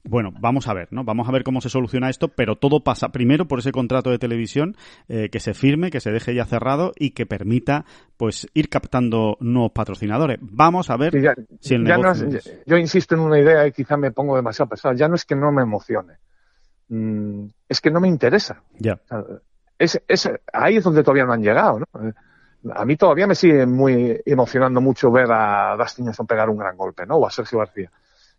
bueno, 0.07 0.31
vamos 0.39 0.67
a 0.67 0.73
ver, 0.73 0.87
¿no? 0.91 1.03
Vamos 1.03 1.27
a 1.27 1.31
ver 1.31 1.43
cómo 1.43 1.61
se 1.61 1.69
soluciona 1.69 2.09
esto, 2.09 2.27
pero 2.27 2.55
todo 2.55 2.83
pasa 2.83 3.09
primero 3.09 3.47
por 3.47 3.59
ese 3.59 3.71
contrato 3.71 4.11
de 4.11 4.19
televisión 4.19 4.75
eh, 5.07 5.29
que 5.31 5.39
se 5.39 5.53
firme, 5.53 5.89
que 5.89 5.99
se 5.99 6.11
deje 6.11 6.35
ya 6.35 6.45
cerrado 6.45 6.93
y 6.97 7.11
que 7.11 7.25
permita, 7.25 7.85
pues, 8.17 8.47
ir 8.53 8.69
captando 8.69 9.37
nuevos 9.39 9.71
patrocinadores. 9.71 10.37
Vamos 10.41 10.89
a 10.89 10.97
ver 10.97 11.13
si 11.59 11.73
el 11.73 11.83
negocio... 11.83 12.29
yo 12.65 12.77
insisto 12.77 13.15
en 13.15 13.21
una 13.21 13.39
idea 13.39 13.65
y 13.65 13.71
quizá 13.71 13.97
me 13.97 14.11
pongo 14.11 14.35
demasiado 14.35 14.69
pesado. 14.69 14.93
Ya 14.95 15.07
no 15.07 15.15
es 15.15 15.25
que 15.25 15.35
no 15.35 15.51
me 15.51 15.63
emocione, 15.63 16.14
mm, 16.89 17.45
es 17.67 17.81
que 17.81 17.91
no 17.91 17.99
me 17.99 18.07
interesa. 18.07 18.61
Ya. 18.77 18.99
es, 19.77 20.01
es, 20.07 20.29
ahí 20.53 20.77
es 20.77 20.83
donde 20.83 21.03
todavía 21.03 21.25
no 21.25 21.33
han 21.33 21.43
llegado, 21.43 21.79
¿no? 21.79 21.87
A 22.73 22.83
mí 22.83 22.97
todavía 22.97 23.27
me 23.27 23.35
sigue 23.35 23.65
muy 23.65 24.19
emocionando 24.25 24.81
mucho 24.81 25.11
ver 25.11 25.31
a 25.31 25.75
Dustin 25.77 26.05
Johnson 26.05 26.25
pegar 26.25 26.49
un 26.49 26.57
gran 26.57 26.75
golpe, 26.75 27.05
¿no? 27.05 27.17
O 27.17 27.27
a 27.27 27.31
Sergio 27.31 27.59
García. 27.59 27.91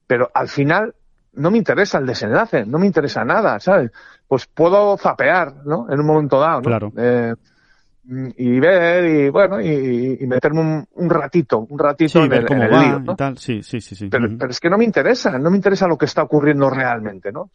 Pero 0.07 0.31
al 0.35 0.49
final 0.49 0.95
no 1.35 1.51
me 1.51 1.59
interesa 1.59 1.99
el 1.99 2.07
desenlace, 2.07 2.67
no 2.67 2.79
me 2.79 2.87
interesa 2.87 3.25
nada, 3.25 3.61
¿sabes? 3.61 3.93
Pues 4.27 4.47
puedo 4.47 4.97
zapear, 4.97 5.55
¿no? 5.65 5.87
En 5.91 6.01
un 6.01 6.07
momento 6.07 6.41
dado, 6.41 6.57
¿no? 6.57 6.63
Claro. 6.63 6.93
Eh, 6.97 7.35
y 8.37 8.61
ver 8.61 9.05
y 9.05 9.29
bueno 9.31 9.61
y, 9.61 10.19
meterme 10.27 10.87
un, 10.95 11.11
ratito 11.11 11.67
un 11.69 11.79
ratito 11.79 12.25
en, 12.25 12.33
el, 12.33 12.45
lío, 12.45 13.01
¿no? 13.01 13.17
tal. 13.17 13.37
Sí, 13.39 13.63
sí, 13.63 13.81
sí, 13.81 13.95
sí. 13.95 14.09
Pero, 14.09 14.29
pero, 14.39 14.51
es 14.51 14.61
que 14.61 14.71
no 14.71 14.79
me 14.79 14.85
interesa 14.85 15.39
no 15.39 15.51
me 15.51 15.57
interesa 15.57 15.89
lo 15.89 15.99
que 15.99 16.05
está 16.05 16.23
ocurriendo 16.23 16.71
realmente 16.71 17.33
no 17.33 17.51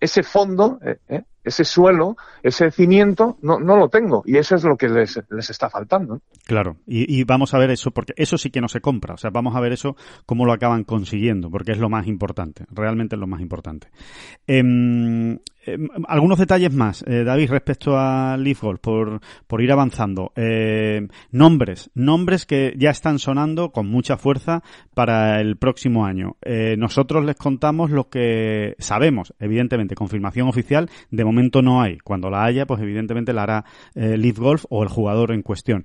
ese 0.00 0.22
fondo 0.22 0.78
eh, 0.82 0.98
eh, 1.08 1.22
ese 1.46 1.64
suelo, 1.64 2.16
ese 2.42 2.70
cimiento, 2.72 3.38
no, 3.40 3.60
no 3.60 3.76
lo 3.76 3.88
tengo. 3.88 4.22
Y 4.26 4.36
eso 4.36 4.56
es 4.56 4.64
lo 4.64 4.76
que 4.76 4.88
les, 4.88 5.18
les 5.30 5.50
está 5.50 5.70
faltando. 5.70 6.20
Claro, 6.44 6.76
y, 6.86 7.20
y, 7.20 7.24
vamos 7.24 7.54
a 7.54 7.58
ver 7.58 7.70
eso, 7.70 7.92
porque 7.92 8.12
eso 8.16 8.36
sí 8.36 8.50
que 8.50 8.60
no 8.60 8.68
se 8.68 8.80
compra. 8.80 9.14
O 9.14 9.16
sea, 9.16 9.30
vamos 9.30 9.54
a 9.54 9.60
ver 9.60 9.72
eso, 9.72 9.96
cómo 10.26 10.44
lo 10.44 10.52
acaban 10.52 10.82
consiguiendo, 10.82 11.48
porque 11.48 11.72
es 11.72 11.78
lo 11.78 11.88
más 11.88 12.08
importante. 12.08 12.64
Realmente 12.70 13.14
es 13.14 13.20
lo 13.20 13.28
más 13.28 13.40
importante. 13.40 13.88
Eh, 14.48 15.38
Em, 15.66 15.88
algunos 16.06 16.38
detalles 16.38 16.72
más, 16.72 17.02
eh, 17.08 17.24
David, 17.24 17.50
respecto 17.50 17.98
a 17.98 18.36
Leaf 18.36 18.62
Golf, 18.62 18.80
por, 18.80 19.20
por 19.48 19.60
ir 19.60 19.72
avanzando. 19.72 20.32
Eh, 20.36 21.08
nombres, 21.32 21.90
nombres 21.94 22.46
que 22.46 22.74
ya 22.78 22.90
están 22.90 23.18
sonando 23.18 23.72
con 23.72 23.88
mucha 23.88 24.16
fuerza 24.16 24.62
para 24.94 25.40
el 25.40 25.56
próximo 25.56 26.06
año. 26.06 26.36
Eh, 26.42 26.76
nosotros 26.78 27.24
les 27.24 27.34
contamos 27.34 27.90
lo 27.90 28.08
que 28.08 28.76
sabemos, 28.78 29.34
evidentemente, 29.40 29.96
confirmación 29.96 30.46
oficial, 30.46 30.88
de 31.10 31.24
momento 31.24 31.62
no 31.62 31.82
hay. 31.82 31.98
Cuando 31.98 32.30
la 32.30 32.44
haya, 32.44 32.64
pues 32.64 32.80
evidentemente 32.80 33.32
la 33.32 33.42
hará 33.42 33.64
Leaf 33.94 34.38
Golf 34.38 34.64
o 34.70 34.82
el 34.84 34.88
jugador 34.88 35.32
en 35.32 35.42
cuestión. 35.42 35.84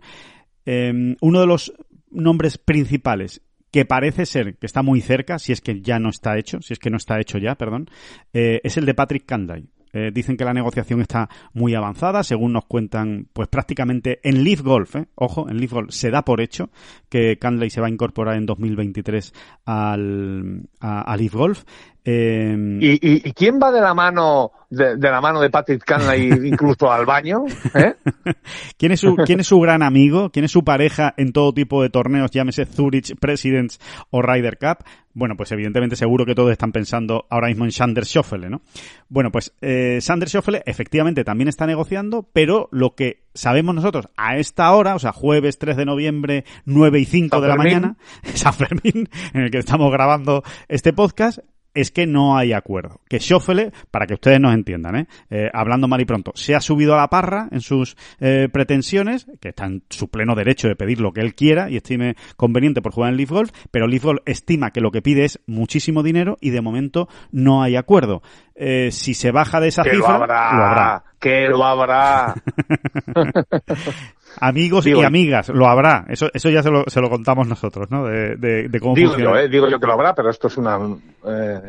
Uno 0.66 1.40
de 1.40 1.48
los 1.48 1.74
nombres 2.12 2.58
principales 2.58 3.42
que 3.72 3.86
parece 3.86 4.26
ser 4.26 4.56
que 4.58 4.66
está 4.66 4.84
muy 4.84 5.02
cerca, 5.02 5.40
si 5.40 5.52
es 5.52 5.62
que 5.62 5.82
ya 5.82 6.00
no 6.00 6.10
está 6.10 6.38
hecho, 6.38 6.62
si 6.62 6.74
es 6.74 6.80
que 6.80 6.90
no 6.90 6.98
está 6.98 7.20
hecho 7.20 7.38
ya, 7.38 7.56
perdón, 7.56 7.90
eh, 8.34 8.60
es 8.64 8.78
el 8.78 8.86
de 8.86 8.94
Patrick 8.94 9.26
Canday. 9.26 9.68
Eh, 9.94 10.12
dicen 10.14 10.38
que 10.38 10.46
la 10.46 10.54
negociación 10.54 11.02
está 11.02 11.30
muy 11.54 11.76
avanzada, 11.76 12.24
según 12.24 12.54
nos 12.54 12.66
cuentan, 12.66 13.28
pues 13.34 13.50
prácticamente 13.50 14.20
en 14.24 14.44
Leaf 14.44 14.62
Golf, 14.62 14.96
eh, 14.96 15.08
ojo, 15.16 15.50
en 15.50 15.58
Leaf 15.58 15.74
Golf 15.74 15.92
se 15.92 16.10
da 16.12 16.24
por 16.24 16.40
hecho 16.40 16.70
que 17.10 17.38
Canley 17.38 17.70
se 17.70 17.82
va 17.82 17.88
a 17.88 17.90
incorporar 17.90 18.38
en 18.38 18.46
2023 18.46 19.34
al, 19.66 20.70
a, 20.80 21.02
a 21.02 21.18
Leaf 21.18 21.34
Golf. 21.34 21.64
Eh, 22.04 22.56
¿Y, 22.80 22.92
y, 22.94 23.30
y 23.30 23.34
quién 23.34 23.60
va 23.62 23.72
de 23.72 23.80
la 23.80 23.94
mano 23.94 24.52
de, 24.72 24.96
de, 24.98 25.12
la 25.12 25.22
mano 25.22 25.40
de 25.40 25.52
Patrick 25.52 25.84
Canley 25.84 26.30
incluso 26.48 26.92
al 26.92 27.06
baño? 27.06 27.46
¿eh? 27.76 27.94
¿Quién, 28.78 28.94
es 28.94 29.02
su, 29.02 29.16
¿Quién 29.18 29.42
es 29.42 29.48
su 29.48 29.60
gran 29.60 29.84
amigo? 29.84 30.32
¿Quién 30.32 30.46
es 30.46 30.52
su 30.52 30.64
pareja 30.64 31.14
en 31.18 31.32
todo 31.32 31.54
tipo 31.54 31.84
de 31.84 31.90
torneos, 31.90 32.32
llámese 32.32 32.66
Zurich, 32.66 33.16
Presidents 33.20 33.80
o 34.10 34.22
Ryder 34.22 34.58
Cup? 34.58 34.84
Bueno, 35.14 35.36
pues 35.36 35.52
evidentemente 35.52 35.98
seguro 35.98 36.26
que 36.26 36.36
todos 36.36 36.52
están 36.52 36.72
pensando 36.72 37.26
ahora 37.30 37.50
mismo 37.50 37.66
en 37.66 37.74
Sander 37.74 38.06
Schoffele, 38.06 38.50
¿no? 38.50 38.62
Bueno, 39.10 39.30
pues 39.30 39.54
eh, 39.62 40.00
Sander 40.02 40.30
Schoffele 40.30 40.64
efectivamente 40.66 41.26
también 41.26 41.50
está 41.50 41.68
negociando, 41.68 42.28
pero 42.32 42.70
lo 42.72 42.96
que 42.96 43.26
sabemos 43.34 43.76
nosotros 43.76 44.08
a 44.16 44.38
esta 44.38 44.72
hora, 44.72 44.96
o 44.96 45.00
sea, 45.00 45.12
jueves 45.12 45.60
3 45.60 45.76
de 45.76 45.86
noviembre, 45.86 46.46
9 46.66 47.00
y 47.00 47.06
5 47.06 47.42
de 47.42 47.48
la 47.48 47.56
mañana, 47.56 47.98
San 48.34 48.54
Fermín, 48.54 49.10
en 49.34 49.42
el 49.42 49.52
que 49.52 49.58
estamos 49.58 49.92
grabando 49.92 50.44
este 50.70 50.94
podcast, 50.94 51.40
es 51.74 51.92
que 51.92 52.06
no 52.06 52.38
hay 52.38 52.54
acuerdo. 52.54 53.02
Que 53.08 53.20
Schoffele, 53.20 53.72
para 53.92 54.06
que 54.06 54.16
ustedes 54.16 54.40
nos 54.40 54.54
entiendan, 54.54 54.96
¿eh? 54.96 55.08
Eh, 55.30 55.50
hablando 55.54 55.88
mal 55.88 56.02
y 56.02 56.06
pronto, 56.06 56.32
se 56.36 56.56
ha 56.56 56.62
subido 56.62 56.94
a 56.94 56.98
la 56.98 57.08
parra 57.08 57.48
en 57.52 57.62
sus 57.62 57.96
eh, 58.20 58.50
pretensiones, 58.52 59.28
que 59.40 59.50
está 59.50 59.66
en 59.66 59.84
su 59.90 60.10
pleno 60.10 60.36
derecho 60.36 60.68
de 60.68 60.76
pedir 60.76 61.00
lo 61.00 61.12
que 61.12 61.22
él 61.22 61.36
quiera 61.36 61.70
y 61.70 61.78
estime 61.78 62.16
conveniente 62.36 62.82
por 62.82 62.94
jugar 62.94 63.12
en 63.12 63.18
Leaf 63.18 63.30
Golf, 63.30 63.52
pero 63.72 63.88
Leaf 63.88 64.04
Golf 64.04 64.20
estima 64.26 64.72
que 64.72 64.82
lo 64.82 64.92
que 64.92 65.02
pide 65.02 65.26
es 65.26 65.40
muchísimo 65.48 66.04
dinero 66.04 66.38
y 66.42 66.50
de 66.50 66.62
momento 66.62 67.08
no 67.32 67.64
hay 67.64 67.76
acuerdo. 67.76 68.22
Eh, 68.56 68.90
si 68.92 69.14
se 69.14 69.32
baja 69.32 69.60
de 69.60 69.70
esa 69.70 69.84
que 69.84 69.92
cifra, 69.92 70.10
lo 70.10 70.16
habrá, 70.16 70.54
lo 70.54 70.64
habrá. 70.64 71.04
Que 71.20 71.48
lo 71.48 71.64
habrá. 71.64 72.36
Amigos 74.40 74.86
digo, 74.86 75.02
y 75.02 75.06
amigas, 75.06 75.50
lo 75.50 75.68
habrá. 75.68 76.06
Eso, 76.08 76.30
eso 76.34 76.50
ya 76.50 76.64
se 76.64 76.70
lo, 76.72 76.84
se 76.88 77.02
lo 77.02 77.10
contamos 77.10 77.48
nosotros, 77.48 77.90
¿no? 77.90 78.06
De, 78.06 78.36
de, 78.38 78.70
de 78.70 78.80
cómo 78.80 78.96
digo 78.96 79.10
funciona. 79.12 79.32
Yo, 79.32 79.38
eh, 79.46 79.50
digo 79.50 79.68
yo 79.70 79.80
que 79.80 79.88
lo 79.88 79.94
habrá, 79.94 80.16
pero 80.16 80.30
esto 80.30 80.48
es 80.48 80.58
una 80.58 80.80
eh, 81.28 81.62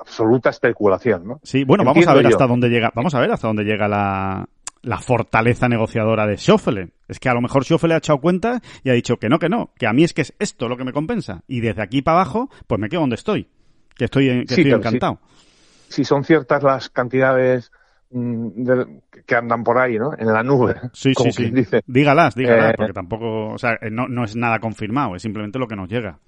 absoluta 0.00 0.50
especulación, 0.50 1.26
¿no? 1.26 1.40
Sí, 1.42 1.64
bueno, 1.64 1.82
Entiendo 1.82 2.06
vamos 2.06 2.08
a 2.08 2.14
ver 2.14 2.22
yo. 2.24 2.28
hasta 2.36 2.46
dónde 2.46 2.68
llega, 2.68 2.92
vamos 2.94 3.14
a 3.14 3.20
ver 3.20 3.32
hasta 3.32 3.48
dónde 3.48 3.64
llega 3.64 3.88
la, 3.88 4.46
la 4.82 4.98
fortaleza 4.98 5.68
negociadora 5.68 6.26
de 6.26 6.36
Schoffele. 6.36 6.90
Es 7.08 7.18
que 7.18 7.28
a 7.28 7.34
lo 7.34 7.40
mejor 7.40 7.64
Schoffele 7.64 7.94
ha 7.94 7.98
echado 7.98 8.20
cuenta 8.20 8.60
y 8.84 8.90
ha 8.90 8.92
dicho 8.92 9.16
que 9.16 9.28
no, 9.28 9.38
que 9.38 9.48
no, 9.48 9.70
que 9.78 9.86
a 9.86 9.92
mí 9.92 10.04
es 10.04 10.12
que 10.12 10.22
es 10.22 10.34
esto 10.38 10.68
lo 10.68 10.76
que 10.76 10.84
me 10.84 10.92
compensa. 10.92 11.42
Y 11.48 11.60
desde 11.60 11.82
aquí 11.82 12.02
para 12.02 12.18
abajo, 12.20 12.50
pues 12.66 12.80
me 12.80 12.88
quedo 12.88 13.00
donde 13.00 13.16
estoy. 13.16 13.48
Que 13.96 14.04
estoy, 14.04 14.44
que 14.46 14.54
sí, 14.54 14.60
estoy 14.60 14.72
encantado. 14.72 15.18
Si, 15.88 15.96
si 15.96 16.04
son 16.04 16.22
ciertas 16.24 16.62
las 16.62 16.90
cantidades 16.90 17.72
de, 18.10 19.00
que 19.26 19.34
andan 19.34 19.64
por 19.64 19.78
ahí, 19.78 19.98
¿no? 19.98 20.12
En 20.16 20.32
la 20.32 20.42
nube. 20.42 20.74
Sí, 20.92 21.12
sí, 21.14 21.32
sí. 21.32 21.50
Dice. 21.50 21.82
Dígalas, 21.86 22.34
dígalas, 22.34 22.70
eh, 22.70 22.74
porque 22.76 22.92
tampoco, 22.92 23.52
o 23.52 23.58
sea, 23.58 23.78
no, 23.90 24.08
no, 24.08 24.24
es 24.24 24.36
nada 24.36 24.58
confirmado, 24.58 25.16
es 25.16 25.22
simplemente 25.22 25.58
lo 25.58 25.66
que 25.66 25.76
nos 25.76 25.88
llega. 25.88 26.18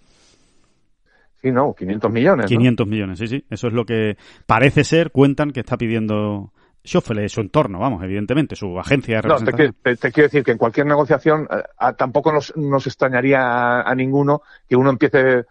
Sí, 1.40 1.52
no, 1.52 1.72
500 1.74 2.10
millones. 2.10 2.46
500 2.46 2.86
¿no? 2.86 2.90
millones, 2.90 3.18
sí, 3.18 3.28
sí. 3.28 3.44
Eso 3.48 3.68
es 3.68 3.72
lo 3.72 3.84
que 3.84 4.16
parece 4.46 4.82
ser, 4.82 5.12
cuentan 5.12 5.52
que 5.52 5.60
está 5.60 5.76
pidiendo 5.76 6.52
Schoffele, 6.84 7.28
su 7.28 7.40
entorno, 7.40 7.78
vamos, 7.78 8.02
evidentemente, 8.02 8.56
su 8.56 8.78
agencia 8.78 9.16
de 9.16 9.22
representación. 9.22 9.66
No, 9.68 9.72
te, 9.82 9.90
te, 9.90 9.96
te, 9.96 10.12
quiero 10.12 10.26
decir 10.26 10.42
que 10.42 10.52
en 10.52 10.58
cualquier 10.58 10.86
negociación 10.86 11.46
eh, 11.50 11.62
tampoco 11.96 12.32
nos, 12.32 12.56
nos 12.56 12.86
extrañaría 12.86 13.40
a, 13.40 13.82
a 13.82 13.94
ninguno 13.94 14.42
que 14.68 14.74
uno 14.74 14.90
empiece 14.90 15.44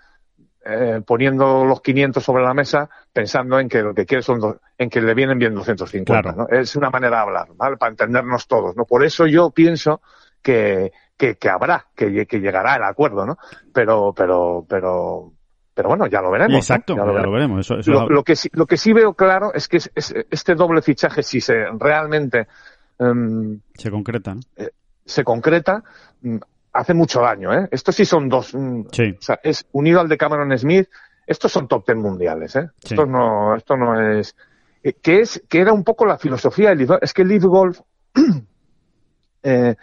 eh, 0.70 1.02
poniendo 1.06 1.64
los 1.64 1.82
500 1.82 2.22
sobre 2.22 2.44
la 2.44 2.54
mesa 2.54 2.90
pensando 3.14 3.60
en 3.60 3.70
que 3.70 3.82
lo 3.82 3.94
que 3.94 4.06
quiere 4.06 4.22
son 4.22 4.40
do, 4.40 4.60
en 4.78 4.90
que 4.90 5.02
le 5.02 5.14
vienen 5.14 5.40
bien 5.40 5.56
250 5.56 6.22
claro. 6.22 6.48
¿no? 6.50 6.58
es 6.58 6.76
una 6.76 6.90
manera 6.90 7.18
de 7.18 7.22
hablar 7.22 7.48
¿vale? 7.56 7.78
para 7.78 7.92
entendernos 7.92 8.48
todos 8.48 8.76
no 8.76 8.84
por 8.86 9.06
eso 9.06 9.26
yo 9.28 9.52
pienso 9.52 10.02
que, 10.42 10.92
que, 11.16 11.36
que 11.36 11.50
habrá 11.50 11.86
que, 11.96 12.26
que, 12.26 12.40
llegará 12.40 12.76
el 12.76 12.84
acuerdo 12.84 13.26
no 13.26 13.38
pero 13.74 14.14
pero 14.14 14.66
pero 14.68 15.32
pero 15.74 15.90
bueno 15.90 16.06
ya 16.08 16.22
lo 16.22 16.32
veremos 16.32 16.58
exacto 16.58 16.96
¿no? 16.96 17.06
ya, 17.06 17.06
lo, 17.06 17.14
ya 17.14 17.14
veremos. 17.14 17.26
lo, 17.26 17.32
veremos 17.32 17.66
eso, 17.66 17.80
eso 17.80 17.92
lo, 17.92 18.10
lo, 18.10 18.24
que 18.24 18.36
sí, 18.36 18.50
lo 18.52 18.66
que 18.66 18.76
sí 18.78 18.92
veo 18.92 19.14
claro 19.14 19.54
es 19.54 19.70
que 19.70 19.78
es, 19.78 19.90
es, 19.96 20.14
este 20.30 20.56
doble 20.56 20.82
fichaje 20.82 21.24
si 21.24 21.40
se 21.40 21.66
realmente 21.80 22.48
um, 22.98 23.60
se 23.74 23.90
concreta 23.90 24.34
¿no? 24.34 24.42
eh, 24.58 24.72
se 25.06 25.24
concreta 25.24 25.84
hace 26.78 26.94
mucho 26.94 27.22
daño, 27.22 27.52
¿eh? 27.54 27.68
Estos 27.72 27.96
sí 27.96 28.06
son 28.06 28.30
dos. 28.30 28.56
Sí. 28.92 29.16
O 29.18 29.22
sea, 29.22 29.40
es 29.44 29.66
unido 29.72 30.00
al 30.00 30.08
de 30.08 30.18
Cameron 30.18 30.56
Smith. 30.58 30.88
Estos 31.26 31.52
son 31.52 31.68
top 31.68 31.86
ten 31.86 31.98
mundiales, 31.98 32.56
¿eh? 32.56 32.70
Sí. 32.84 32.96
No, 32.96 33.56
esto 33.56 33.76
no 33.76 34.00
es. 34.00 34.36
Eh, 34.84 34.94
que 34.94 35.22
es, 35.22 35.44
que 35.50 35.60
era 35.60 35.74
un 35.74 35.84
poco 35.84 36.06
la 36.06 36.18
filosofía 36.18 36.70
del 36.70 36.88
Es 37.02 37.14
que 37.14 37.24
el 37.24 37.30
Leaf 37.30 37.44
Golf, 37.44 37.80
eh, 39.44 39.76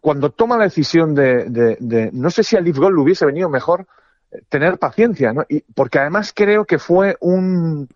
cuando 0.00 0.30
toma 0.30 0.58
la 0.58 0.64
decisión 0.64 1.14
de, 1.14 1.46
de, 1.46 1.78
de, 1.80 2.10
no 2.12 2.30
sé 2.30 2.42
si 2.42 2.56
al 2.56 2.64
Leaf 2.64 2.76
Golf 2.76 2.94
le 2.94 3.02
hubiese 3.02 3.24
venido 3.24 3.48
mejor 3.48 3.86
eh, 4.30 4.42
tener 4.48 4.78
paciencia, 4.78 5.32
¿no? 5.32 5.44
Y, 5.48 5.62
porque 5.74 5.98
además 5.98 6.32
creo 6.36 6.66
que 6.66 6.78
fue 6.78 7.16
un, 7.20 7.88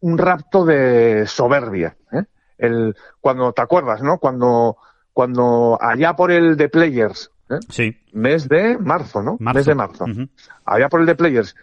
un 0.00 0.18
rapto 0.18 0.64
de 0.64 1.26
soberbia, 1.26 1.96
¿eh? 2.12 2.24
El, 2.56 2.96
cuando 3.20 3.52
te 3.52 3.60
acuerdas, 3.60 4.02
¿no? 4.02 4.18
Cuando, 4.18 4.78
cuando 5.12 5.76
allá 5.80 6.16
por 6.16 6.30
el 6.30 6.56
de 6.56 6.68
Players, 6.70 7.30
¿Eh? 7.50 7.58
Sí. 7.68 7.96
Mes 8.12 8.48
de 8.48 8.78
marzo, 8.78 9.22
¿no? 9.22 9.36
Marzo. 9.40 9.58
Mes 9.58 9.66
de 9.66 9.74
marzo. 9.74 10.04
Uh 10.04 10.08
-huh. 10.08 10.28
Allá 10.64 10.88
por 10.88 11.00
el 11.00 11.06
de 11.06 11.14
Players. 11.14 11.54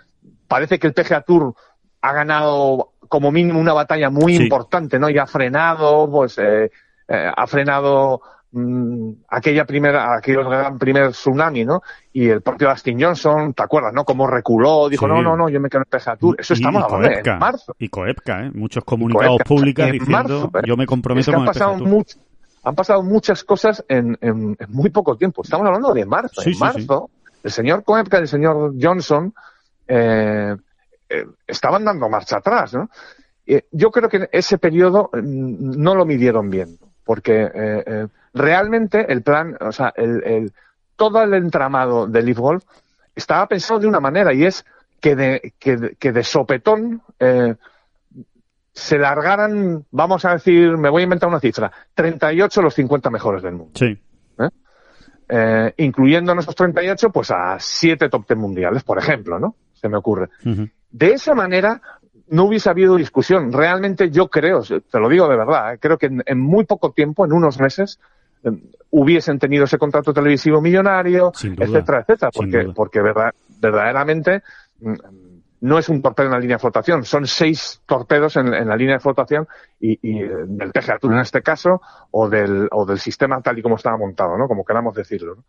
Parece 0.47 0.77
que 0.79 0.87
el 0.87 0.93
PGA 0.93 1.21
Tour 1.21 1.53
ha 2.01 2.13
ganado 2.13 2.91
como 3.07 3.31
mínimo 3.31 3.59
una 3.59 3.73
batalla 3.73 4.09
muy 4.09 4.37
Sí. 4.37 4.43
importante, 4.43 4.99
¿no? 4.99 5.09
Y 5.09 5.17
ha 5.17 5.25
frenado, 5.27 6.09
pues, 6.09 6.37
eh, 6.37 6.71
eh, 7.07 7.31
ha 7.35 7.47
frenado 7.47 8.21
mm, 8.53 9.11
aquella 9.29 9.63
primera, 9.65 10.13
aquel 10.17 10.43
gran 10.43 10.77
primer 10.77 11.11
tsunami, 11.11 11.63
¿no? 11.63 11.81
Y 12.11 12.27
el 12.27 12.41
propio 12.41 12.67
Dustin 12.69 13.01
Johnson, 13.01 13.53
¿te 13.53 13.63
acuerdas, 13.63 13.93
no? 13.93 14.03
Como 14.03 14.27
reculó, 14.27 14.89
dijo, 14.89 15.05
Sí. 15.05 15.09
no, 15.13 15.21
no, 15.21 15.37
no, 15.37 15.47
yo 15.47 15.61
me 15.61 15.69
quedo 15.69 15.83
en 15.83 15.89
PGA 15.89 16.17
Tour. 16.17 16.35
Eso 16.37 16.53
Y- 16.53 16.57
estamos 16.57 16.83
y 16.85 16.87
Koepka. 16.89 17.31
en 17.33 17.39
marzo. 17.39 17.75
Y 17.79 17.87
Coepka, 17.87 18.45
¿eh? 18.47 18.51
Muchos 18.53 18.83
comunicados 18.83 19.37
públicos 19.45 19.85
En 19.85 19.91
diciendo 19.93 20.17
marzo, 20.51 20.51
yo 20.65 20.75
me 20.75 20.83
Es 20.83 20.89
comprometo 20.89 21.31
han 21.31 21.35
con 21.35 21.43
el 21.43 21.47
pasado, 21.47 21.71
PGA 21.75 21.79
Tour. 21.79 21.89
Han 22.63 22.75
pasado 22.75 23.01
muchas 23.03 23.43
cosas 23.43 23.83
en, 23.87 24.17
en- 24.21 24.55
en 24.59 24.71
muy 24.71 24.89
poco 24.89 25.15
tiempo. 25.17 25.41
Estamos 25.43 25.65
hablando 25.67 25.93
de 25.93 26.05
marzo. 26.05 26.41
Sí, 26.41 26.49
en 26.49 26.55
sí, 26.55 26.59
marzo, 26.59 27.09
el 27.43 27.51
señor 27.51 27.83
Koepka 27.83 28.17
y 28.17 28.21
el 28.21 28.27
señor 28.27 28.73
Johnson 28.79 29.33
eh, 29.87 30.55
eh, 31.09 31.25
estaban 31.47 31.83
dando 31.83 32.07
marcha 32.09 32.37
atrás, 32.37 32.73
¿no? 32.73 32.89
Eh, 33.45 33.65
yo 33.71 33.89
creo 33.91 34.07
que 34.09 34.29
ese 34.31 34.57
periodo 34.57 35.09
mm, 35.13 35.81
no 35.81 35.95
lo 35.95 36.05
midieron 36.05 36.49
bien, 36.49 36.77
porque 37.03 38.07
realmente 38.33 39.11
el 39.11 39.21
plan, 39.23 39.57
o 39.59 39.71
sea, 39.71 39.91
el, 39.95 40.23
el- 40.23 40.53
todo 40.95 41.23
el 41.23 41.33
entramado 41.33 42.05
del 42.05 42.25
Leaf 42.25 42.37
Golf 42.37 42.63
estaba 43.15 43.47
pensado 43.47 43.79
de 43.79 43.87
una 43.87 43.99
manera 43.99 44.33
y 44.33 44.45
es 44.45 44.63
que 44.99 45.15
de, 45.15 45.53
que 45.57 45.77
de, 45.77 45.95
que 45.95 46.11
de 46.11 46.23
sopetón 46.23 47.01
eh, 47.19 47.55
se 48.73 48.97
largaran, 48.97 49.85
vamos 49.91 50.23
a 50.25 50.33
decir, 50.33 50.77
me 50.77 50.89
voy 50.89 51.01
a 51.01 51.03
inventar 51.03 51.27
una 51.29 51.39
cifra, 51.39 51.71
38 51.93 52.61
los 52.61 52.73
50 52.73 53.09
mejores 53.09 53.43
del 53.43 53.53
mundo. 53.55 53.71
Sí, 53.75 53.97
Eh, 55.33 55.73
incluyendo 55.77 56.33
en 56.33 56.39
esos 56.39 56.53
38, 56.55 57.09
pues 57.09 57.31
a 57.31 57.55
7 57.57 58.09
top 58.09 58.27
10 58.27 58.37
mundiales, 58.37 58.83
por 58.83 58.97
ejemplo, 58.97 59.39
¿no? 59.39 59.55
Se 59.73 59.87
me 59.87 59.95
ocurre. 59.97 60.27
De 60.91 61.11
esa 61.13 61.33
manera 61.33 61.81
no 62.27 62.43
hubiese 62.45 62.69
habido 62.69 62.97
discusión. 62.97 63.51
Realmente 63.53 64.09
yo 64.09 64.27
creo, 64.27 64.61
te 64.61 64.99
lo 64.99 65.07
digo 65.07 65.29
de 65.29 65.37
verdad, 65.37 65.73
eh, 65.73 65.77
creo 65.79 65.97
que 65.97 66.07
en, 66.07 66.21
en 66.25 66.37
muy 66.39 66.65
poco 66.65 66.91
tiempo, 66.91 67.23
en 67.25 67.31
unos 67.31 67.59
meses, 67.61 67.97
eh, 68.43 68.51
hubiesen 68.89 69.39
tenido 69.39 69.63
ese 69.63 69.77
contrato 69.77 70.13
televisivo 70.13 70.59
millonario, 70.61 71.31
duda, 71.55 71.65
etcétera, 71.65 71.99
etcétera, 72.01 72.31
porque, 72.33 72.57
porque 72.75 73.01
verdad- 73.01 73.33
verdaderamente 73.61 74.43
mm, 74.81 74.93
no 75.61 75.77
es 75.77 75.89
un 75.89 76.01
torpedo 76.01 76.27
en 76.27 76.33
la 76.33 76.39
línea 76.39 76.57
de 76.57 76.61
flotación, 76.61 77.03
son 77.05 77.25
seis 77.27 77.81
torpedos 77.85 78.35
en, 78.35 78.53
en 78.53 78.67
la 78.67 78.75
línea 78.75 78.95
de 78.95 78.99
flotación 78.99 79.47
y, 79.79 79.97
y, 80.01 80.23
eh, 80.23 80.29
del 80.47 80.71
Tour 80.71 81.13
en 81.13 81.19
este 81.19 81.41
caso 81.41 81.81
o 82.11 82.27
del, 82.29 82.67
o 82.71 82.85
del 82.85 82.99
sistema 82.99 83.41
tal 83.41 83.57
y 83.59 83.61
como 83.61 83.75
estaba 83.75 83.97
montado, 83.97 84.37
¿no? 84.37 84.47
Como 84.47 84.65
queramos 84.65 84.95
decirlo. 84.95 85.35
¿no? 85.35 85.43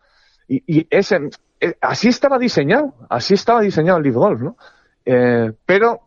Y, 0.49 0.63
y 0.81 0.87
ese, 0.91 1.19
eh, 1.61 1.75
así 1.81 2.09
estaba 2.09 2.39
diseñado, 2.39 2.95
así 3.09 3.35
estaba 3.35 3.61
diseñado 3.63 3.99
el 3.99 4.05
Leaf 4.05 4.17
Golf, 4.17 4.41
¿no? 4.43 4.57
Eh, 5.05 5.53
pero 5.65 6.01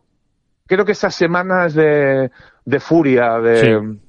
creo 0.66 0.84
que 0.84 0.92
esas 0.92 1.14
semanas 1.14 1.74
de, 1.74 2.30
de 2.64 2.80
furia 2.80 3.38
de, 3.38 3.56
Sí. 3.56 4.00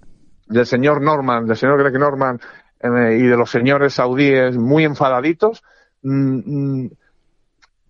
del 0.47 0.65
señor 0.65 1.01
Norman, 1.01 1.45
del 1.45 1.57
señor 1.57 1.79
Greg 1.81 1.99
Norman 1.99 2.39
eh, 2.79 3.17
y 3.19 3.23
de 3.23 3.35
los 3.37 3.49
señores 3.49 3.93
saudíes 3.95 4.57
muy 4.57 4.83
enfadaditos, 4.83 5.63
mm, 6.03 6.83
mm, 6.83 6.89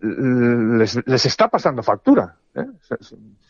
les, 0.00 1.06
les 1.06 1.26
está 1.26 1.48
pasando 1.48 1.82
factura. 1.82 2.36
¿Eh? 2.54 2.64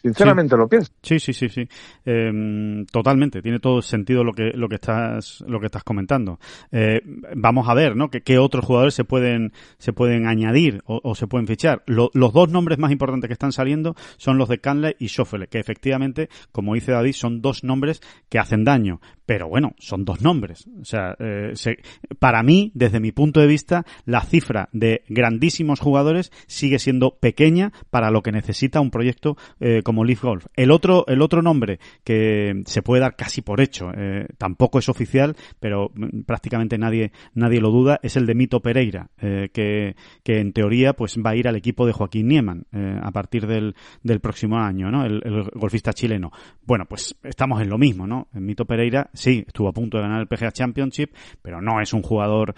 Sinceramente 0.03 0.57
lo 0.57 0.69
pienso. 0.69 0.93
Sí, 1.03 1.19
sí, 1.19 1.33
sí, 1.33 1.49
sí. 1.49 1.69
Eh, 2.05 2.85
totalmente. 2.91 3.43
Tiene 3.43 3.59
todo 3.59 3.83
sentido 3.83 4.23
lo 4.25 4.33
que 4.33 4.51
lo 4.55 4.69
que 4.69 4.77
estás 4.77 5.45
lo 5.47 5.59
que 5.61 5.67
estás 5.67 5.83
comentando. 5.85 6.39
Eh, 6.71 7.01
vamos 7.35 7.69
a 7.69 7.75
ver, 7.75 7.97
¿no? 7.97 8.11
¿Qué, 8.11 8.21
qué 8.21 8.39
otros 8.39 8.65
jugadores 8.65 8.95
se 8.95 9.05
pueden 9.05 9.53
se 9.79 9.93
pueden 9.93 10.27
añadir 10.27 10.83
o, 10.87 11.01
o 11.03 11.15
se 11.15 11.27
pueden 11.27 11.47
fichar? 11.47 11.83
Lo- 11.87 12.11
los 12.15 12.33
dos 12.33 12.49
nombres 12.51 12.79
más 12.79 12.93
importantes 12.93 13.29
que 13.29 13.33
están 13.33 13.53
saliendo 13.53 13.95
son 14.17 14.39
los 14.39 14.49
de 14.49 14.59
Canley 14.61 14.95
y 14.99 15.09
Schoffele, 15.09 15.49
que 15.49 15.59
efectivamente, 15.59 16.29
como 16.53 16.75
dice 16.75 16.93
David, 16.93 17.13
son 17.13 17.41
dos 17.43 17.65
nombres 17.65 18.01
que 18.29 18.39
hacen 18.39 18.65
daño. 18.65 19.01
Pero 19.27 19.47
bueno, 19.49 19.75
son 19.79 20.05
dos 20.07 20.23
nombres. 20.23 20.67
O 20.81 20.85
sea, 20.87 21.15
se- 21.55 21.79
para 22.19 22.43
mí, 22.43 22.71
desde 22.75 22.99
mi 23.01 23.13
punto 23.13 23.41
de 23.41 23.47
vista, 23.47 23.85
la 24.07 24.23
cifra 24.23 24.69
de 24.73 25.03
grandísimos 25.09 25.81
jugadores 25.81 26.33
sigue 26.47 26.79
siendo 26.79 27.19
pequeña 27.19 27.73
para 27.91 28.11
lo 28.11 28.23
que 28.23 28.33
necesita 28.33 28.81
un 28.81 28.91
proyecto 28.99 29.37
eh, 29.61 29.83
como 29.85 30.05
Leaf 30.05 30.23
Golf. 30.23 30.47
El 30.57 30.73
otro, 30.73 31.05
el 31.07 31.23
otro 31.23 31.41
nombre 31.41 31.79
que 32.03 32.63
se 32.67 32.83
puede 32.83 33.01
dar 33.01 33.15
casi 33.15 33.43
por 33.43 33.61
hecho, 33.61 33.93
eh, 33.97 34.27
tampoco 34.39 34.81
es 34.81 34.89
oficial, 34.89 35.37
pero 35.61 35.93
mm, 35.95 36.23
prácticamente 36.23 36.79
nadie, 36.79 37.13
nadie 37.35 37.61
lo 37.61 37.71
duda, 37.71 38.01
es 38.03 38.17
el 38.17 38.27
de 38.27 38.35
Mito 38.35 38.61
Pereira, 38.61 39.09
eh, 39.21 39.51
que, 39.53 39.95
que 40.25 40.41
en 40.41 40.53
teoría 40.53 40.95
pues 40.95 41.17
va 41.17 41.31
a 41.31 41.37
ir 41.37 41.47
al 41.47 41.55
equipo 41.55 41.87
de 41.87 41.93
Joaquín 41.93 42.27
Nieman 42.27 42.67
a 42.73 43.11
partir 43.13 43.47
del, 43.47 43.75
del 44.03 44.21
próximo 44.21 44.59
año, 44.59 44.91
¿no? 44.91 45.05
El, 45.05 45.23
el 45.25 45.45
golfista 45.55 45.93
chileno. 45.93 46.33
Bueno, 46.67 46.87
pues 46.87 47.17
estamos 47.23 47.63
en 47.63 47.69
lo 47.69 47.79
mismo, 47.79 48.07
¿no? 48.07 48.29
Mito 48.33 48.65
Pereira 48.65 49.11
sí 49.13 49.45
estuvo 49.47 49.69
a 49.69 49.73
punto 49.73 49.97
de 49.97 50.03
ganar 50.03 50.21
el 50.21 50.27
PGA 50.27 50.51
Championship, 50.51 51.11
pero 51.41 51.61
no 51.61 51.81
es 51.81 51.93
un 51.93 52.03
jugador 52.03 52.55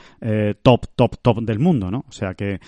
top, 0.62 0.86
top, 0.94 1.16
top 1.20 1.40
del 1.42 1.58
mundo, 1.58 1.90
¿no? 1.90 2.04
O 2.08 2.12
sea 2.12 2.34
que, 2.34 2.60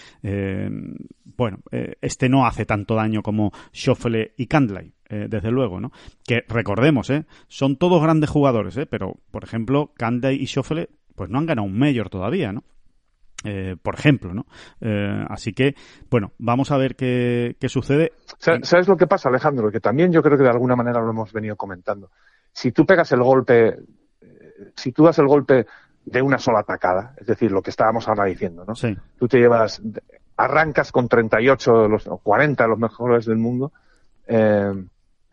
bueno, 1.37 1.59
este 2.01 2.29
no 2.29 2.47
hace 2.47 2.67
tanto 2.67 2.95
daño 2.95 3.23
como 3.23 3.52
Schoffele 3.73 4.33
y 4.37 4.47
Candlay, 4.47 4.93
eh, 5.09 5.27
desde 5.29 5.51
luego, 5.51 5.81
¿no? 5.81 5.91
Que 6.27 6.45
recordemos, 6.49 7.11
¿eh? 7.11 7.25
Son 7.49 7.77
todos 7.77 8.03
grandes 8.03 8.31
jugadores, 8.31 8.77
¿eh? 8.77 8.87
Pero, 8.87 9.17
por 9.31 9.45
ejemplo, 9.45 9.93
Candlay 9.97 10.37
y 10.41 10.47
Schoffele, 10.47 10.89
pues 11.15 11.31
no 11.31 11.39
han 11.39 11.47
ganado 11.47 11.67
un 11.67 11.79
Major 11.79 12.09
todavía, 12.09 12.53
¿no? 12.53 12.65
Eh, 13.45 13.75
por 13.83 13.95
ejemplo, 13.97 14.33
¿no? 14.35 14.47
Eh, 14.81 15.25
así 15.29 15.53
que, 15.53 15.75
bueno, 16.09 16.31
vamos 16.39 16.71
a 16.71 16.77
ver 16.77 16.95
qué, 16.95 17.57
qué 17.59 17.69
sucede. 17.69 18.13
Sa- 18.39 18.61
¿Sabes 18.63 18.87
lo 18.87 18.97
que 18.97 19.09
pasa, 19.09 19.29
Alejandro? 19.29 19.71
Que 19.73 19.81
también 19.81 20.13
yo 20.13 20.23
creo 20.23 20.37
que 20.39 20.45
de 20.45 20.51
alguna 20.51 20.77
manera 20.77 21.01
lo 21.01 21.11
hemos 21.11 21.33
venido 21.33 21.57
comentando. 21.57 22.11
Si 22.53 22.71
tú 22.71 22.87
pegas 22.87 23.11
el 23.13 23.21
golpe, 23.23 23.77
si 24.77 24.93
tú 24.93 25.05
das 25.05 25.19
el 25.19 25.27
golpe 25.27 25.67
de 26.05 26.23
una 26.23 26.39
sola 26.39 26.61
atacada, 26.61 27.15
es 27.19 27.27
decir, 27.27 27.51
lo 27.51 27.63
que 27.63 27.71
estábamos 27.71 28.07
ahora 28.09 28.25
diciendo, 28.27 28.65
¿no? 28.67 28.75
Sí, 28.77 28.97
Tú 29.19 29.27
te 29.29 29.39
llevas, 29.39 29.81
arrancas 30.37 30.93
con 30.93 31.09
38 31.09 31.83
de 31.83 31.89
los, 31.89 32.07
o 32.07 32.17
40 32.19 32.63
de 32.65 32.69
los 32.69 32.79
mejores 32.79 33.27
del 33.27 33.39
mundo, 33.39 33.73
eh, 34.27 34.73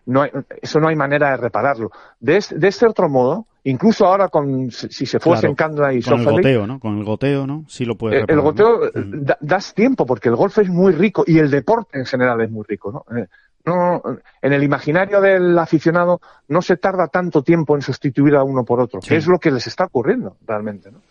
no 0.05 0.21
hay- 0.23 0.31
eso 0.61 0.79
no 0.79 0.87
hay 0.87 0.95
manera 0.95 1.31
de 1.31 1.37
repararlo. 1.37 1.91
De, 2.19 2.43
de 2.55 2.67
este 2.67 2.85
otro 2.87 3.09
modo, 3.09 3.45
incluso 3.63 4.05
ahora 4.05 4.27
con, 4.29 4.71
si 4.71 5.05
se 5.05 5.19
fuesen 5.19 5.53
Claro, 5.53 5.75
Candla 5.75 5.93
y 5.93 6.01
con 6.01 6.19
el 6.19 6.25
goteo, 6.25 6.65
¿no? 6.67 6.79
Con 6.79 6.97
el 6.97 7.03
goteo, 7.03 7.45
¿no? 7.45 7.65
Sí 7.67 7.85
lo 7.85 7.95
puede 7.95 8.21
eh, 8.21 8.25
el 8.27 8.41
goteo 8.41 8.85
eh, 8.87 8.91
Mm. 8.95 9.23
da- 9.25 9.37
das 9.41 9.73
tiempo 9.73 10.05
porque 10.05 10.29
el 10.29 10.35
golf 10.35 10.57
es 10.57 10.69
muy 10.69 10.93
rico 10.93 11.23
y 11.27 11.37
el 11.37 11.51
deporte 11.51 11.99
en 11.99 12.05
general 12.05 12.41
es 12.41 12.49
muy 12.49 12.63
rico, 12.67 12.91
¿no? 12.91 13.17
Eh, 13.17 13.27
no, 13.65 14.01
en 14.41 14.53
el 14.53 14.63
imaginario 14.63 15.21
del 15.21 15.57
aficionado 15.59 16.21
no 16.47 16.61
se 16.61 16.77
tarda 16.77 17.07
tanto 17.07 17.43
tiempo 17.43 17.75
en 17.75 17.81
sustituir 17.83 18.35
a 18.35 18.43
uno 18.43 18.63
por 18.63 18.79
otro, 18.79 19.01
Sí. 19.01 19.09
que 19.09 19.17
es 19.17 19.27
lo 19.27 19.37
que 19.37 19.51
les 19.51 19.67
está 19.67 19.83
ocurriendo 19.85 20.37
realmente, 20.47 20.89
¿no? 20.91 21.01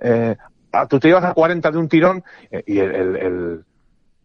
Eh, 0.00 0.36
tú 0.88 0.98
te 1.00 1.08
llevas 1.08 1.24
a 1.24 1.34
40 1.34 1.70
de 1.70 1.78
un 1.78 1.88
tirón 1.88 2.22
eh, 2.50 2.62
y 2.66 2.78
el, 2.78 2.94
el- 2.94 3.16
el- 3.16 3.64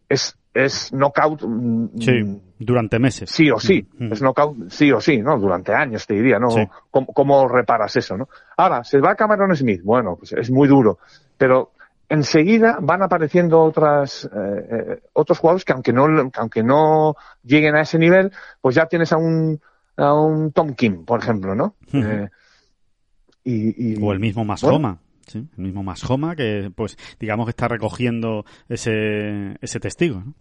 es, 0.08 0.36
es 0.52 0.92
knockout 0.92 1.42
mm, 1.42 1.86
Sí, 2.00 2.12
mm, 2.22 2.40
durante 2.58 2.98
meses. 2.98 3.30
sí 3.30 3.50
o 3.50 3.58
sí, 3.58 3.86
Mm, 3.98 4.12
es 4.12 4.20
knockout 4.22 4.70
sí 4.70 4.92
o 4.92 5.00
sí, 5.00 5.18
¿no? 5.18 5.38
Durante 5.38 5.72
años 5.74 6.06
te 6.06 6.14
diría, 6.14 6.38
¿no? 6.38 6.50
Sí. 6.50 6.60
¿Cómo, 6.90 7.06
cómo 7.08 7.48
reparas 7.48 7.96
eso, 7.96 8.16
no? 8.16 8.28
Ahora, 8.56 8.84
se 8.84 8.98
va 9.00 9.14
Cameron 9.14 9.56
Smith, 9.56 9.82
bueno, 9.82 10.16
pues 10.16 10.32
es 10.32 10.50
muy 10.50 10.68
duro, 10.68 10.98
pero 11.38 11.72
enseguida 12.08 12.78
van 12.80 13.02
apareciendo 13.02 13.60
otras, 13.62 14.26
eh, 14.26 14.68
eh, 14.70 15.02
otros 15.14 15.38
jugadores 15.38 15.64
que 15.64 15.72
aunque 15.72 15.92
no, 15.92 16.06
que 16.30 16.38
aunque 16.40 16.62
no 16.62 17.16
lleguen 17.42 17.74
a 17.76 17.80
ese 17.80 17.98
nivel, 17.98 18.30
pues 18.60 18.74
ya 18.76 18.86
tienes 18.86 19.10
a 19.12 19.16
un, 19.16 19.58
a 19.96 20.12
un 20.14 20.52
Tom 20.52 20.74
Kim, 20.74 21.04
por 21.06 21.20
ejemplo, 21.20 21.54
¿no? 21.54 21.74
Eh, 21.92 22.28
y, 23.44 23.94
y- 23.94 24.02
O 24.04 24.12
el 24.12 24.20
mismo 24.20 24.44
Mashoma. 24.44 24.98
Sí, 25.26 25.38
el 25.56 25.62
mismo 25.62 25.82
Mashoma 25.82 26.36
que, 26.36 26.70
pues, 26.74 26.96
digamos 27.18 27.46
que 27.46 27.50
está 27.50 27.68
recogiendo 27.68 28.44
ese, 28.68 29.56
ese 29.60 29.80
testigo, 29.80 30.22
¿no? 30.24 30.34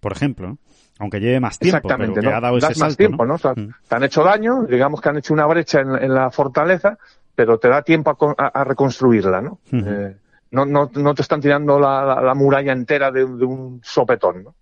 Por 0.00 0.12
ejemplo, 0.12 0.48
¿no? 0.48 0.58
Aunque 0.98 1.18
lleve 1.20 1.40
más 1.40 1.58
tiempo, 1.58 1.80
pero 1.82 1.94
Exactamente, 1.94 2.20
que 2.20 2.26
¿no? 2.30 2.36
ha 2.36 2.40
dado 2.40 2.58
ese 2.58 2.68
Das 2.68 2.78
más 2.78 2.96
tiempo, 2.96 3.24
¿no? 3.26 3.34
O 3.34 3.38
sea, 3.38 3.52
Mm. 3.52 3.68
te 3.88 3.94
han 3.96 4.04
hecho 4.04 4.22
daño, 4.22 4.62
digamos 4.64 5.00
que 5.00 5.08
han 5.08 5.18
hecho 5.18 5.34
una 5.34 5.46
brecha 5.46 5.80
en, 5.80 5.94
en 5.96 6.14
la 6.14 6.30
fortaleza, 6.30 6.98
pero 7.34 7.58
te 7.58 7.68
da 7.68 7.82
tiempo 7.82 8.16
a, 8.38 8.46
a- 8.46 8.64
reconstruirla, 8.64 9.40
¿no? 9.40 9.60
Eh, 9.72 10.16
no, 10.52 10.64
no, 10.66 10.90
no 10.94 11.14
te 11.14 11.22
están 11.22 11.40
tirando 11.40 11.78
la, 11.80 12.04
la- 12.04 12.20
la 12.22 12.34
muralla 12.34 12.72
entera 12.72 13.10
de, 13.10 13.20
de 13.20 13.44
un 13.44 13.80
sopetón, 13.82 14.44
¿no? 14.44 14.54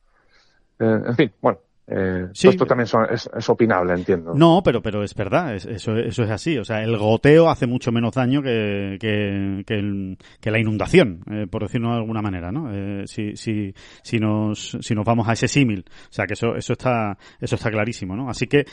Eh, 0.80 1.02
en 1.08 1.16
fin, 1.16 1.32
bueno, 1.40 1.58
eh, 1.90 2.26
Sí. 2.32 2.48
esto 2.48 2.66
también 2.66 2.86
son- 2.86 3.06
es, 3.10 3.28
es 3.36 3.48
opinable, 3.48 3.94
entiendo. 3.94 4.34
No, 4.34 4.60
pero, 4.62 4.82
pero 4.82 5.02
es 5.02 5.14
verdad, 5.14 5.54
es- 5.54 5.64
eso, 5.66 5.96
eso 5.96 6.22
es 6.22 6.30
así. 6.30 6.58
O 6.58 6.64
sea, 6.64 6.82
el 6.82 6.96
goteo 6.96 7.48
hace 7.48 7.66
mucho 7.66 7.90
menos 7.92 8.12
daño 8.14 8.42
que, 8.42 8.96
que, 9.00 9.62
que, 9.66 9.74
el- 9.74 10.18
que 10.40 10.50
la 10.50 10.58
inundación, 10.60 11.20
eh, 11.30 11.46
por 11.50 11.62
decirlo 11.62 11.90
de 11.90 11.96
alguna 11.96 12.20
manera, 12.22 12.52
¿no? 12.52 12.70
Eh, 12.72 13.04
si, 13.06 13.36
si, 13.36 13.72
si, 14.02 14.18
nos, 14.18 14.76
si 14.80 14.94
nos 14.94 15.04
vamos 15.04 15.28
a 15.28 15.32
ese 15.32 15.48
símil. 15.48 15.84
O 15.88 16.12
sea, 16.12 16.26
que 16.26 16.34
eso, 16.34 16.54
eso, 16.56 16.74
está, 16.74 17.16
eso 17.40 17.54
está 17.54 17.70
clarísimo, 17.70 18.14
¿no? 18.16 18.28
Así 18.28 18.46
que, 18.46 18.66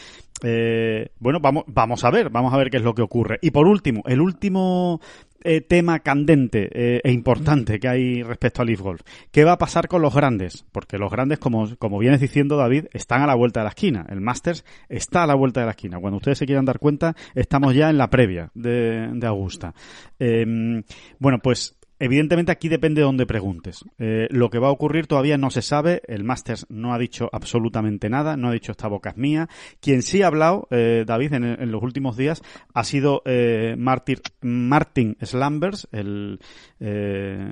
eh, 0.44 1.10
bueno, 1.20 1.40
vamos, 1.42 1.64
vamos 1.68 2.04
a 2.04 2.12
ver, 2.12 2.30
vamos 2.30 2.54
a 2.54 2.58
ver 2.58 2.70
qué 2.70 2.78
es 2.78 2.84
lo 2.84 2.94
que 2.94 3.02
ocurre. 3.02 3.38
Y 3.42 3.52
por 3.52 3.68
último, 3.68 4.02
el 4.06 4.20
último 4.22 5.00
eh, 5.46 5.62
tema 5.62 6.00
candente 6.00 6.70
eh, 6.74 7.02
e 7.04 7.12
importante 7.12 7.80
que 7.80 7.88
hay 7.88 8.24
respecto 8.24 8.62
al 8.62 8.68
Leaf 8.68 8.82
Golf. 8.82 9.02
¿Qué 9.32 9.44
va 9.44 9.54
a 9.54 9.58
pasar 9.58 9.88
con 9.88 10.02
los 10.02 10.14
grandes? 10.14 10.66
Porque 10.72 10.98
los 10.98 11.12
grandes, 11.12 11.40
como, 11.40 11.76
como 11.78 12.00
vienes 12.00 12.20
diciendo 12.20 12.58
David, 12.58 12.88
están 12.94 13.22
a 13.22 13.28
la 13.28 13.36
vuelta 13.36 13.60
de 13.60 13.66
la 13.66 13.70
esquina. 13.70 14.06
El 14.10 14.22
Masters 14.22 14.66
está 14.90 15.24
a 15.24 15.28
la 15.28 15.36
vuelta 15.36 15.60
de 15.60 15.68
la 15.68 15.72
esquina. 15.72 16.00
Cuando 16.00 16.18
ustedes 16.18 16.40
se 16.40 16.46
quieran 16.46 16.66
dar 16.66 16.80
cuenta, 16.80 17.16
estamos 17.36 17.76
ya 17.76 17.90
en 17.90 17.98
la 17.98 18.10
previa 18.10 18.50
de, 18.56 19.10
de 19.14 19.28
Augusta. 19.28 19.74
Em, 20.20 20.84
bueno, 21.20 21.40
pues 21.40 21.76
Evidentemente 21.98 22.52
aquí 22.52 22.68
depende 22.68 23.00
de 23.00 23.06
dónde 23.06 23.26
preguntes. 23.26 23.86
Eh, 24.00 24.28
lo 24.30 24.50
que 24.50 24.60
va 24.60 24.68
a 24.68 24.72
ocurrir 24.72 25.08
todavía 25.08 25.38
no 25.38 25.50
se 25.50 25.62
sabe. 25.62 26.02
El 26.08 26.26
Masters 26.26 26.66
no 26.70 26.94
ha 26.94 26.98
dicho 26.98 27.30
absolutamente 27.32 28.10
nada, 28.10 28.36
no 28.36 28.50
ha 28.50 28.52
dicho 28.52 28.72
esta 28.72 28.88
boca 28.88 29.12
es 29.12 29.18
mía. 29.18 29.48
Quien 29.80 30.02
sí 30.02 30.22
ha 30.22 30.28
hablado, 30.28 30.68
eh, 30.72 31.06
David, 31.08 31.34
en, 31.34 31.72
los 31.72 31.82
últimos 31.82 32.18
días 32.18 32.42
ha 32.74 32.84
sido 32.84 33.22
eh, 33.26 33.76
Martin, 33.78 35.18
Slambers, 35.22 35.88
el 35.92 36.40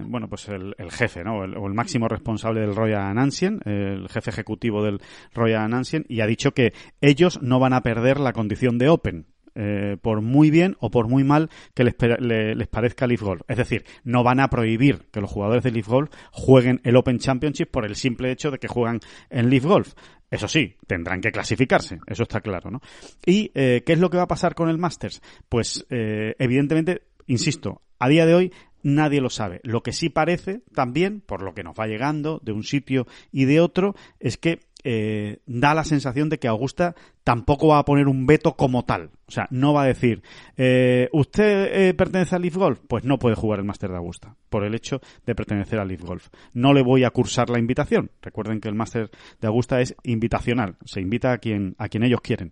bueno 0.06 0.28
pues 0.28 0.50
el, 0.50 0.76
jefe, 0.92 1.24
¿no? 1.24 1.38
o 1.38 1.68
el 1.68 1.74
máximo 1.74 2.08
responsable 2.08 2.62
del 2.62 2.76
Royal 2.76 3.18
Ancien, 3.18 3.62
el 3.66 4.08
jefe 4.10 4.30
ejecutivo 4.30 4.84
del 4.84 5.00
Royal 5.34 5.74
Ancien, 5.74 6.06
y 6.10 6.22
ha 6.22 6.28
dicho 6.28 6.52
que 6.52 6.74
ellos 7.02 7.42
no 7.42 7.60
van 7.60 7.74
a 7.74 7.82
perder 7.82 8.20
la 8.20 8.34
condición 8.34 8.78
de 8.78 8.90
Open. 8.90 9.33
Eh, 9.56 9.98
por 10.02 10.22
muy 10.22 10.50
bien 10.50 10.76
o 10.80 10.90
por 10.90 11.08
muy 11.08 11.24
mal 11.24 11.52
que 11.76 11.84
les, 11.84 11.96
les 12.20 12.68
parezca 12.68 13.06
Leaf 13.06 13.22
Golf. 13.22 13.42
Es 13.48 13.58
decir, 13.58 13.86
no 14.04 14.24
van 14.24 14.40
a 14.40 14.50
prohibir 14.50 15.06
que 15.12 15.22
los 15.22 15.30
jugadores 15.30 15.64
de 15.64 15.72
Leaf 15.72 15.88
Golf 15.88 16.10
jueguen 16.32 16.82
el 16.84 16.96
Open 16.96 17.20
Championship 17.20 17.70
por 17.70 17.86
el 17.86 17.96
simple 17.96 18.32
hecho 18.32 18.50
de 18.50 18.58
que 18.58 18.68
juegan 18.68 19.00
en 19.30 19.50
Leaf 19.50 19.66
Golf. 19.66 19.94
Eso 20.32 20.48
sí, 20.48 20.76
tendrán 20.88 21.22
que 21.22 21.32
clasificarse, 21.32 22.00
eso 22.08 22.24
está 22.24 22.42
claro, 22.42 22.72
¿no? 22.72 22.82
¿Y 23.24 23.52
eh, 23.54 23.84
qué 23.86 23.94
es 23.94 24.00
lo 24.00 24.10
que 24.10 24.18
va 24.18 24.24
a 24.24 24.28
pasar 24.28 24.56
con 24.56 24.68
el 24.68 24.80
Masters? 24.80 25.22
Pues, 25.48 25.86
eh, 25.92 26.34
evidentemente, 26.40 27.04
insisto, 27.28 27.84
a 28.00 28.10
día 28.10 28.26
de 28.26 28.34
hoy 28.34 28.54
nadie 28.82 29.22
lo 29.22 29.30
sabe. 29.30 29.60
Lo 29.62 29.84
que 29.84 29.94
sí 29.94 30.10
parece 30.10 30.62
también, 30.74 31.22
por 31.22 31.44
lo 31.44 31.54
que 31.54 31.62
nos 31.62 31.76
va 31.76 31.86
llegando 31.86 32.40
de 32.44 32.52
un 32.52 32.64
sitio 32.64 33.06
y 33.32 33.46
de 33.46 33.62
otro, 33.62 33.96
es 34.20 34.38
que 34.38 34.60
eh, 34.84 35.40
da 35.46 35.74
la 35.74 35.84
sensación 35.84 36.30
de 36.30 36.40
que 36.40 36.48
Augusta 36.48 36.96
tampoco 37.24 37.70
va 37.70 37.80
a 37.80 37.86
poner 37.86 38.08
un 38.08 38.26
veto 38.26 38.56
como 38.56 38.84
tal. 38.84 39.12
O 39.28 39.32
sea, 39.32 39.48
no 39.50 39.74
va 39.74 39.84
a 39.84 39.88
decir, 39.88 40.22
eh, 40.58 41.10
¿usted 41.12 41.88
eh, 41.88 41.94
pertenece 41.94 42.36
al 42.36 42.42
Leaf 42.42 42.56
Golf? 42.56 42.80
Pues 42.88 43.04
no 43.06 43.18
puede 43.18 43.36
jugar 43.36 43.60
el 43.60 43.66
Máster 43.66 43.90
de 43.90 43.98
Augusta, 43.98 44.36
por 44.50 44.64
el 44.64 44.76
hecho 44.76 45.02
de 45.26 45.36
pertenecer 45.36 45.80
al 45.80 45.88
Leaf 45.88 46.02
Golf. 46.02 46.28
No 46.54 46.74
le 46.74 46.84
voy 46.84 47.04
a 47.04 47.12
cursar 47.12 47.50
la 47.50 47.60
invitación. 47.60 48.12
Recuerden 48.22 48.60
que 48.60 48.70
el 48.70 48.76
Máster 48.76 49.10
de 49.40 49.48
Augusta 49.48 49.82
es 49.82 49.96
invitacional, 50.04 50.76
se 50.86 51.02
invita 51.02 51.32
a 51.32 51.38
quien, 51.38 51.76
a 51.78 51.88
quien 51.88 52.04
ellos 52.04 52.22
quieren. 52.22 52.52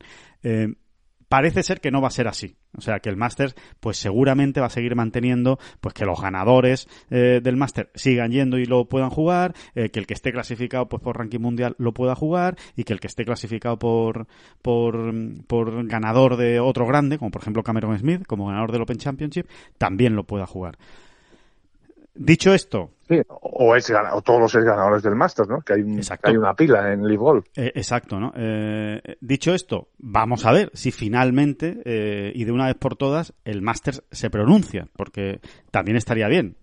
Parece 1.32 1.64
ser 1.64 1.80
que 1.80 1.92
no 1.92 2.02
va 2.02 2.10
a 2.10 2.12
ser 2.12 2.28
así. 2.28 2.58
O 2.78 2.82
sea, 2.82 3.00
que 3.00 3.08
el 3.08 3.16
Masters, 3.16 3.56
pues 3.80 3.96
seguramente 3.96 4.60
va 4.60 4.66
a 4.66 4.70
seguir 4.70 4.98
manteniendo, 4.98 5.60
pues 5.80 5.94
que 5.94 6.04
los 6.04 6.20
ganadores 6.20 6.90
eh, 7.10 7.40
del 7.42 7.56
Master 7.56 7.90
sigan 7.96 8.32
yendo 8.32 8.58
y 8.58 8.66
lo 8.66 8.90
puedan 8.90 9.10
jugar, 9.12 9.54
eh, 9.74 9.92
que 9.92 10.02
el 10.02 10.08
que 10.08 10.14
esté 10.14 10.34
clasificado, 10.34 10.90
pues 10.90 11.02
por 11.02 11.18
ranking 11.18 11.40
mundial 11.40 11.74
lo 11.78 11.94
pueda 11.94 12.16
jugar, 12.16 12.58
y 12.76 12.84
que 12.84 12.92
el 12.92 13.00
que 13.00 13.08
esté 13.08 13.24
clasificado 13.24 13.80
por, 13.80 14.28
por, 14.62 15.14
por 15.48 15.88
ganador 15.88 16.36
de 16.36 16.60
otro 16.60 16.86
grande, 16.86 17.18
como 17.18 17.32
por 17.32 17.42
ejemplo 17.44 17.64
Cameron 17.64 17.98
Smith, 17.98 18.26
como 18.28 18.48
ganador 18.48 18.74
del 18.74 18.82
Open 18.82 18.98
Championship, 18.98 19.48
también 19.78 20.18
lo 20.18 20.26
pueda 20.26 20.46
jugar. 20.46 20.78
Dicho 22.14 22.54
esto, 22.54 22.92
o, 23.28 23.76
es, 23.76 23.92
o 23.92 24.22
todos 24.22 24.40
los 24.40 24.56
ganadores 24.56 25.04
del 25.04 25.16
Masters, 25.16 25.50
¿no? 25.50 25.62
Que 25.62 25.74
hay, 25.74 25.82
hay 26.24 26.38
una 26.38 26.54
pila 26.54 26.94
en 26.94 27.08
Live 27.08 27.18
Golf. 27.18 27.46
Eh, 27.56 27.72
exacto, 27.76 28.20
¿no? 28.20 28.32
Eh, 28.36 29.18
dicho 29.20 29.54
esto, 29.54 29.90
vamos 29.98 30.46
a 30.46 30.52
ver 30.52 30.72
si 30.74 30.92
finalmente 30.92 31.82
eh, 31.86 32.32
y 32.34 32.46
de 32.46 32.52
una 32.52 32.68
vez 32.68 32.76
por 32.76 32.96
todas 32.96 33.34
el 33.46 33.62
Masters 33.62 34.04
se 34.12 34.30
pronuncia, 34.30 34.88
porque 34.96 35.42
también 35.72 35.98
estaría 35.98 36.28
bien 36.28 36.58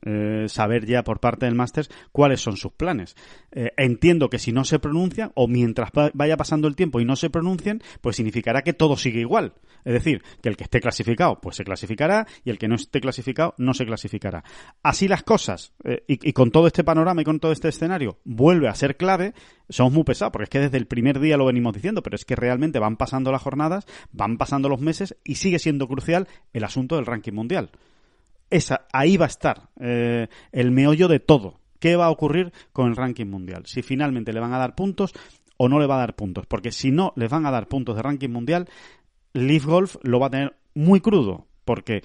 saber 0.49 0.87
ya 0.87 1.03
por 1.03 1.21
parte 1.21 1.47
del 1.47 1.55
Masters 1.55 1.91
cuáles 2.13 2.41
son 2.41 2.57
sus 2.57 2.73
planes. 2.73 3.17
entiendo 3.53 4.29
que 4.29 4.39
si 4.39 4.53
no 4.53 4.65
se 4.65 4.79
pronuncian 4.79 5.33
o 5.35 5.49
mientras 5.49 5.91
vaya 6.15 6.37
pasando 6.37 6.69
el 6.69 6.77
tiempo 6.77 7.01
y 7.01 7.05
no 7.05 7.17
se 7.17 7.31
pronuncien, 7.31 7.83
pues 8.01 8.17
significará 8.17 8.63
que 8.63 8.73
todo 8.73 8.97
sigue 8.97 9.21
igual. 9.21 9.55
Es 9.85 9.93
decir, 9.93 10.23
que 10.43 10.49
el 10.49 10.57
que 10.57 10.65
esté 10.65 10.81
clasificado, 10.81 11.41
pues 11.41 11.57
se 11.57 11.65
clasificará 11.65 12.27
y 12.45 12.51
el 12.51 12.59
que 12.59 12.69
no 12.69 12.75
esté 12.75 13.01
clasificado 13.01 13.55
no 13.59 13.75
se 13.75 13.87
clasificará. 13.87 14.45
Así 14.83 15.09
las 15.09 15.23
cosas 15.23 15.73
y, 16.07 16.29
y 16.29 16.33
con 16.39 16.53
todo 16.53 16.69
este 16.69 16.85
panorama 16.85 17.21
y 17.21 17.25
con 17.25 17.41
todo 17.41 17.51
este 17.51 17.67
escenario 17.67 18.19
vuelve 18.25 18.69
a 18.69 18.75
ser 18.77 18.97
clave, 18.97 19.35
somos 19.69 19.93
muy 19.93 20.05
pesados, 20.05 20.31
porque 20.31 20.45
es 20.45 20.51
que 20.51 20.61
desde 20.61 20.79
el 20.79 20.87
primer 20.87 21.19
día 21.19 21.37
lo 21.37 21.47
venimos 21.47 21.75
diciendo, 21.75 22.01
pero 22.01 22.15
es 22.15 22.25
que 22.25 22.37
realmente 22.37 22.79
van 22.79 22.97
pasando 22.97 23.33
las 23.33 23.43
jornadas, 23.43 23.87
van 24.13 24.39
pasando 24.39 24.69
los 24.69 24.81
meses 24.81 25.17
y 25.25 25.35
sigue 25.35 25.59
siendo 25.59 25.89
crucial 25.89 26.29
el 26.53 26.63
asunto 26.63 26.95
del 26.95 27.07
ranking 27.07 27.33
mundial. 27.33 27.71
Esa, 28.51 28.87
ahí 28.93 29.17
va 29.17 29.25
a 29.25 29.29
estar 29.29 29.71
eh, 29.81 30.29
el 30.53 30.71
meollo 30.71 31.09
de 31.09 31.19
todo. 31.19 31.59
¿Qué 31.81 31.97
va 31.97 32.07
a 32.07 32.11
ocurrir 32.11 32.53
con 32.73 32.89
el 32.89 32.95
ranking 32.95 33.27
mundial? 33.27 33.65
Si 33.67 33.83
finalmente 33.83 34.33
le 34.33 34.39
van 34.39 34.55
a 34.55 34.59
dar 34.59 34.77
puntos 34.77 35.15
o 35.57 35.69
no 35.69 35.81
le 35.81 35.87
va 35.87 35.97
a 35.97 36.07
dar 36.07 36.15
puntos. 36.15 36.47
Porque 36.47 36.71
si 36.71 36.93
no 36.93 37.13
les 37.17 37.29
van 37.29 37.47
a 37.47 37.51
dar 37.51 37.67
puntos 37.67 37.97
de 37.97 38.03
ranking 38.03 38.31
mundial, 38.31 38.69
Leaf 39.33 39.65
Golf 39.65 39.97
lo 40.03 40.21
va 40.21 40.29
a 40.29 40.31
tener 40.31 40.55
muy 40.75 41.01
crudo. 41.01 41.49
Porque 41.65 42.05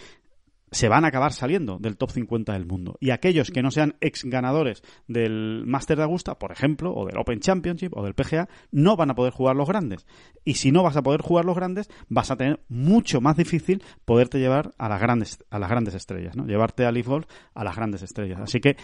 se 0.74 0.90
van 0.90 1.06
a 1.06 1.10
acabar 1.10 1.32
saliendo 1.32 1.78
del 1.80 1.98
top 1.98 2.12
50 2.12 2.54
del 2.54 2.66
mundo. 2.66 2.98
Y 3.00 3.12
aquellos 3.12 3.52
que 3.52 3.62
no 3.62 3.72
sean 3.72 3.96
ex 4.02 4.26
ganadores 4.26 4.84
del 5.08 5.64
Master 5.66 5.98
de 5.98 6.04
Augusta, 6.04 6.38
por 6.40 6.52
ejemplo, 6.52 6.94
o 6.94 7.06
del 7.06 7.18
Open 7.18 7.40
Championship 7.40 7.96
o 7.96 8.04
del 8.04 8.16
PGA, 8.16 8.50
no 8.72 8.98
van 8.98 9.12
a 9.12 9.16
poder 9.16 9.34
jugar 9.34 9.56
los 9.56 9.68
grandes. 9.68 10.06
Y 10.44 10.56
si 10.56 10.72
no 10.72 10.84
vas 10.84 10.98
a 10.98 11.04
poder 11.04 11.22
jugar 11.22 11.46
los 11.46 11.56
grandes, 11.56 11.90
vas 12.10 12.32
a 12.32 12.36
tener 12.36 12.60
mucho 12.68 13.22
más 13.22 13.38
difícil 13.38 13.84
poderte 14.06 14.40
llevar 14.40 14.74
a 14.78 14.90
las 14.90 15.00
grandes, 15.00 15.44
a 15.50 15.60
las 15.60 15.70
grandes 15.70 15.94
estrellas, 15.94 16.36
¿no? 16.36 16.46
Llevarte 16.46 16.86
a 16.86 16.92
Leaf 16.92 17.08
Golf 17.08 17.28
a 17.54 17.64
las 17.64 17.76
grandes 17.76 18.02
estrellas. 18.02 18.40
Así 18.42 18.60
que 18.60 18.76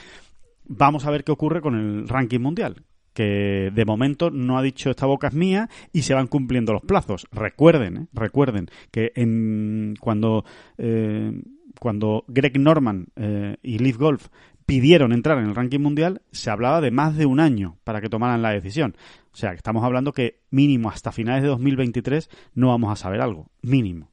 vamos 0.66 1.06
a 1.06 1.12
ver 1.12 1.24
qué 1.24 1.32
ocurre 1.32 1.62
con 1.62 1.76
el 1.76 2.08
ranking 2.08 2.40
mundial 2.40 2.86
que 3.20 3.70
de 3.74 3.86
momento 3.86 4.30
no 4.30 4.58
ha 4.58 4.62
dicho 4.62 4.90
esta 4.90 5.06
boca 5.06 5.28
es 5.28 5.34
mía 5.34 5.70
y 5.92 6.04
se 6.04 6.14
van 6.14 6.28
cumpliendo 6.28 6.72
los 6.72 6.84
plazos. 6.84 7.28
Recuerden, 7.34 7.98
¿eh? 7.98 8.08
recuerden 8.14 8.68
que 8.92 9.12
en, 9.16 9.96
cuando 10.00 10.46
eh, 10.78 11.34
cuando 11.80 12.24
Greg 12.28 12.60
Norman 12.60 13.08
eh, 13.16 13.58
y 13.62 13.80
Leaf 13.80 13.98
Golf 13.98 14.28
pidieron 14.66 15.14
entrar 15.14 15.40
en 15.40 15.46
el 15.46 15.56
ranking 15.56 15.80
mundial, 15.80 16.22
se 16.32 16.52
hablaba 16.52 16.80
de 16.80 16.92
más 16.92 17.18
de 17.18 17.26
un 17.26 17.40
año 17.40 17.78
para 17.84 18.02
que 18.02 18.10
tomaran 18.10 18.42
la 18.42 18.52
decisión. 18.52 18.96
O 19.34 19.36
sea, 19.36 19.54
estamos 19.54 19.84
hablando 19.84 20.14
que 20.14 20.42
mínimo 20.52 20.90
hasta 20.90 21.12
finales 21.12 21.42
de 21.42 21.50
2023 21.50 22.30
no 22.54 22.68
vamos 22.68 22.92
a 22.92 22.96
saber 22.96 23.22
algo. 23.22 23.48
Mínimo. 23.62 24.10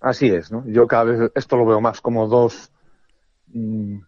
Así 0.00 0.28
es, 0.28 0.50
¿no? 0.50 0.64
Yo 0.66 0.86
cada 0.86 1.04
vez 1.04 1.30
esto 1.34 1.56
lo 1.56 1.66
veo 1.66 1.80
más 1.80 2.00
como 2.00 2.26
dos, 2.26 2.72
mm, 3.48 3.98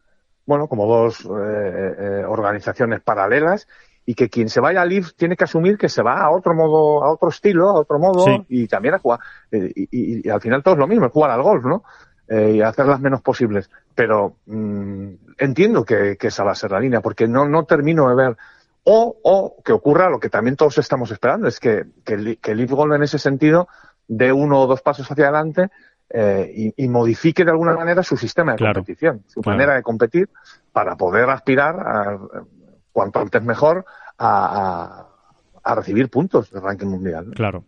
bueno, 0.46 0.66
como 0.66 0.86
dos 0.86 1.20
eh, 1.26 1.94
eh, 1.98 2.24
organizaciones 2.26 3.00
paralelas 3.00 3.68
y 4.04 4.14
que 4.14 4.28
quien 4.28 4.48
se 4.48 4.60
vaya 4.60 4.82
a 4.82 4.84
Leaf 4.84 5.12
tiene 5.14 5.36
que 5.36 5.44
asumir 5.44 5.78
que 5.78 5.88
se 5.88 6.02
va 6.02 6.20
a 6.20 6.30
otro 6.30 6.54
modo, 6.54 7.04
a 7.04 7.12
otro 7.12 7.28
estilo, 7.28 7.70
a 7.70 7.74
otro 7.74 7.98
modo 7.98 8.44
y 8.48 8.66
también 8.66 8.94
a 8.94 8.98
jugar. 8.98 9.20
Eh, 9.50 9.72
y, 9.74 10.28
al 10.28 10.40
final 10.40 10.62
todo 10.62 10.74
es 10.74 10.80
lo 10.80 10.88
mismo, 10.88 11.06
es 11.06 11.12
jugar 11.12 11.30
al 11.30 11.42
golf, 11.42 11.64
¿no? 11.64 11.84
Eh, 12.28 12.54
y 12.56 12.62
hacer 12.62 12.86
las 12.86 13.00
menos 13.00 13.20
posibles. 13.22 13.70
Pero 13.94 14.36
mm, 14.46 15.08
entiendo 15.38 15.84
que, 15.84 16.16
esa 16.20 16.44
va 16.44 16.52
a 16.52 16.56
ser 16.56 16.72
la 16.72 16.80
línea, 16.80 17.00
porque 17.00 17.28
no, 17.28 17.46
no 17.46 17.64
termino 17.64 18.08
de 18.08 18.14
ver. 18.14 18.36
O, 18.84 19.16
o 19.22 19.62
que 19.64 19.72
ocurra 19.72 20.10
lo 20.10 20.18
que 20.18 20.28
también 20.28 20.56
todos 20.56 20.78
estamos 20.78 21.10
esperando, 21.12 21.46
es 21.46 21.60
que, 21.60 21.84
que, 22.04 22.36
que 22.40 22.54
Leaf 22.54 22.70
Golf 22.72 22.94
en 22.94 23.04
ese 23.04 23.18
sentido 23.18 23.68
dé 24.08 24.32
uno 24.32 24.60
o 24.60 24.66
dos 24.66 24.82
pasos 24.82 25.08
hacia 25.08 25.24
adelante 25.24 25.70
eh, 26.14 26.72
y, 26.76 26.88
modifique 26.88 27.42
de 27.42 27.52
alguna 27.52 27.74
manera 27.74 28.02
su 28.02 28.18
sistema 28.18 28.52
de 28.52 28.58
competición, 28.58 29.24
su 29.28 29.40
manera 29.40 29.76
de 29.76 29.82
competir 29.82 30.28
para 30.70 30.94
poder 30.94 31.30
aspirar 31.30 31.80
a 31.80 32.18
cuanto 32.92 33.20
antes 33.20 33.42
mejor 33.42 33.84
a, 34.18 35.08
recibir 35.74 36.10
puntos 36.10 36.50
de 36.50 36.60
ranking 36.60 36.86
mundial. 36.86 37.32
Claro. 37.34 37.64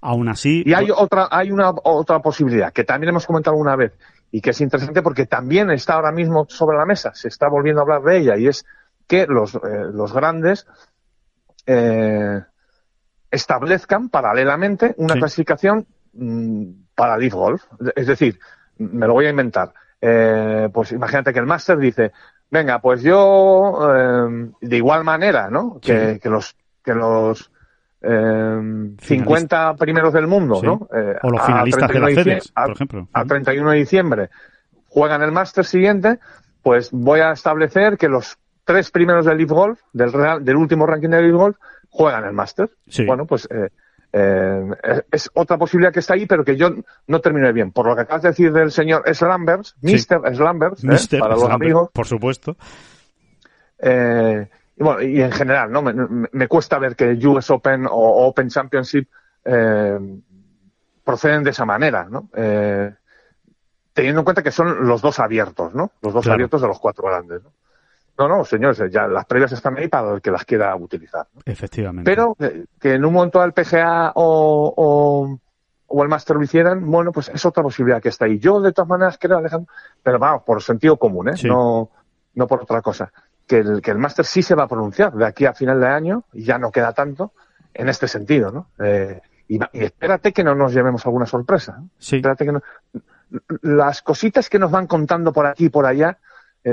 Aún 0.00 0.28
así. 0.28 0.62
Y 0.64 0.74
hay 0.74 0.90
otra, 0.90 1.28
hay 1.30 1.50
una 1.50 1.70
otra 1.70 2.20
posibilidad 2.20 2.72
que 2.72 2.84
también 2.84 3.10
hemos 3.10 3.26
comentado 3.26 3.54
alguna 3.54 3.76
vez 3.76 3.92
y 4.30 4.40
que 4.40 4.50
es 4.50 4.60
interesante 4.60 5.02
porque 5.02 5.26
también 5.26 5.70
está 5.70 5.94
ahora 5.94 6.12
mismo 6.12 6.46
sobre 6.48 6.76
la 6.76 6.86
mesa, 6.86 7.14
se 7.14 7.28
está 7.28 7.48
volviendo 7.48 7.80
a 7.80 7.84
hablar 7.84 8.02
de 8.02 8.18
ella 8.18 8.36
y 8.36 8.48
es 8.48 8.64
que 9.06 9.26
los, 9.26 9.54
eh, 9.54 9.58
los 9.92 10.12
grandes 10.12 10.66
eh, 11.66 12.40
establezcan 13.30 14.08
paralelamente 14.08 14.94
una 14.98 15.14
clasificación 15.14 15.86
mm, 16.12 16.64
para 16.94 17.18
Leaf 17.18 17.34
Golf. 17.34 17.64
Es 17.94 18.06
decir, 18.06 18.38
me 18.78 19.06
lo 19.06 19.14
voy 19.14 19.26
a 19.26 19.30
inventar. 19.30 19.72
Eh, 20.00 20.68
pues 20.72 20.92
imagínate 20.92 21.32
que 21.32 21.38
el 21.38 21.46
máster 21.46 21.78
dice, 21.78 22.12
Venga, 22.50 22.80
pues 22.80 23.02
yo 23.02 23.78
eh, 23.94 24.50
de 24.60 24.76
igual 24.76 25.04
manera, 25.04 25.50
¿no? 25.50 25.80
Que, 25.80 26.20
los 26.24 26.56
que 26.82 26.94
los 26.94 27.50
eh, 28.02 28.94
50 29.00 29.74
primeros 29.74 30.12
del 30.12 30.26
mundo, 30.26 30.60
¿no? 30.62 30.88
Eh, 30.94 31.16
o 31.22 31.30
los 31.30 31.44
finalistas 31.44 31.90
de 31.90 32.00
la 32.00 32.06
FedEx, 32.08 32.52
por 32.52 32.70
ejemplo. 32.70 33.08
A 33.12 33.24
31 33.24 33.70
de 33.70 33.76
diciembre 33.76 34.30
juegan 34.88 35.22
el 35.22 35.32
Master 35.32 35.64
siguiente, 35.64 36.18
pues 36.62 36.90
voy 36.92 37.20
a 37.20 37.32
establecer 37.32 37.98
que 37.98 38.08
los 38.08 38.38
tres 38.64 38.90
primeros 38.90 39.26
del 39.26 39.38
Leaf 39.38 39.50
Golf, 39.50 39.80
del, 39.92 40.12
del 40.42 40.56
último 40.56 40.86
ranking 40.86 41.10
del 41.10 41.26
Leaf 41.26 41.36
Golf, 41.36 41.56
juegan 41.90 42.24
el 42.24 42.32
Master. 42.32 42.70
Bueno, 43.06 43.26
pues 43.26 43.48
eh, 44.18 45.02
es, 45.12 45.30
otra 45.34 45.58
posibilidad 45.58 45.92
que 45.92 46.00
está 46.00 46.14
ahí, 46.14 46.24
pero 46.26 46.44
que 46.44 46.56
yo 46.56 46.70
no 47.06 47.20
terminé 47.20 47.52
bien. 47.52 47.70
Por 47.72 47.86
lo 47.86 47.94
que 47.94 48.02
acabas 48.02 48.22
de 48.22 48.28
decir 48.30 48.52
del 48.52 48.70
señor 48.70 49.02
Slambers, 49.14 49.76
Sí. 49.82 49.92
Mr. 49.94 50.34
Slambers, 50.34 50.84
¿eh? 50.84 51.18
Para 51.18 51.34
los 51.34 51.44
amigos, 51.50 51.90
Por 51.92 52.06
supuesto. 52.06 52.56
eh, 53.78 54.48
y, 54.76 54.82
bueno, 54.82 55.02
y 55.02 55.20
en 55.22 55.32
general, 55.32 55.70
¿no? 55.72 55.82
Me, 55.82 55.92
me- 55.92 56.28
me 56.32 56.48
cuesta 56.48 56.78
ver 56.78 56.96
que 56.96 57.12
US 57.26 57.50
Open 57.50 57.86
o 57.86 58.26
Open 58.26 58.48
Championship 58.48 59.08
eh, 59.44 59.98
proceden 61.04 61.44
de 61.44 61.50
esa 61.50 61.64
manera, 61.64 62.06
¿no? 62.10 62.28
Eh, 62.34 62.92
teniendo 63.92 64.20
en 64.20 64.24
cuenta 64.24 64.42
que 64.42 64.50
son 64.50 64.86
los 64.86 65.00
dos 65.00 65.18
abiertos, 65.18 65.74
¿no? 65.74 65.92
Los 66.02 66.12
dos 66.12 66.24
Claro. 66.24 66.34
abiertos 66.34 66.60
de 66.60 66.68
los 66.68 66.78
cuatro 66.78 67.06
grandes, 67.08 67.42
¿no? 67.42 67.50
No, 68.18 68.28
no, 68.28 68.44
señores, 68.44 68.80
ya 68.90 69.06
las 69.06 69.26
previas 69.26 69.52
están 69.52 69.76
ahí 69.76 69.88
para 69.88 70.14
el 70.14 70.20
que 70.22 70.30
las 70.30 70.44
quiera 70.44 70.74
utilizar. 70.76 71.26
¿no? 71.34 71.40
Efectivamente. 71.44 72.10
Pero 72.10 72.34
eh, 72.40 72.64
que 72.80 72.94
en 72.94 73.04
un 73.04 73.12
momento 73.12 73.42
el 73.44 73.52
PGA 73.52 74.12
o, 74.14 74.72
o, 74.76 75.38
o 75.88 76.02
el 76.02 76.08
Master 76.08 76.36
lo 76.36 76.42
hicieran, 76.42 76.90
bueno, 76.90 77.12
pues 77.12 77.28
es 77.28 77.44
otra 77.44 77.62
posibilidad 77.62 78.00
que 78.00 78.08
está 78.08 78.24
ahí. 78.24 78.38
Yo, 78.38 78.60
de 78.60 78.72
todas 78.72 78.88
maneras, 78.88 79.18
creo, 79.20 79.36
Alejandro, 79.38 79.70
pero 80.02 80.18
vamos, 80.18 80.42
por 80.44 80.62
sentido 80.62 80.96
común, 80.96 81.28
¿eh? 81.28 81.36
Sí. 81.36 81.46
No, 81.48 81.90
no 82.34 82.46
por 82.46 82.62
otra 82.62 82.80
cosa. 82.80 83.12
Que 83.46 83.58
el, 83.58 83.80
que 83.82 83.90
el 83.90 83.98
Master 83.98 84.24
sí 84.24 84.42
se 84.42 84.54
va 84.54 84.64
a 84.64 84.68
pronunciar 84.68 85.12
de 85.12 85.26
aquí 85.26 85.44
a 85.46 85.52
final 85.52 85.78
de 85.80 85.86
año, 85.86 86.24
y 86.32 86.42
ya 86.44 86.58
no 86.58 86.70
queda 86.72 86.92
tanto, 86.92 87.32
en 87.74 87.88
este 87.88 88.08
sentido, 88.08 88.50
¿no? 88.50 88.68
Eh, 88.78 89.20
y, 89.48 89.56
y 89.58 89.84
espérate 89.84 90.32
que 90.32 90.42
no 90.42 90.54
nos 90.54 90.72
llevemos 90.72 91.04
alguna 91.06 91.26
sorpresa. 91.26 91.78
¿eh? 91.80 91.86
Sí. 91.98 92.16
Espérate 92.16 92.44
que 92.46 92.52
no- 92.52 92.62
Las 93.62 94.02
cositas 94.02 94.48
que 94.48 94.58
nos 94.58 94.70
van 94.70 94.86
contando 94.86 95.32
por 95.32 95.46
aquí 95.46 95.66
y 95.66 95.68
por 95.68 95.86
allá, 95.86 96.18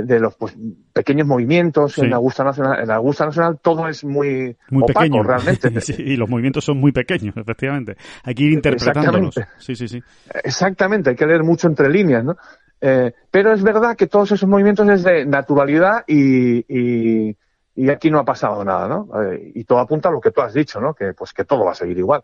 de 0.01 0.19
los 0.19 0.35
pues, 0.35 0.55
pequeños 0.91 1.27
movimientos 1.27 1.93
Sí. 1.93 2.01
en 2.01 2.13
Augusta 2.13 2.43
Nacional, 2.43 2.79
en 2.83 2.89
Augusta 2.91 3.25
Nacional 3.25 3.59
todo 3.61 3.87
es 3.87 4.03
muy, 4.03 4.55
Muy 4.71 4.83
opaco 4.83 4.99
pequeño. 5.01 5.23
realmente. 5.23 5.69
Sí, 5.81 5.93
y 5.97 6.15
los 6.15 6.29
movimientos 6.29 6.63
son 6.65 6.77
muy 6.79 6.91
pequeños, 6.91 7.35
efectivamente. 7.37 7.95
Hay 8.23 8.33
que 8.33 8.43
ir 8.43 8.53
interpretándolos. 8.53 9.35
Sí, 9.59 9.75
sí, 9.75 9.87
sí. 9.87 10.01
Exactamente, 10.43 11.11
hay 11.11 11.15
que 11.15 11.25
leer 11.27 11.43
mucho 11.43 11.67
entre 11.67 11.89
líneas, 11.89 12.23
¿no? 12.23 12.35
Eh, 12.81 13.13
pero 13.31 13.53
es 13.53 13.61
verdad 13.63 13.95
que 13.95 14.07
todos 14.07 14.31
esos 14.31 14.49
movimientos 14.49 14.87
es 14.89 15.03
de 15.03 15.25
naturalidad 15.25 16.03
y, 16.07 16.65
y, 16.67 17.37
y 17.75 17.89
aquí 17.89 18.09
no 18.11 18.19
ha 18.19 18.25
pasado 18.25 18.63
nada, 18.65 18.87
¿no? 18.87 19.07
Eh, 19.23 19.51
y 19.55 19.63
todo 19.63 19.79
apunta 19.79 20.09
a 20.09 20.11
lo 20.11 20.19
que 20.19 20.31
tú 20.31 20.41
has 20.41 20.53
dicho, 20.53 20.81
¿no? 20.81 20.93
Que 20.93 21.13
pues 21.13 21.31
que 21.33 21.45
todo 21.45 21.63
va 21.65 21.71
a 21.71 21.75
seguir 21.75 21.97
igual. 21.97 22.21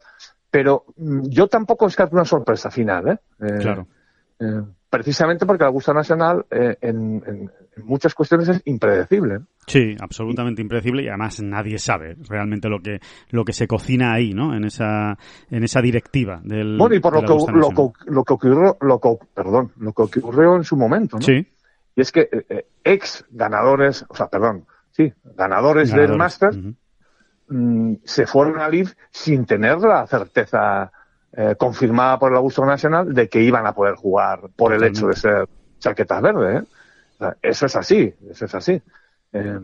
Pero 0.52 0.86
mm, 0.98 1.28
yo 1.30 1.48
tampoco 1.48 1.86
descarto 1.86 2.16
una 2.16 2.26
sorpresa 2.26 2.70
final, 2.72 3.08
¿eh? 3.08 3.18
Eh, 3.40 3.58
Claro. 3.62 3.88
Eh, 4.40 4.62
precisamente 4.90 5.46
porque 5.46 5.64
la 5.64 5.68
Augusta 5.68 5.94
Nacional 5.94 6.46
eh, 6.50 6.78
en, 6.82 7.22
en- 7.26 7.52
en 7.78 7.86
muchas 7.86 8.14
cuestiones 8.16 8.50
es 8.50 8.62
impredecible. 8.66 9.40
¿no? 9.40 9.46
Sí, 9.68 9.96
absolutamente 10.02 10.62
impredecible 10.62 11.04
y 11.04 11.08
además 11.08 11.42
nadie 11.42 11.78
sabe 11.78 12.16
realmente 12.28 12.68
lo 12.70 12.80
que 12.82 13.00
lo 13.30 13.46
que 13.46 13.54
se 13.54 13.68
cocina 13.68 14.12
ahí, 14.14 14.34
¿no? 14.34 14.54
En 14.56 14.66
esa 14.66 15.18
en 15.50 15.64
esa 15.64 15.80
directiva 15.82 16.42
del 16.44 16.78
Bueno, 16.78 16.96
y 16.96 17.00
por 17.00 17.14
lo 17.14 17.22
que, 17.22 17.28
lo, 17.54 17.70
que, 17.70 18.12
lo 18.12 18.24
que 18.24 18.34
ocurrió, 18.34 18.78
lo 18.82 19.00
que, 19.00 19.18
perdón, 19.34 19.72
lo 19.78 19.94
que 19.94 20.02
ocurrió 20.02 20.56
en 20.56 20.64
su 20.64 20.76
momento, 20.76 21.18
¿no? 21.18 21.22
Sí, 21.22 21.46
Y 21.96 22.02
es 22.02 22.12
que 22.12 22.22
eh, 22.32 22.46
eh, 22.50 22.66
ex 22.84 23.24
ganadores, 23.30 24.04
o 24.10 24.16
sea, 24.16 24.28
perdón, 24.28 24.66
sí, 24.92 25.14
ganadores, 25.36 25.92
del. 25.94 26.18
Master 26.18 26.52
mm, 27.50 27.94
se 28.04 28.26
fueron 28.26 28.60
a 28.60 28.68
Live 28.70 28.92
sin 29.12 29.46
tener 29.46 29.78
la 29.80 30.06
certeza 30.08 30.92
eh, 31.34 31.56
confirmada 31.58 32.18
por 32.18 32.32
el 32.32 32.38
Augusto 32.38 32.66
Nacional 32.66 33.14
de 33.14 33.30
que 33.30 33.42
iban 33.42 33.66
a 33.68 33.74
poder 33.74 33.96
jugar 33.96 34.50
por 34.56 34.74
el 34.74 34.84
hecho 34.84 35.08
de 35.08 35.16
ser 35.16 35.48
chaquetas 35.80 36.22
verdes. 36.22 36.64
¿eh? 36.64 36.68
O 37.14 37.18
sea, 37.18 37.38
eso 37.42 37.66
es 37.66 37.76
así, 37.76 38.14
eso 38.30 38.46
es 38.46 38.56
así. 38.56 38.82
Eh, 39.34 39.60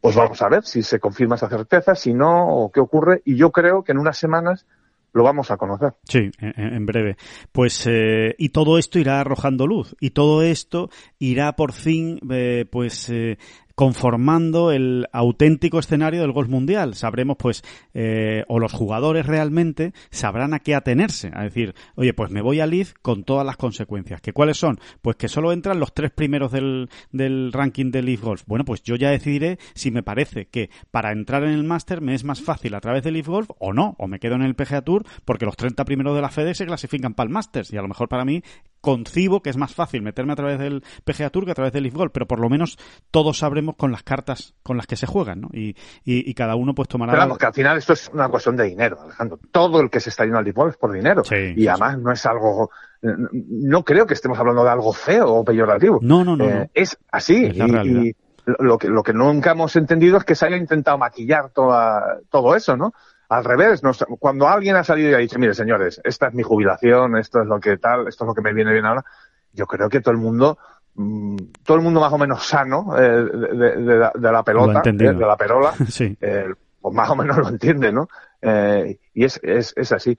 pues 0.00 0.16
vamos 0.16 0.42
a 0.42 0.48
ver 0.50 0.64
si 0.64 0.82
se 0.82 1.00
confirma 1.00 1.36
esa 1.36 1.48
certeza, 1.48 1.94
si 1.94 2.12
no, 2.12 2.48
o 2.48 2.70
qué 2.70 2.80
ocurre. 2.80 3.22
Y 3.24 3.36
yo 3.36 3.50
creo 3.50 3.82
que 3.82 3.92
en 3.92 3.98
unas 3.98 4.18
semanas 4.18 4.66
lo 5.14 5.22
vamos 5.22 5.50
a 5.50 5.56
conocer. 5.56 5.94
Sí, 6.02 6.30
en, 6.40 6.84
breve. 6.84 7.16
Pues, 7.52 7.86
eh, 7.86 8.34
y 8.36 8.48
todo 8.50 8.78
esto 8.78 8.98
irá 8.98 9.20
arrojando 9.20 9.66
luz. 9.66 9.96
Y 10.00 10.10
todo 10.10 10.42
esto 10.42 10.90
irá 11.20 11.54
por 11.54 11.72
fin, 11.72 12.18
eh, 12.30 12.66
pues, 12.70 13.08
eh, 13.10 13.38
conformando 13.74 14.70
el 14.72 15.06
auténtico 15.12 15.78
escenario 15.78 16.20
del 16.20 16.32
golf 16.32 16.48
mundial. 16.48 16.94
Sabremos, 16.94 17.36
pues, 17.36 17.62
eh, 17.92 18.44
o 18.48 18.58
los 18.58 18.72
jugadores 18.72 19.26
realmente 19.26 19.92
sabrán 20.10 20.54
a 20.54 20.60
qué 20.60 20.74
atenerse. 20.74 21.30
A 21.34 21.42
decir, 21.42 21.74
oye, 21.96 22.14
pues 22.14 22.30
me 22.30 22.42
voy 22.42 22.60
a 22.60 22.66
Leaf 22.66 22.94
con 23.02 23.24
todas 23.24 23.44
las 23.44 23.56
consecuencias. 23.56 24.20
¿Que 24.20 24.32
cuáles 24.32 24.58
son? 24.58 24.78
Pues 25.02 25.16
que 25.16 25.28
solo 25.28 25.52
entran 25.52 25.80
los 25.80 25.92
tres 25.92 26.10
primeros 26.10 26.52
del, 26.52 26.88
del 27.12 27.52
ranking 27.52 27.90
de 27.90 28.02
Leaf 28.02 28.22
Golf. 28.22 28.42
Bueno, 28.46 28.64
pues 28.64 28.82
yo 28.82 28.96
ya 28.96 29.10
decidiré 29.10 29.58
si 29.74 29.90
me 29.90 30.02
parece 30.02 30.46
que 30.46 30.70
para 30.90 31.12
entrar 31.12 31.44
en 31.44 31.50
el 31.50 31.64
Master 31.64 32.00
me 32.00 32.14
es 32.14 32.24
más 32.24 32.40
fácil 32.40 32.74
a 32.74 32.80
través 32.80 33.02
de 33.02 33.10
Leaf 33.10 33.26
Golf 33.26 33.50
o 33.58 33.72
no, 33.72 33.96
o 33.98 34.06
me 34.06 34.18
quedo 34.18 34.34
en 34.34 34.42
el 34.42 34.54
PGA 34.54 34.82
Tour 34.82 35.04
porque 35.24 35.46
los 35.46 35.56
30 35.56 35.84
primeros 35.84 36.14
de 36.14 36.22
la 36.22 36.30
FED 36.30 36.54
se 36.54 36.66
clasifican 36.66 37.14
para 37.14 37.28
el 37.28 37.32
Masters 37.32 37.72
y 37.72 37.76
a 37.76 37.82
lo 37.82 37.88
mejor 37.88 38.08
para 38.08 38.24
mí 38.24 38.42
concibo 38.84 39.40
que 39.40 39.48
es 39.48 39.56
más 39.56 39.74
fácil 39.74 40.02
meterme 40.02 40.34
a 40.34 40.36
través 40.36 40.58
del 40.58 40.84
PGA 41.04 41.30
Tour 41.30 41.46
que 41.46 41.52
a 41.52 41.54
través 41.54 41.72
del 41.72 41.84
Leaf 41.84 41.94
Golf, 41.94 42.12
pero 42.12 42.26
por 42.26 42.38
lo 42.38 42.50
menos 42.50 42.76
todos 43.10 43.38
sabremos 43.38 43.76
con 43.76 43.90
las 43.90 44.02
cartas 44.02 44.54
con 44.62 44.76
las 44.76 44.86
que 44.86 44.96
se 44.96 45.06
juegan, 45.06 45.40
¿no? 45.40 45.48
Y, 45.54 45.70
y, 46.04 46.30
y 46.30 46.34
cada 46.34 46.54
uno 46.54 46.74
pues 46.74 46.86
tomará... 46.86 47.12
Pero 47.12 47.22
vamos, 47.22 47.38
que 47.38 47.46
al 47.46 47.54
final 47.54 47.78
esto 47.78 47.94
es 47.94 48.10
una 48.12 48.28
cuestión 48.28 48.56
de 48.56 48.64
dinero, 48.64 49.00
Alejandro. 49.02 49.38
Todo 49.50 49.80
el 49.80 49.88
que 49.88 50.00
se 50.00 50.10
está 50.10 50.24
yendo 50.24 50.38
al 50.38 50.44
default 50.44 50.72
es 50.72 50.76
por 50.76 50.92
dinero. 50.92 51.24
Sí, 51.24 51.54
y 51.56 51.62
sí, 51.62 51.68
además 51.68 51.98
no 51.98 52.12
es 52.12 52.26
algo, 52.26 52.70
no 53.00 53.82
creo 53.84 54.06
que 54.06 54.12
estemos 54.12 54.38
hablando 54.38 54.62
de 54.62 54.70
algo 54.70 54.92
feo 54.92 55.32
o 55.32 55.44
peyorativo. 55.44 56.00
No, 56.02 56.22
no, 56.22 56.36
no, 56.36 56.44
Eh, 56.44 56.54
no. 56.54 56.66
Es 56.74 56.98
así. 57.10 57.46
Es 57.46 57.56
la 57.56 57.84
y 57.84 58.14
lo 58.46 58.76
que, 58.76 58.88
lo 58.88 59.02
que 59.02 59.14
nunca 59.14 59.52
hemos 59.52 59.74
entendido 59.76 60.18
es 60.18 60.24
que 60.24 60.34
se 60.34 60.46
haya 60.46 60.56
intentado 60.56 60.98
maquillar 60.98 61.48
toda, 61.50 62.18
todo 62.30 62.54
eso, 62.54 62.76
¿no? 62.76 62.92
Al 63.28 63.44
revés, 63.44 63.82
nos- 63.82 64.04
cuando 64.18 64.48
alguien 64.48 64.76
ha 64.76 64.84
salido 64.84 65.10
y 65.10 65.14
ha 65.14 65.18
dicho, 65.18 65.38
mire 65.38 65.54
señores, 65.54 66.00
esta 66.04 66.28
es 66.28 66.34
mi 66.34 66.42
jubilación, 66.42 67.16
esto 67.16 67.40
es 67.40 67.46
lo 67.46 67.58
que 67.60 67.76
tal, 67.78 68.06
esto 68.08 68.24
es 68.24 68.28
lo 68.28 68.34
que 68.34 68.42
me 68.42 68.52
viene 68.52 68.72
bien 68.72 68.84
ahora, 68.86 69.04
yo 69.52 69.66
creo 69.66 69.88
que 69.88 70.00
todo 70.00 70.12
el 70.12 70.18
mundo, 70.20 70.58
mm, 70.94 71.36
todo 71.64 71.76
el 71.76 71.82
mundo 71.82 72.00
más 72.00 72.12
o 72.12 72.18
menos 72.18 72.46
sano 72.46 72.96
eh, 72.98 73.02
de, 73.02 73.48
de- 73.56 73.76
de 73.82 73.96
la, 73.98 74.12
de 74.14 74.32
la 74.32 74.42
pelota, 74.42 74.80
eh, 75.06 75.14
de 75.18 75.26
la 75.26 75.36
perola, 75.36 75.72
Sí. 75.88 76.16
eh, 76.20 76.52
pues 76.80 76.94
más 76.94 77.08
o 77.10 77.16
menos 77.16 77.38
lo 77.38 77.48
entiende, 77.48 77.92
¿no? 77.92 78.08
Eh, 78.42 78.98
y 79.14 79.24
es, 79.24 79.40
es, 79.42 79.72
es 79.76 79.90
así. 79.92 80.18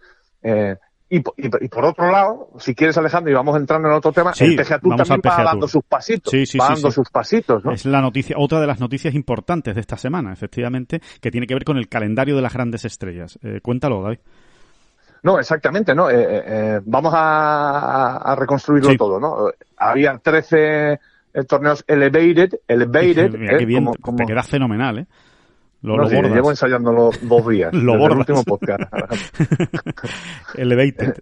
Eh, 1.10 1.22
y, 1.38 1.46
y, 1.46 1.66
y 1.66 1.68
por 1.68 1.86
otro 1.86 2.12
lado, 2.12 2.50
si 2.60 2.74
quieres 2.74 2.98
Alejandro, 2.98 3.32
y 3.32 3.36
vamos 3.36 3.56
entrando 3.58 3.88
en 3.88 3.94
otro 3.96 4.12
tema, 4.12 4.34
Sí, 4.34 4.46
el 4.46 4.56
PGA 4.56 4.80
Tour 4.80 4.96
también 4.96 5.14
al 5.14 5.20
va 5.20 5.22
PGA 5.36 5.44
dando 5.44 5.60
Tour. 5.62 5.70
sus 5.70 5.84
pasitos, 5.84 6.32
Sí, 6.32 6.46
sí, 6.46 6.58
va 6.58 6.68
sí, 6.68 6.74
dando 6.74 6.92
sus 6.92 7.10
pasitos, 7.10 7.64
¿no? 7.64 7.72
Es 7.72 7.86
la 7.86 8.02
noticia, 8.02 8.36
otra 8.40 8.60
de 8.60 8.68
las 8.68 8.80
noticias 8.80 9.14
importantes 9.14 9.76
de 9.76 9.82
esta 9.82 9.98
semana, 9.98 10.34
efectivamente, 10.34 11.02
que 11.22 11.32
tiene 11.32 11.46
que 11.48 11.54
ver 11.54 11.64
con 11.64 11.78
el 11.78 11.88
calendario 11.88 12.36
de 12.36 12.42
las 12.42 12.54
grandes 12.54 12.86
estrellas. 12.86 13.38
Eh, 13.44 13.60
cuéntalo, 13.62 14.02
David. 14.02 14.20
No, 15.24 15.40
exactamente, 15.40 15.96
¿no? 15.96 16.10
Eh, 16.10 16.16
eh, 16.20 16.44
eh, 16.46 16.80
vamos 16.86 17.14
a, 17.16 18.18
a 18.18 18.36
reconstruirlo 18.36 18.96
todo, 18.96 19.20
¿no? 19.20 19.48
Había 19.78 20.18
13 20.20 20.94
eh, 20.94 21.00
torneos 21.48 21.84
elevated, 21.88 22.60
elevated, 22.68 23.32
Mira, 23.40 23.56
eh, 23.56 23.58
qué 23.60 23.66
bien, 23.66 23.86
como- 23.86 23.96
como- 24.00 24.18
te 24.18 24.26
queda 24.26 24.44
fenomenal, 24.44 25.00
¿eh? 25.00 25.06
Lo, 25.86 25.98
no, 25.98 26.04
lo 26.04 26.10
sí, 26.10 26.16
llevo 26.16 26.50
ensayándolo 26.50 27.10
dos 27.22 27.48
días. 27.48 27.74
Lo 27.74 27.94
desde 27.94 28.06
el 28.06 28.18
último 28.18 28.44
podcast. 28.44 28.82
Elevated. 30.56 31.16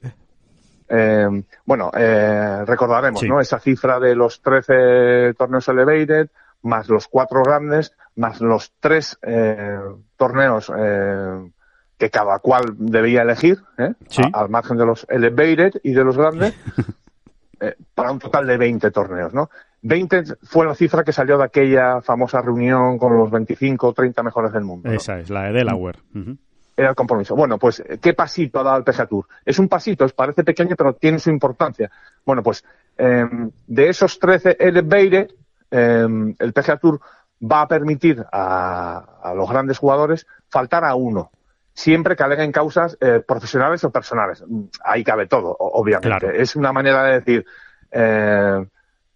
Eh, 0.90 1.44
bueno, 1.66 1.92
eh, 1.96 2.64
recordaremos, 2.66 3.20
Sí. 3.22 3.28
¿no? 3.28 3.40
Esa 3.40 3.60
cifra 3.60 4.00
de 4.00 4.16
los 4.16 4.42
13 4.42 5.34
torneos 5.38 5.68
elevated, 5.68 6.30
más 6.64 6.88
los 6.90 7.08
cuatro 7.08 7.42
grandes, 7.44 7.94
más 8.16 8.42
los 8.42 8.74
tres 8.80 9.18
eh, 9.24 9.80
torneos 10.18 10.72
eh, 10.78 11.50
que 11.98 12.10
cada 12.10 12.40
cual 12.40 12.76
debía 12.78 13.24
elegir. 13.24 13.60
Sí. 14.08 14.22
A- 14.34 14.42
al 14.42 14.50
margen 14.50 14.78
de 14.78 14.86
los 14.86 15.06
elevated 15.10 15.74
y 15.84 15.94
de 15.94 16.04
los 16.04 16.18
grandes, 16.18 16.54
para 17.96 18.12
un 18.12 18.20
total 18.20 18.46
de 18.46 18.58
20 18.58 18.92
torneos, 18.92 19.34
¿no? 19.34 19.50
20 19.84 20.24
fue 20.44 20.66
la 20.66 20.74
cifra 20.76 21.04
que 21.04 21.12
salió 21.12 21.38
de 21.38 21.44
aquella 21.44 22.02
famosa 22.02 22.42
reunión 22.42 22.98
con 22.98 23.16
los 23.18 23.30
25 23.30 23.88
o 23.88 23.94
30 23.94 24.24
mejores 24.24 24.52
del 24.52 24.64
mundo. 24.64 24.90
¿no? 24.90 24.96
Esa 24.96 25.20
es, 25.20 25.30
la 25.30 25.44
de 25.44 25.52
Delaware. 25.52 26.00
Ujú. 26.16 26.38
era 26.76 26.90
el 26.90 26.96
compromiso. 26.96 27.36
Bueno, 27.36 27.58
pues, 27.60 27.84
¿qué 28.02 28.14
pasito 28.14 28.60
ha 28.60 28.64
dado 28.64 28.78
el 28.78 28.84
PGA 28.84 29.06
Tour? 29.06 29.26
Es 29.46 29.60
un 29.60 29.68
pasito, 29.68 30.08
parece 30.10 30.44
pequeño, 30.44 30.76
pero 30.78 30.94
tiene 30.94 31.20
su 31.20 31.30
importancia. 31.30 31.92
Bueno, 32.26 32.42
pues, 32.42 32.64
eh, 32.98 33.26
de 33.68 33.90
esos 33.90 34.18
13 34.20 34.58
elevated, 34.60 35.30
eh, 35.70 36.08
el 36.40 36.54
PGA 36.54 36.78
Tour 36.78 37.00
va 37.42 37.62
a 37.62 37.68
permitir 37.68 38.24
a, 38.32 39.20
a 39.22 39.34
los 39.34 39.50
grandes 39.50 39.78
jugadores 39.78 40.26
faltar 40.50 40.86
a 40.86 40.96
uno. 40.96 41.30
Siempre 41.74 42.16
que 42.16 42.24
aleguen 42.24 42.52
causas 42.52 42.96
eh, 43.02 43.22
profesionales 43.28 43.84
o 43.84 43.92
personales. 43.92 44.44
Mm, 44.48 44.66
Ahí 44.86 45.04
cabe 45.04 45.26
todo, 45.28 45.56
obviamente. 45.60 46.08
Claro. 46.08 46.30
Es 46.30 46.56
una 46.56 46.72
manera 46.72 47.04
de 47.04 47.14
decir, 47.20 47.46
eh, 47.92 48.66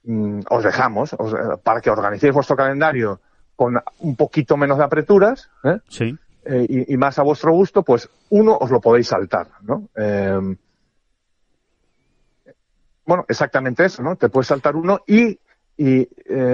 mm, 0.07 0.39
os 0.49 0.63
dejamos 0.63 1.13
os- 1.13 1.33
eh, 1.33 1.37
para 1.63 1.79
que 1.81 1.89
organicéis 1.91 2.33
vuestro 2.33 2.55
calendario 2.55 3.19
con 3.55 3.75
un 3.99 4.15
poquito 4.15 4.57
menos 4.57 4.77
de 4.77 4.83
apreturas, 4.83 5.49
¿eh? 5.63 5.77
Sí. 5.89 6.15
eh, 6.45 6.65
y, 6.69 6.93
y 6.93 6.97
más 6.97 7.17
a 7.19 7.23
vuestro 7.23 7.51
gusto, 7.53 7.83
pues 7.83 8.09
uno 8.29 8.57
os 8.57 8.69
lo 8.71 8.79
podéis 8.81 9.07
saltar, 9.07 9.47
¿no? 9.61 9.89
Eh, 9.95 10.55
bueno, 13.05 13.25
exactamente 13.27 13.85
eso, 13.85 14.03
¿no? 14.03 14.15
Te 14.15 14.29
puedes 14.29 14.47
saltar 14.47 14.75
uno 14.75 14.99
y, 15.07 15.39
y 15.77 15.99
eh, 16.01 16.07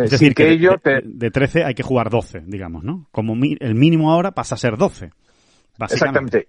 Es 0.03 0.09
sin 0.11 0.29
decir, 0.29 0.35
que, 0.35 0.43
que 0.43 0.49
de, 0.49 0.53
ello 0.55 0.71
de- 0.71 0.77
te... 0.77 1.01
de 1.03 1.31
13 1.31 1.63
hay 1.63 1.73
que 1.73 1.83
jugar 1.83 2.09
12, 2.09 2.41
digamos, 2.45 2.83
¿no? 2.83 3.07
Como 3.11 3.35
mi- 3.35 3.57
el 3.59 3.73
mínimo 3.75 4.11
ahora 4.11 4.31
pasa 4.31 4.55
a 4.55 4.57
ser 4.59 4.77
12. 4.77 5.11
Básicamente. 5.77 5.93
Exactamente. 6.39 6.47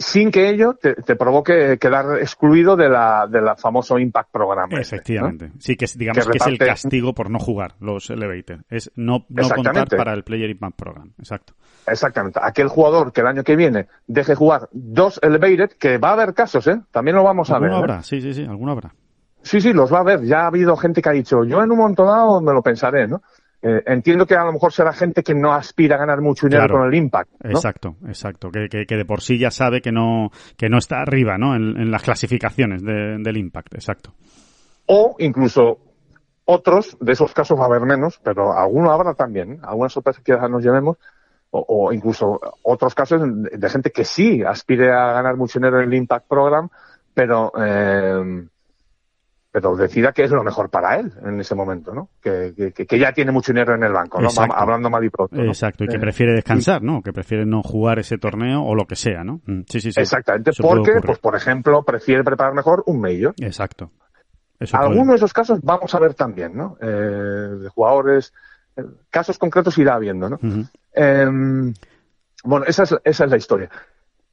Sin 0.00 0.30
que 0.30 0.48
ello 0.48 0.74
te, 0.80 0.94
te, 0.94 1.14
provoque 1.14 1.76
quedar 1.78 2.18
excluido 2.18 2.74
de 2.74 2.88
la, 2.88 3.26
de 3.30 3.42
la 3.42 3.54
famoso 3.54 3.98
Impact 3.98 4.30
Program. 4.32 4.72
Efectivamente. 4.72 5.48
¿no? 5.48 5.54
Sí, 5.60 5.76
que 5.76 5.84
es, 5.84 5.96
digamos 5.96 6.26
que, 6.26 6.32
reparte... 6.32 6.54
es 6.54 6.60
el 6.60 6.66
castigo 6.66 7.12
por 7.12 7.30
no 7.30 7.38
jugar 7.38 7.74
los 7.80 8.08
Elevator. 8.08 8.64
Es 8.70 8.90
no, 8.96 9.26
no 9.28 9.48
contar 9.50 9.88
para 9.88 10.14
el 10.14 10.24
Player 10.24 10.48
Impact 10.48 10.76
Program. 10.76 11.12
Exacto. 11.18 11.52
Exactamente. 11.86 12.40
Aquel 12.42 12.68
jugador 12.68 13.12
que 13.12 13.20
el 13.20 13.26
año 13.26 13.44
que 13.44 13.56
viene 13.56 13.88
deje 14.06 14.34
jugar 14.34 14.68
dos 14.72 15.20
Elevated, 15.22 15.72
que 15.78 15.98
va 15.98 16.10
a 16.10 16.12
haber 16.14 16.32
casos, 16.32 16.66
¿eh? 16.66 16.80
También 16.90 17.16
lo 17.16 17.22
vamos 17.22 17.50
a 17.50 17.58
ver. 17.58 17.70
habrá? 17.70 17.96
¿eh? 17.96 18.02
Sí, 18.02 18.22
sí, 18.22 18.32
sí, 18.32 18.44
alguno 18.44 18.72
habrá. 18.72 18.94
Sí, 19.42 19.60
sí, 19.60 19.72
los 19.74 19.92
va 19.92 19.98
a 19.98 20.00
haber. 20.00 20.22
Ya 20.24 20.44
ha 20.44 20.46
habido 20.46 20.76
gente 20.76 21.02
que 21.02 21.08
ha 21.10 21.12
dicho, 21.12 21.44
yo 21.44 21.62
en 21.62 21.70
un 21.70 21.78
momento 21.78 22.04
dado 22.04 22.40
me 22.40 22.52
lo 22.52 22.62
pensaré, 22.62 23.06
¿no? 23.06 23.22
Eh, 23.62 23.82
entiendo 23.86 24.26
que 24.26 24.34
a 24.34 24.44
lo 24.44 24.52
mejor 24.52 24.72
será 24.72 24.92
gente 24.92 25.22
que 25.22 25.34
no 25.34 25.52
aspira 25.52 25.96
a 25.96 25.98
ganar 25.98 26.22
mucho 26.22 26.46
dinero 26.46 26.64
claro, 26.64 26.78
con 26.78 26.88
el 26.88 26.94
impact. 26.94 27.30
¿no? 27.44 27.50
Exacto, 27.50 27.96
exacto. 28.06 28.50
Que, 28.50 28.68
que, 28.68 28.86
que, 28.86 28.96
de 28.96 29.04
por 29.04 29.20
sí 29.20 29.38
ya 29.38 29.50
sabe 29.50 29.82
que 29.82 29.92
no, 29.92 30.30
que 30.56 30.70
no 30.70 30.78
está 30.78 31.00
arriba, 31.00 31.36
¿no? 31.36 31.54
En, 31.54 31.76
en 31.76 31.90
las 31.90 32.02
clasificaciones 32.02 32.82
de, 32.82 33.18
del 33.18 33.36
impact, 33.36 33.74
exacto. 33.74 34.14
O 34.86 35.16
incluso 35.18 35.78
otros, 36.46 36.96
de 37.00 37.12
esos 37.12 37.32
casos 37.34 37.58
va 37.58 37.64
a 37.64 37.66
haber 37.66 37.82
menos, 37.82 38.18
pero 38.24 38.52
alguno 38.52 38.90
habrá 38.90 39.14
también, 39.14 39.60
algunas 39.62 39.92
sorpresas 39.92 40.22
que 40.24 40.32
nos 40.32 40.64
llevemos, 40.64 40.96
o, 41.50 41.64
o, 41.68 41.92
incluso 41.92 42.40
otros 42.62 42.94
casos 42.94 43.20
de, 43.22 43.58
de, 43.58 43.68
gente 43.68 43.90
que 43.90 44.04
sí 44.04 44.42
aspire 44.42 44.90
a 44.92 45.12
ganar 45.12 45.36
mucho 45.36 45.58
dinero 45.58 45.80
en 45.80 45.88
el 45.88 45.94
impact 45.94 46.26
program, 46.28 46.68
pero 47.12 47.52
eh, 47.58 48.46
pero 49.52 49.74
decida 49.74 50.12
que 50.12 50.22
es 50.22 50.30
lo 50.30 50.44
mejor 50.44 50.70
para 50.70 50.96
él 50.98 51.12
en 51.24 51.40
ese 51.40 51.54
momento, 51.54 51.92
¿no? 51.92 52.10
Que, 52.20 52.54
que, 52.72 52.86
que 52.86 52.98
ya 52.98 53.12
tiene 53.12 53.32
mucho 53.32 53.52
dinero 53.52 53.74
en 53.74 53.82
el 53.82 53.92
banco, 53.92 54.20
¿no? 54.20 54.28
Exacto. 54.28 54.54
Hablando 54.56 54.90
mal 54.90 55.04
y 55.04 55.10
pronto. 55.10 55.34
¿no? 55.36 55.44
Exacto, 55.44 55.84
y 55.84 55.88
que 55.88 55.98
prefiere 55.98 56.32
descansar, 56.32 56.82
¿no? 56.82 57.02
Que 57.02 57.12
prefiere 57.12 57.44
no 57.46 57.62
jugar 57.62 57.98
ese 57.98 58.16
torneo 58.16 58.62
o 58.62 58.74
lo 58.74 58.86
que 58.86 58.94
sea, 58.94 59.24
¿no? 59.24 59.40
Sí, 59.66 59.80
sí, 59.80 59.92
sí. 59.92 60.00
Exactamente, 60.00 60.50
Eso 60.50 60.62
porque, 60.62 61.00
pues 61.04 61.18
por 61.18 61.34
ejemplo, 61.34 61.82
prefiere 61.82 62.22
preparar 62.22 62.54
mejor 62.54 62.84
un 62.86 63.00
Major. 63.00 63.34
Exacto. 63.40 63.90
Eso 64.60 64.76
Algunos 64.76 64.98
puede... 64.98 65.10
de 65.10 65.16
esos 65.16 65.32
casos 65.32 65.60
vamos 65.62 65.94
a 65.94 65.98
ver 65.98 66.14
también, 66.14 66.56
¿no? 66.56 66.76
Eh, 66.80 66.86
de 66.86 67.68
jugadores, 67.70 68.32
eh, 68.76 68.84
casos 69.10 69.38
concretos 69.38 69.76
irá 69.78 69.98
viendo, 69.98 70.28
¿no? 70.28 70.36
Uh 70.42 70.46
-huh. 70.46 70.68
eh, 70.94 71.72
bueno, 72.44 72.66
esa 72.66 72.84
es, 72.84 72.94
esa 73.04 73.24
es 73.24 73.30
la 73.30 73.36
historia. 73.36 73.70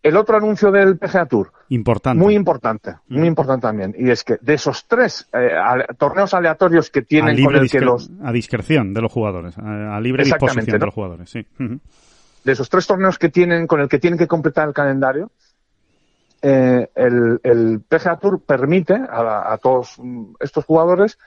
El 0.08 0.16
otro 0.16 0.38
anuncio 0.38 0.72
del 0.72 0.98
PGA 0.98 1.26
Tour. 1.26 1.52
Importante. 1.70 2.24
Muy 2.24 2.34
importante, 2.34 2.96
mm. 3.08 3.18
muy 3.18 3.28
importante 3.28 3.68
también. 3.68 3.94
Y 3.98 4.10
es 4.10 4.24
que 4.24 4.38
de 4.40 4.54
esos 4.54 4.86
tres 4.88 5.28
eh, 5.34 5.52
torneos 5.98 6.34
aleatorios 6.34 6.90
que 6.90 7.02
tienen 7.02 7.44
con 7.44 7.56
el 7.56 7.70
que 7.70 7.82
los... 7.82 8.10
A 8.24 8.32
discreción 8.32 8.94
de 8.94 9.02
los 9.02 9.12
jugadores, 9.12 9.58
a, 9.58 9.98
a 9.98 10.00
libre 10.00 10.24
disposición 10.24 10.66
¿no? 10.66 10.80
de 10.80 10.86
los 10.86 10.94
jugadores, 10.94 11.30
sí. 11.30 11.46
Uh 11.60 11.64
-huh. 11.64 11.80
De 12.46 12.52
esos 12.54 12.70
tres 12.70 12.88
torneos 12.88 13.20
que 13.20 13.28
tienen, 13.28 13.68
con 13.68 13.82
el 13.82 13.90
que 13.90 14.00
tienen 14.00 14.18
que 14.18 14.28
completar 14.28 14.70
el 14.70 14.74
calendario, 14.74 15.30
eh, 16.42 16.88
el, 16.96 17.42
el, 17.44 17.82
PGA 17.82 18.18
Tour 18.18 18.42
permite 18.42 18.94
a, 18.94 19.52
a 19.52 19.58
todos 19.58 19.98
estos 20.40 20.64
jugadores 20.64 21.18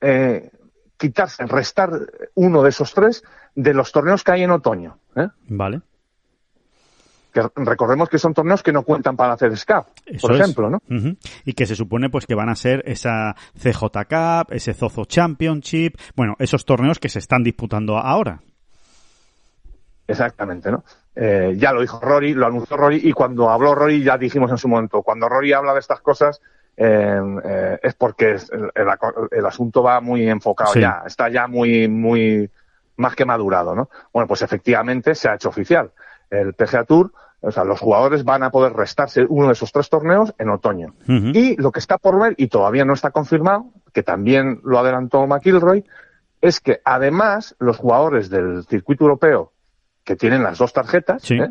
eh, 0.00 0.50
quitarse, 0.96 1.44
restar 1.46 1.90
uno 2.34 2.62
de 2.62 2.68
esos 2.68 2.94
tres 2.94 3.24
de 3.56 3.74
los 3.74 3.90
torneos 3.90 4.22
que 4.22 4.32
hay 4.32 4.42
en 4.44 4.52
otoño. 4.52 4.98
¿eh? 5.16 5.28
Vale 5.48 5.80
que 7.32 7.42
recordemos 7.56 8.08
que 8.08 8.18
son 8.18 8.34
torneos 8.34 8.62
que 8.62 8.72
no 8.72 8.82
cuentan 8.82 9.16
para 9.16 9.34
hacer 9.34 9.56
SCAP, 9.56 9.86
por 10.20 10.32
es. 10.32 10.40
ejemplo, 10.40 10.70
¿no? 10.70 10.78
Uh 10.88 10.94
-huh. 10.94 11.16
Y 11.44 11.52
que 11.52 11.66
se 11.66 11.76
supone 11.76 12.10
pues 12.10 12.26
que 12.26 12.34
van 12.34 12.48
a 12.48 12.54
ser 12.54 12.82
esa 12.86 13.34
CJ 13.54 13.82
Cup, 14.08 14.52
ese 14.52 14.74
Zozo 14.74 15.04
Championship, 15.04 15.96
bueno, 16.16 16.36
esos 16.38 16.64
torneos 16.64 16.98
que 16.98 17.08
se 17.08 17.18
están 17.18 17.42
disputando 17.42 17.98
ahora. 17.98 18.40
Exactamente, 20.06 20.70
¿no? 20.70 20.84
Eh, 21.14 21.54
ya 21.58 21.72
lo 21.72 21.82
dijo 21.82 22.00
Rory, 22.00 22.32
lo 22.32 22.46
anunció 22.46 22.76
Rory, 22.76 23.00
y 23.04 23.12
cuando 23.12 23.50
habló 23.50 23.74
Rory 23.74 24.02
ya 24.02 24.16
dijimos 24.16 24.50
en 24.50 24.56
su 24.56 24.68
momento, 24.68 25.02
cuando 25.02 25.28
Rory 25.28 25.52
habla 25.52 25.74
de 25.74 25.80
estas 25.80 26.00
cosas, 26.00 26.40
eh, 26.76 27.20
eh, 27.44 27.78
es 27.82 27.94
porque 27.94 28.30
el, 28.30 28.70
el, 28.74 28.88
el, 29.32 29.46
asunto 29.46 29.82
va 29.82 30.00
muy 30.00 30.28
enfocado 30.28 30.72
sí. 30.72 30.80
ya, 30.80 31.02
está 31.04 31.28
ya 31.28 31.46
muy, 31.48 31.88
muy, 31.88 32.48
más 32.96 33.16
que 33.16 33.24
madurado, 33.24 33.74
¿no? 33.74 33.90
Bueno, 34.12 34.28
pues 34.28 34.42
efectivamente 34.42 35.14
se 35.14 35.28
ha 35.28 35.34
hecho 35.34 35.48
oficial 35.48 35.90
el 36.30 36.54
PGA 36.54 36.84
Tour, 36.84 37.12
o 37.40 37.52
sea, 37.52 37.64
los 37.64 37.78
jugadores 37.78 38.24
van 38.24 38.42
a 38.42 38.50
poder 38.50 38.72
restarse 38.72 39.24
uno 39.28 39.46
de 39.46 39.52
esos 39.52 39.70
tres 39.70 39.88
torneos 39.88 40.34
en 40.38 40.50
otoño. 40.50 40.94
Uh 41.06 41.12
-huh. 41.12 41.36
Y 41.36 41.56
lo 41.56 41.70
que 41.70 41.78
está 41.78 41.98
por 41.98 42.20
ver, 42.20 42.34
y 42.36 42.48
todavía 42.48 42.84
no 42.84 42.94
está 42.94 43.10
confirmado, 43.10 43.66
que 43.92 44.02
también 44.02 44.60
lo 44.64 44.78
adelantó 44.78 45.26
McIlroy, 45.26 45.84
es 46.40 46.60
que 46.60 46.80
además 46.84 47.54
los 47.58 47.76
jugadores 47.76 48.28
del 48.28 48.64
circuito 48.64 49.04
europeo 49.04 49.52
que 50.04 50.16
tienen 50.16 50.42
las 50.42 50.58
dos 50.58 50.72
tarjetas 50.72 51.22
sí. 51.22 51.34
¿eh? 51.34 51.50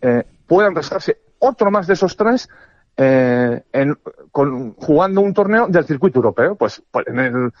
Eh, 0.00 0.24
puedan 0.46 0.74
restarse 0.74 1.18
otro 1.38 1.70
más 1.70 1.86
de 1.86 1.94
esos 1.94 2.16
tres 2.16 2.48
eh, 2.96 3.62
en, 3.72 3.98
con, 4.30 4.74
jugando 4.74 5.20
un 5.20 5.32
torneo 5.32 5.66
del 5.68 5.84
circuito 5.84 6.18
europeo. 6.18 6.56
Pues, 6.56 6.82
pues 6.90 7.06
en 7.06 7.18
el, 7.18 7.52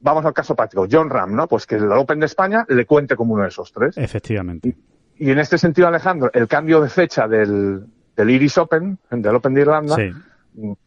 vamos 0.00 0.24
al 0.24 0.32
caso 0.32 0.54
práctico, 0.54 0.86
John 0.90 1.10
Ram, 1.10 1.34
¿no? 1.34 1.46
Pues 1.46 1.66
que 1.66 1.76
el 1.76 1.90
Open 1.92 2.20
de 2.20 2.26
España 2.26 2.64
le 2.68 2.86
cuente 2.86 3.16
como 3.16 3.34
uno 3.34 3.44
de 3.44 3.48
esos 3.48 3.72
tres. 3.72 3.96
Efectivamente. 3.96 4.76
Y, 5.20 5.30
en 5.30 5.38
este 5.38 5.58
sentido, 5.58 5.88
Alejandro, 5.88 6.30
el 6.32 6.48
cambio 6.48 6.80
de 6.80 6.88
fecha 6.88 7.28
del, 7.28 7.84
del 8.16 8.30
Iris 8.30 8.56
Open, 8.58 8.98
del 9.10 9.34
Open 9.34 9.52
de 9.52 9.60
Irlanda, 9.60 9.94
sí. 9.94 10.10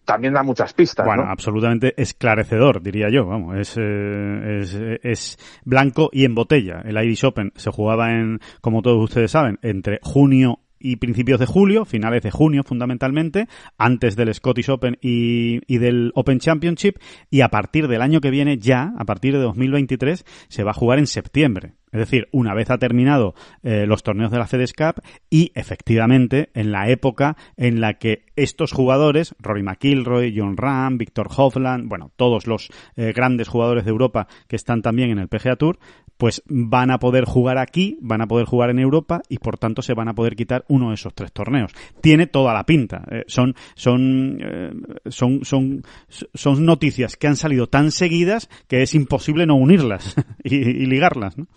también 0.04 0.34
da 0.34 0.42
muchas 0.42 0.74
pistas. 0.74 1.06
Bueno, 1.06 1.26
¿no? 1.26 1.32
absolutamente 1.32 1.94
esclarecedor, 2.02 2.82
diría 2.82 3.10
yo. 3.12 3.28
Vamos, 3.28 3.58
es, 3.58 3.78
eh, 3.78 4.60
es, 4.60 4.74
es, 5.04 5.62
blanco 5.64 6.10
y 6.12 6.26
en 6.26 6.34
botella. 6.34 6.82
El 6.84 6.98
Irish 6.98 7.26
Open 7.26 7.52
se 7.56 7.70
jugaba 7.70 8.12
en, 8.12 8.40
como 8.60 8.82
todos 8.82 9.04
ustedes 9.04 9.32
saben, 9.32 9.60
entre 9.62 10.00
junio 10.02 10.60
y 10.80 10.98
principios 10.98 11.40
de 11.40 11.46
julio, 11.46 11.86
finales 11.86 12.24
de 12.24 12.32
junio 12.32 12.64
fundamentalmente, 12.64 13.48
antes 13.78 14.16
del 14.16 14.34
Scottish 14.34 14.70
Open 14.70 14.98
y, 15.00 15.62
y, 15.66 15.78
del 15.78 16.12
Open 16.14 16.40
Championship, 16.40 16.98
y 17.30 17.42
a 17.42 17.50
partir 17.50 17.88
del 17.88 18.02
año 18.02 18.20
que 18.20 18.32
viene 18.32 18.58
ya, 18.58 18.94
a 18.98 19.06
partir 19.06 19.34
de 19.34 19.40
2023, 19.40 20.26
se 20.50 20.64
va 20.64 20.72
a 20.72 20.76
jugar 20.76 21.00
en 21.00 21.08
septiembre. 21.08 21.76
Es 21.94 22.00
decir, 22.00 22.28
una 22.32 22.54
vez 22.54 22.72
ha 22.72 22.80
terminado 22.80 23.36
eh, 23.62 23.86
los 23.88 24.04
torneos 24.04 24.32
de 24.32 24.40
la 24.40 24.48
FedEx 24.48 24.74
Cup 24.74 25.02
y 25.30 25.52
efectivamente 25.56 26.50
en 26.56 26.72
la 26.72 26.90
época 26.90 27.38
en 27.56 27.80
la 27.80 27.94
que 28.00 28.26
estos 28.36 28.72
jugadores, 28.72 29.36
Rory 29.40 29.62
McIlroy, 29.62 30.34
John 30.36 30.58
Ram, 30.58 30.98
Victor 30.98 31.30
Hovland, 31.36 31.88
bueno, 31.88 32.12
todos 32.16 32.48
los 32.48 32.70
eh, 32.96 33.14
grandes 33.16 33.48
jugadores 33.48 33.86
de 33.86 33.92
Europa 33.92 34.28
que 34.48 34.56
están 34.56 34.82
también 34.82 35.12
en 35.12 35.20
el 35.20 35.28
PGA 35.28 35.56
Tour, 35.56 35.78
pues 36.18 36.42
van 36.48 36.90
a 36.90 37.00
poder 37.00 37.26
jugar 37.26 37.58
aquí, 37.58 37.98
van 38.02 38.22
a 38.22 38.28
poder 38.28 38.46
jugar 38.46 38.70
en 38.70 38.80
Europa 38.80 39.22
y 39.30 39.38
por 39.38 39.58
tanto 39.58 39.82
se 39.82 39.94
van 39.94 40.08
a 40.08 40.14
poder 40.14 40.36
quitar 40.36 40.66
uno 40.68 40.90
de 40.90 40.96
esos 40.96 41.14
tres 41.14 41.32
torneos. 41.32 41.74
Tiene 42.02 42.28
toda 42.28 42.54
la 42.54 42.66
pinta. 42.66 43.04
Eh, 43.12 43.24
son, 43.28 43.56
son, 43.76 44.38
eh, 44.42 44.72
son, 45.10 45.44
son, 45.44 45.84
son 46.08 46.66
noticias 46.66 47.18
que 47.18 47.28
han 47.28 47.36
salido 47.36 47.68
tan 47.68 47.92
seguidas 47.92 48.50
que 48.68 48.82
es 48.82 48.96
imposible 48.96 49.46
no 49.46 49.56
unirlas 49.56 50.16
y, 50.44 50.56
y 50.56 50.86
ligarlas, 50.86 51.38
¿no? 51.38 51.48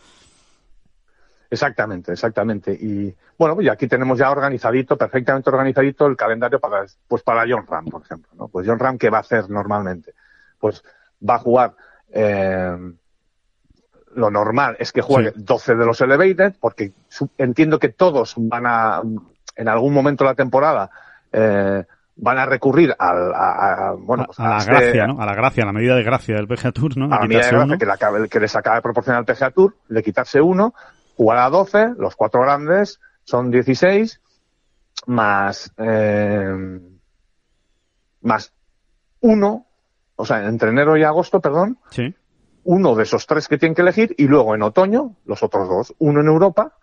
Exactamente, 1.51 2.13
exactamente. 2.13 2.73
Y 2.73 3.15
bueno, 3.39 3.55
pues 3.55 3.69
aquí 3.69 3.87
tenemos 3.87 4.19
ya 4.19 4.31
organizadito, 4.31 4.97
perfectamente 4.97 5.51
organizadito 5.51 6.07
el 6.07 6.17
calendario 6.17 6.59
para, 6.59 6.85
pues 7.07 7.23
para 7.23 7.45
John 7.49 7.67
Ram, 7.67 7.87
por 7.87 8.03
ejemplo. 8.03 8.33
¿no? 8.35 8.49
Pues 8.49 8.67
John 8.67 8.79
Ram, 8.79 8.99
¿qué 8.99 9.11
va 9.11 9.19
a 9.19 9.21
hacer 9.21 9.49
normalmente? 9.49 10.15
Pues 10.59 10.83
va 11.29 11.37
a 11.37 11.39
jugar, 11.39 11.75
eh, 12.11 12.77
lo 14.15 14.31
normal 14.31 14.77
es 14.79 14.93
que 14.93 15.03
juegue 15.03 15.33
sí. 15.33 15.43
12 15.43 15.75
de 15.77 15.87
los 15.87 16.01
Elevated, 16.01 16.55
porque 16.59 16.93
entiendo 17.39 17.79
que 17.79 17.91
todos 17.91 18.35
van 18.37 18.67
a, 18.67 19.03
en 19.55 19.69
algún 19.69 19.93
momento 19.93 20.25
de 20.25 20.31
la 20.31 20.35
temporada, 20.35 20.91
eh, 21.33 21.85
van 22.17 22.39
a 22.39 22.47
recurrir 22.47 22.95
al, 22.99 23.35
a, 23.35 23.91
a, 23.91 23.93
bueno, 23.93 24.25
pues 24.25 24.41
a, 24.41 24.47
a, 24.47 24.49
la 24.49 24.59
este, 24.59 24.73
gracia, 24.73 25.07
¿no? 25.07 25.21
A 25.21 25.27
la 25.27 25.35
gracia, 25.35 25.63
a 25.63 25.67
la 25.67 25.73
medida 25.73 25.95
de 25.95 26.03
gracia 26.03 26.37
del 26.37 26.49
PGA 26.49 26.73
Tour, 26.73 26.97
¿no? 26.97 27.13
A, 27.13 27.19
a 27.19 27.21
la 27.21 27.27
medida 27.27 27.47
de 27.47 27.51
gracia 27.51 27.79
que, 27.79 27.87
la, 27.87 28.29
que, 28.29 28.41
les 28.41 28.57
acaba 28.57 28.77
de 28.77 28.83
proporcionar 28.83 29.21
el 29.21 29.27
PGA 29.27 29.51
Tour, 29.51 29.77
de 29.89 30.03
quitarse 30.03 30.41
uno, 30.41 30.75
jugar 31.17 31.39
a 31.39 31.51
12, 31.51 31.95
los 31.99 32.15
cuatro 32.17 32.43
grandes 32.43 33.01
son 33.25 33.51
16, 33.51 34.21
más, 35.07 35.73
eh, 35.79 36.81
más 38.21 38.53
uno, 39.21 39.67
o 40.17 40.25
sea, 40.25 40.47
entre 40.47 40.71
enero 40.71 40.97
y 40.97 41.03
agosto, 41.03 41.41
perdón, 41.41 41.79
sí. 41.91 42.15
uno 42.65 42.95
de 42.95 43.03
esos 43.03 43.27
tres 43.27 43.49
que 43.49 43.59
tienen 43.59 43.75
que 43.75 43.83
elegir 43.83 44.15
y 44.19 44.27
luego 44.27 44.55
en 44.55 44.63
otoño 44.63 45.17
los 45.25 45.43
otros 45.43 45.69
dos, 45.69 45.95
uno 45.99 46.21
en 46.21 46.27
Europa 46.27 46.77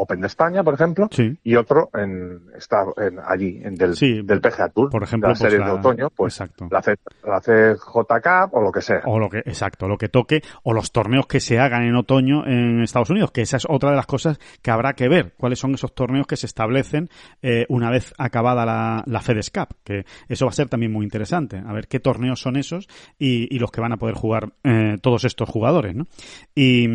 Open 0.00 0.20
de 0.20 0.28
España, 0.28 0.62
por 0.62 0.74
ejemplo, 0.74 1.08
sí. 1.10 1.36
y 1.42 1.56
otro 1.56 1.90
en, 1.92 2.40
está 2.56 2.84
en, 2.96 3.18
allí, 3.18 3.60
en 3.64 3.74
del, 3.74 3.96
sí, 3.96 4.22
del 4.22 4.40
PGA 4.40 4.68
Tour, 4.68 4.90
por 4.90 5.02
ejemplo, 5.02 5.28
la 5.28 5.34
serie 5.34 5.58
pues 5.58 5.68
la, 5.68 5.74
de 5.74 5.78
otoño, 5.80 6.10
pues 6.14 6.34
exacto. 6.34 6.68
la, 6.70 6.80
C, 6.80 6.94
la 7.24 7.40
CJK 7.40 8.54
o 8.54 8.60
lo 8.60 8.70
que 8.70 8.80
sea. 8.80 9.00
O 9.06 9.18
lo 9.18 9.28
que, 9.28 9.38
exacto, 9.38 9.88
lo 9.88 9.98
que 9.98 10.08
toque, 10.08 10.40
o 10.62 10.72
los 10.72 10.92
torneos 10.92 11.26
que 11.26 11.40
se 11.40 11.58
hagan 11.58 11.82
en 11.82 11.96
otoño 11.96 12.46
en 12.46 12.80
Estados 12.80 13.10
Unidos, 13.10 13.32
que 13.32 13.42
esa 13.42 13.56
es 13.56 13.66
otra 13.68 13.90
de 13.90 13.96
las 13.96 14.06
cosas 14.06 14.38
que 14.62 14.70
habrá 14.70 14.92
que 14.92 15.08
ver, 15.08 15.34
cuáles 15.36 15.58
son 15.58 15.74
esos 15.74 15.92
torneos 15.94 16.26
que 16.26 16.36
se 16.36 16.46
establecen 16.46 17.08
eh, 17.42 17.66
una 17.68 17.90
vez 17.90 18.14
acabada 18.18 18.64
la, 18.64 19.02
la 19.04 19.20
FedEx 19.20 19.50
Cup, 19.50 19.76
que 19.82 20.04
eso 20.28 20.46
va 20.46 20.50
a 20.50 20.54
ser 20.54 20.68
también 20.68 20.92
muy 20.92 21.04
interesante, 21.04 21.58
a 21.58 21.72
ver 21.72 21.88
qué 21.88 21.98
torneos 21.98 22.40
son 22.40 22.56
esos 22.56 22.88
y, 23.18 23.52
y 23.54 23.58
los 23.58 23.72
que 23.72 23.80
van 23.80 23.92
a 23.92 23.96
poder 23.96 24.14
jugar 24.14 24.52
eh, 24.62 24.96
todos 25.02 25.24
estos 25.24 25.48
jugadores, 25.48 25.96
¿no? 25.96 26.06
Y 26.54 26.86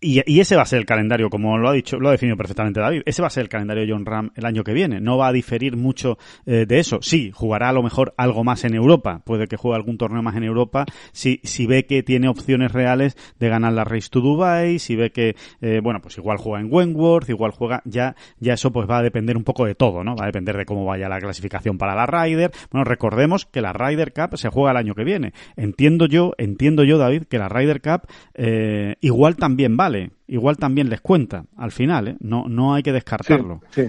y, 0.00 0.40
ese 0.40 0.56
va 0.56 0.62
a 0.62 0.66
ser 0.66 0.78
el 0.78 0.86
calendario, 0.86 1.30
como 1.30 1.56
lo 1.56 1.68
ha 1.68 1.72
dicho, 1.72 1.98
lo 1.98 2.08
ha 2.08 2.12
definido 2.12 2.36
perfectamente 2.36 2.80
David. 2.80 3.02
Ese 3.06 3.22
va 3.22 3.28
a 3.28 3.30
ser 3.30 3.42
el 3.42 3.48
calendario 3.48 3.86
de 3.86 3.92
John 3.92 4.04
Ram 4.04 4.30
el 4.34 4.44
año 4.44 4.62
que 4.62 4.72
viene. 4.72 5.00
No 5.00 5.16
va 5.16 5.28
a 5.28 5.32
diferir 5.32 5.76
mucho 5.76 6.18
eh, 6.44 6.66
de 6.66 6.78
eso. 6.78 6.98
Sí, 7.00 7.30
jugará 7.32 7.70
a 7.70 7.72
lo 7.72 7.82
mejor 7.82 8.12
algo 8.18 8.44
más 8.44 8.64
en 8.64 8.74
Europa. 8.74 9.22
Puede 9.24 9.46
que 9.46 9.56
juegue 9.56 9.76
algún 9.76 9.96
torneo 9.96 10.22
más 10.22 10.36
en 10.36 10.44
Europa. 10.44 10.84
Si, 11.12 11.40
si 11.44 11.66
ve 11.66 11.86
que 11.86 12.02
tiene 12.02 12.28
opciones 12.28 12.72
reales 12.72 13.16
de 13.38 13.48
ganar 13.48 13.72
la 13.72 13.84
Race 13.84 14.08
to 14.10 14.20
Dubai, 14.20 14.78
si 14.78 14.96
ve 14.96 15.12
que, 15.12 15.34
eh, 15.62 15.80
bueno, 15.82 16.00
pues 16.02 16.18
igual 16.18 16.36
juega 16.36 16.60
en 16.60 16.68
Wentworth, 16.70 17.30
igual 17.30 17.52
juega, 17.52 17.82
ya, 17.86 18.16
ya 18.38 18.54
eso 18.54 18.70
pues 18.72 18.88
va 18.88 18.98
a 18.98 19.02
depender 19.02 19.36
un 19.36 19.44
poco 19.44 19.64
de 19.64 19.74
todo, 19.74 20.04
¿no? 20.04 20.14
Va 20.14 20.24
a 20.24 20.26
depender 20.26 20.56
de 20.56 20.66
cómo 20.66 20.84
vaya 20.84 21.08
la 21.08 21.20
clasificación 21.20 21.78
para 21.78 21.94
la 21.94 22.06
Ryder. 22.06 22.52
Bueno, 22.70 22.84
recordemos 22.84 23.46
que 23.46 23.62
la 23.62 23.72
Ryder 23.72 24.12
Cup 24.12 24.36
se 24.36 24.50
juega 24.50 24.72
el 24.72 24.76
año 24.76 24.94
que 24.94 25.04
viene. 25.04 25.32
Entiendo 25.56 26.06
yo, 26.06 26.32
entiendo 26.36 26.84
yo, 26.84 26.98
David, 26.98 27.24
que 27.24 27.38
la 27.38 27.48
Ryder 27.48 27.80
Cup 27.80 28.02
eh, 28.34 28.96
igual 29.00 29.36
también 29.36 29.76
vale 29.86 30.10
igual 30.26 30.56
también 30.56 30.88
les 30.88 31.00
cuenta 31.00 31.44
al 31.56 31.70
final, 31.70 32.08
¿eh? 32.08 32.16
no, 32.20 32.48
no 32.48 32.74
hay 32.74 32.82
que 32.82 32.92
descartarlo. 32.92 33.60
Sí, 33.70 33.88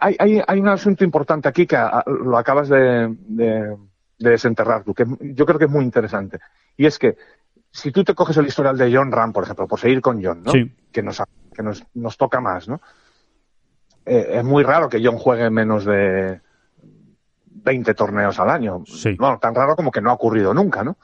hay, 0.00 0.16
hay, 0.18 0.42
hay, 0.46 0.60
un 0.60 0.68
asunto 0.68 1.04
importante 1.04 1.48
aquí 1.48 1.66
que 1.66 1.78
lo 2.06 2.36
acabas 2.36 2.68
de, 2.68 3.14
de, 3.26 3.76
desenterrar 4.18 4.82
tú, 4.82 4.92
que 4.92 5.06
yo 5.20 5.46
creo 5.46 5.58
que 5.58 5.66
es 5.66 5.70
muy 5.70 5.84
interesante. 5.84 6.38
Y 6.76 6.86
es 6.86 6.98
que 6.98 7.16
si 7.70 7.92
tú 7.92 8.04
te 8.04 8.14
coges 8.14 8.36
el 8.36 8.46
historial 8.46 8.76
de 8.76 8.94
John 8.94 9.12
Ram, 9.12 9.32
por 9.32 9.44
ejemplo, 9.44 9.66
por 9.66 9.78
seguir 9.78 10.00
con 10.00 10.22
John, 10.22 10.42
¿no? 10.42 10.52
que, 10.92 11.02
nos, 11.02 11.22
que 11.54 11.62
nos, 11.62 11.84
nos 11.94 12.16
toca 12.16 12.40
más, 12.40 12.68
¿no? 12.68 12.80
Eh, 14.04 14.38
es 14.38 14.44
muy 14.44 14.62
raro 14.64 14.88
que 14.88 15.00
John 15.02 15.16
juegue 15.16 15.48
menos 15.50 15.84
de 15.84 16.40
20 17.64 17.94
torneos 17.94 18.38
al 18.38 18.50
año. 18.50 18.84
Sí. 18.86 19.16
Bueno, 19.18 19.38
tan 19.40 19.54
raro 19.54 19.74
como 19.74 19.90
que 19.90 20.00
no 20.00 20.10
ha 20.10 20.14
ocurrido 20.14 20.52
nunca, 20.52 20.84
¿no? 20.84 20.96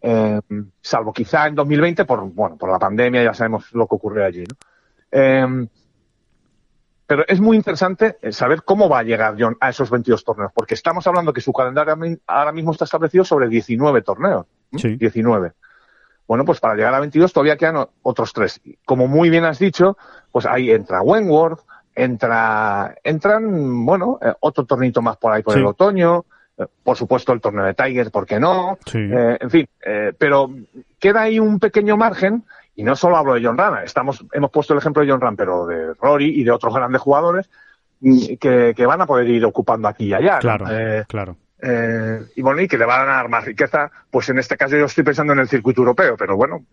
eh, 0.00 0.40
salvo 0.80 1.12
quizá 1.12 1.48
en 1.48 1.56
2020 1.56 2.04
por, 2.04 2.22
bueno, 2.32 2.56
por 2.56 2.70
la 2.70 2.78
pandemia, 2.78 3.22
ya 3.22 3.34
sabemos 3.34 3.72
lo 3.72 3.86
que 3.86 3.94
ocurrió 3.96 4.24
allí, 4.24 4.44
¿no? 4.44 4.56
Eh, 5.10 5.68
pero 7.06 7.24
es 7.28 7.40
muy 7.40 7.56
interesante 7.56 8.16
saber 8.30 8.62
cómo 8.62 8.88
va 8.88 9.00
a 9.00 9.02
llegar 9.02 9.36
John 9.38 9.56
a 9.60 9.68
esos 9.68 9.90
22 9.90 10.24
torneos, 10.24 10.52
porque 10.54 10.74
estamos 10.74 11.06
hablando 11.06 11.34
que 11.34 11.42
su 11.42 11.52
calendario 11.52 11.94
ahora 12.26 12.52
mismo 12.52 12.72
está 12.72 12.86
establecido 12.86 13.24
sobre 13.24 13.48
19 13.48 14.00
torneos. 14.02 14.46
Sí. 14.74 14.96
19. 14.96 15.52
Bueno, 16.26 16.44
pues 16.46 16.60
para 16.60 16.74
llegar 16.74 16.94
a 16.94 17.00
22 17.00 17.32
todavía 17.32 17.58
quedan 17.58 17.86
otros 18.02 18.32
tres. 18.32 18.60
Como 18.86 19.06
muy 19.06 19.28
bien 19.28 19.44
has 19.44 19.58
dicho, 19.58 19.98
pues 20.32 20.46
ahí 20.46 20.70
entra 20.70 21.02
Wentworth, 21.02 21.60
entra, 21.94 22.94
entran, 23.02 23.84
bueno, 23.84 24.18
eh, 24.20 24.32
otro 24.40 24.64
tornito 24.64 25.02
más 25.02 25.16
por 25.16 25.32
ahí 25.32 25.42
por 25.42 25.56
el 25.56 25.66
otoño, 25.66 26.24
eh, 26.58 26.66
por 26.82 26.96
supuesto 26.96 27.32
el 27.32 27.40
torneo 27.40 27.64
de 27.64 27.74
Tiger, 27.74 28.10
¿por 28.10 28.26
qué 28.26 28.40
no? 28.40 28.78
Eh, 28.92 29.38
en 29.40 29.50
fin, 29.50 29.68
pero 30.18 30.50
queda 30.98 31.22
ahí 31.22 31.38
un 31.38 31.58
pequeño 31.58 31.96
margen, 31.96 32.44
y 32.76 32.82
no 32.82 32.96
solo 32.96 33.16
hablo 33.16 33.34
de 33.34 33.44
John 33.44 33.58
Rana, 33.58 33.84
estamos, 33.84 34.24
hemos 34.32 34.50
puesto 34.50 34.72
el 34.72 34.80
ejemplo 34.80 35.02
de 35.02 35.10
John 35.10 35.20
Ram, 35.20 35.36
pero 35.36 35.66
de 35.66 35.94
Rory 35.94 36.40
y 36.40 36.44
de 36.44 36.50
otros 36.50 36.74
grandes 36.74 37.00
jugadores 37.00 37.48
mm, 38.00 38.34
que, 38.40 38.74
que 38.76 38.86
van 38.86 39.00
a 39.00 39.06
poder 39.06 39.28
ir 39.28 39.44
ocupando 39.44 39.86
aquí 39.86 40.06
y 40.06 40.14
allá. 40.14 40.38
Claro, 40.38 40.66
claro. 41.06 41.36
y 42.34 42.42
bueno, 42.42 42.60
y 42.60 42.68
que 42.68 42.78
le 42.78 42.84
van 42.84 43.08
a 43.08 43.12
dar 43.12 43.28
más 43.28 43.44
riqueza, 43.44 43.90
pues 44.10 44.28
en 44.28 44.38
este 44.38 44.56
caso 44.56 44.76
yo 44.76 44.86
estoy 44.86 45.04
pensando 45.04 45.32
en 45.32 45.38
el 45.38 45.48
circuito 45.48 45.82
europeo, 45.82 46.16
pero 46.16 46.36
bueno, 46.36 46.64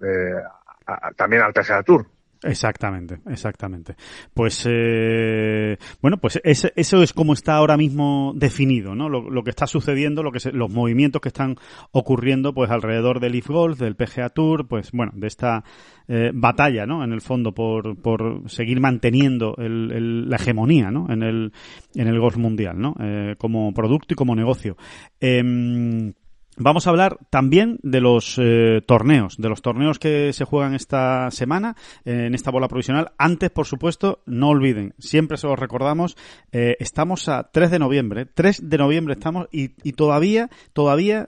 también 1.15 1.43
al 1.43 1.53
PGA 1.53 1.83
Tour. 1.83 2.07
Exactamente, 2.43 3.19
exactamente. 3.27 3.95
Pues 4.33 4.65
eh, 4.67 5.77
bueno, 6.01 6.17
pues 6.17 6.41
eso 6.43 7.03
es 7.03 7.13
como 7.13 7.33
está 7.33 7.55
ahora 7.55 7.77
mismo 7.77 8.33
definido, 8.35 8.95
¿no? 8.95 9.09
Lo, 9.09 9.43
que 9.43 9.51
está 9.51 9.67
sucediendo, 9.67 10.23
lo 10.23 10.31
que 10.31 10.39
los 10.51 10.71
movimientos 10.71 11.21
que 11.21 11.29
están 11.29 11.57
ocurriendo, 11.91 12.53
pues 12.53 12.71
alrededor 12.71 13.19
del 13.19 13.33
Leaf 13.33 13.47
Golf, 13.47 13.79
del 13.79 13.95
PGA 13.95 14.29
Tour, 14.29 14.67
pues 14.67 14.91
bueno, 14.91 15.11
de 15.15 15.27
esta 15.27 15.63
eh, 16.07 16.31
batalla, 16.33 16.87
¿no? 16.87 17.03
En 17.03 17.13
el 17.13 17.21
fondo 17.21 17.53
por, 17.53 18.01
por 18.01 18.49
seguir 18.49 18.79
manteniendo 18.79 19.55
el, 19.57 20.27
la 20.27 20.37
hegemonía, 20.37 20.89
¿no? 20.89 21.11
En 21.11 21.21
el 21.21 21.51
en 21.93 22.07
el 22.07 22.19
golf 22.19 22.37
mundial, 22.37 22.79
¿no? 22.79 22.95
Eh, 22.99 23.35
como 23.37 23.71
producto 23.71 24.13
y 24.13 24.17
como 24.17 24.35
negocio. 24.35 24.77
Vamos 26.63 26.85
a 26.85 26.91
hablar 26.91 27.17
también 27.31 27.79
de 27.81 28.01
los 28.01 28.37
eh, 28.37 28.81
torneos, 28.85 29.37
de 29.37 29.49
los 29.49 29.63
torneos 29.63 29.97
que 29.97 30.31
se 30.31 30.45
juegan 30.45 30.75
esta 30.75 31.31
semana 31.31 31.75
eh, 32.05 32.25
en 32.27 32.35
esta 32.35 32.51
bola 32.51 32.67
provisional. 32.67 33.13
Antes, 33.17 33.49
por 33.49 33.65
supuesto, 33.65 34.21
no 34.27 34.49
olviden, 34.49 34.93
siempre 34.99 35.37
se 35.37 35.47
los 35.47 35.57
recordamos, 35.57 36.15
eh, 36.51 36.75
estamos 36.79 37.27
a 37.29 37.49
3 37.51 37.71
de 37.71 37.79
noviembre, 37.79 38.27
3 38.27 38.69
de 38.69 38.77
noviembre 38.77 39.15
estamos 39.15 39.47
y, 39.51 39.69
todavía, 39.93 40.51
todavía 40.73 41.25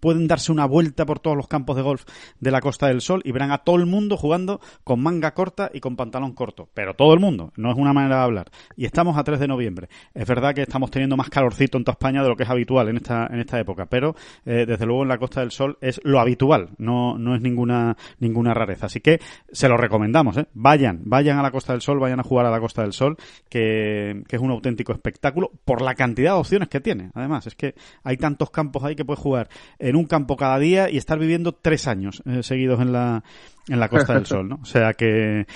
pueden 0.00 0.26
darse 0.26 0.52
una 0.52 0.64
vuelta 0.64 1.04
por 1.04 1.18
todos 1.18 1.36
los 1.36 1.46
campos 1.46 1.76
de 1.76 1.82
golf 1.82 2.04
de 2.40 2.50
la 2.50 2.62
Costa 2.62 2.86
del 2.86 3.02
Sol 3.02 3.20
y 3.26 3.32
verán 3.32 3.50
a 3.50 3.58
todo 3.58 3.76
el 3.76 3.84
mundo 3.84 4.16
jugando 4.16 4.58
con 4.84 5.02
manga 5.02 5.34
corta 5.34 5.70
y 5.74 5.80
con 5.80 5.96
pantalón 5.96 6.32
corto. 6.32 6.70
Pero 6.72 6.94
todo 6.94 7.12
el 7.12 7.20
mundo, 7.20 7.52
no 7.56 7.70
es 7.70 7.76
una 7.76 7.92
manera 7.92 8.16
de 8.16 8.22
hablar. 8.22 8.50
Y 8.74 8.86
estamos 8.86 9.18
a 9.18 9.24
3 9.24 9.38
de 9.38 9.48
noviembre. 9.48 9.90
Es 10.14 10.26
verdad 10.26 10.54
que 10.54 10.62
estamos 10.62 10.90
teniendo 10.90 11.18
más 11.18 11.28
calorcito 11.28 11.76
en 11.76 11.84
toda 11.84 11.92
España 11.92 12.22
de 12.22 12.30
lo 12.30 12.36
que 12.36 12.44
es 12.44 12.50
habitual 12.50 12.88
en 12.88 12.96
esta, 12.96 13.26
en 13.26 13.40
esta 13.40 13.60
época, 13.60 13.84
pero 13.84 14.13
eh, 14.44 14.64
desde 14.66 14.86
luego 14.86 15.02
en 15.02 15.08
la 15.08 15.18
Costa 15.18 15.40
del 15.40 15.50
Sol 15.50 15.78
es 15.80 16.00
lo 16.04 16.20
habitual, 16.20 16.70
no, 16.78 17.18
no 17.18 17.34
es 17.34 17.40
ninguna, 17.40 17.96
ninguna 18.18 18.54
rareza. 18.54 18.86
Así 18.86 19.00
que 19.00 19.20
se 19.50 19.68
lo 19.68 19.76
recomendamos, 19.76 20.36
¿eh? 20.36 20.46
Vayan, 20.54 21.02
vayan 21.04 21.38
a 21.38 21.42
la 21.42 21.50
Costa 21.50 21.72
del 21.72 21.82
Sol, 21.82 21.98
vayan 21.98 22.20
a 22.20 22.22
jugar 22.22 22.46
a 22.46 22.50
la 22.50 22.60
Costa 22.60 22.82
del 22.82 22.92
Sol, 22.92 23.16
que, 23.48 24.22
es 24.28 24.40
un 24.40 24.50
auténtico 24.50 24.92
espectáculo 24.92 25.52
por 25.64 25.80
la 25.80 25.94
cantidad 25.94 26.32
de 26.32 26.40
opciones 26.40 26.68
que 26.68 26.80
tiene. 26.80 27.10
Además, 27.14 27.46
es 27.46 27.54
que 27.54 27.74
hay 28.02 28.16
tantos 28.16 28.50
campos 28.50 28.82
ahí 28.84 28.96
que 28.96 29.04
puedes 29.04 29.20
jugar 29.20 29.48
en 29.78 29.96
un 29.96 30.06
campo 30.06 30.36
cada 30.36 30.58
día 30.58 30.90
y 30.90 30.96
estar 30.96 31.18
viviendo 31.18 31.52
tres 31.52 31.86
años 31.86 32.22
eh, 32.26 32.42
seguidos 32.42 32.80
en 32.80 32.92
la, 32.92 33.22
en 33.68 33.80
la 33.80 33.88
Costa 33.88 34.14
del 34.14 34.26
Sol, 34.26 34.48
¿no? 34.48 34.58
O 34.62 34.64
sea 34.64 34.94
que 34.94 35.46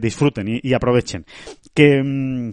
disfruten 0.00 0.48
y, 0.48 0.60
y 0.62 0.74
aprovechen. 0.74 1.24
Que, 1.74 2.02
mm, 2.02 2.52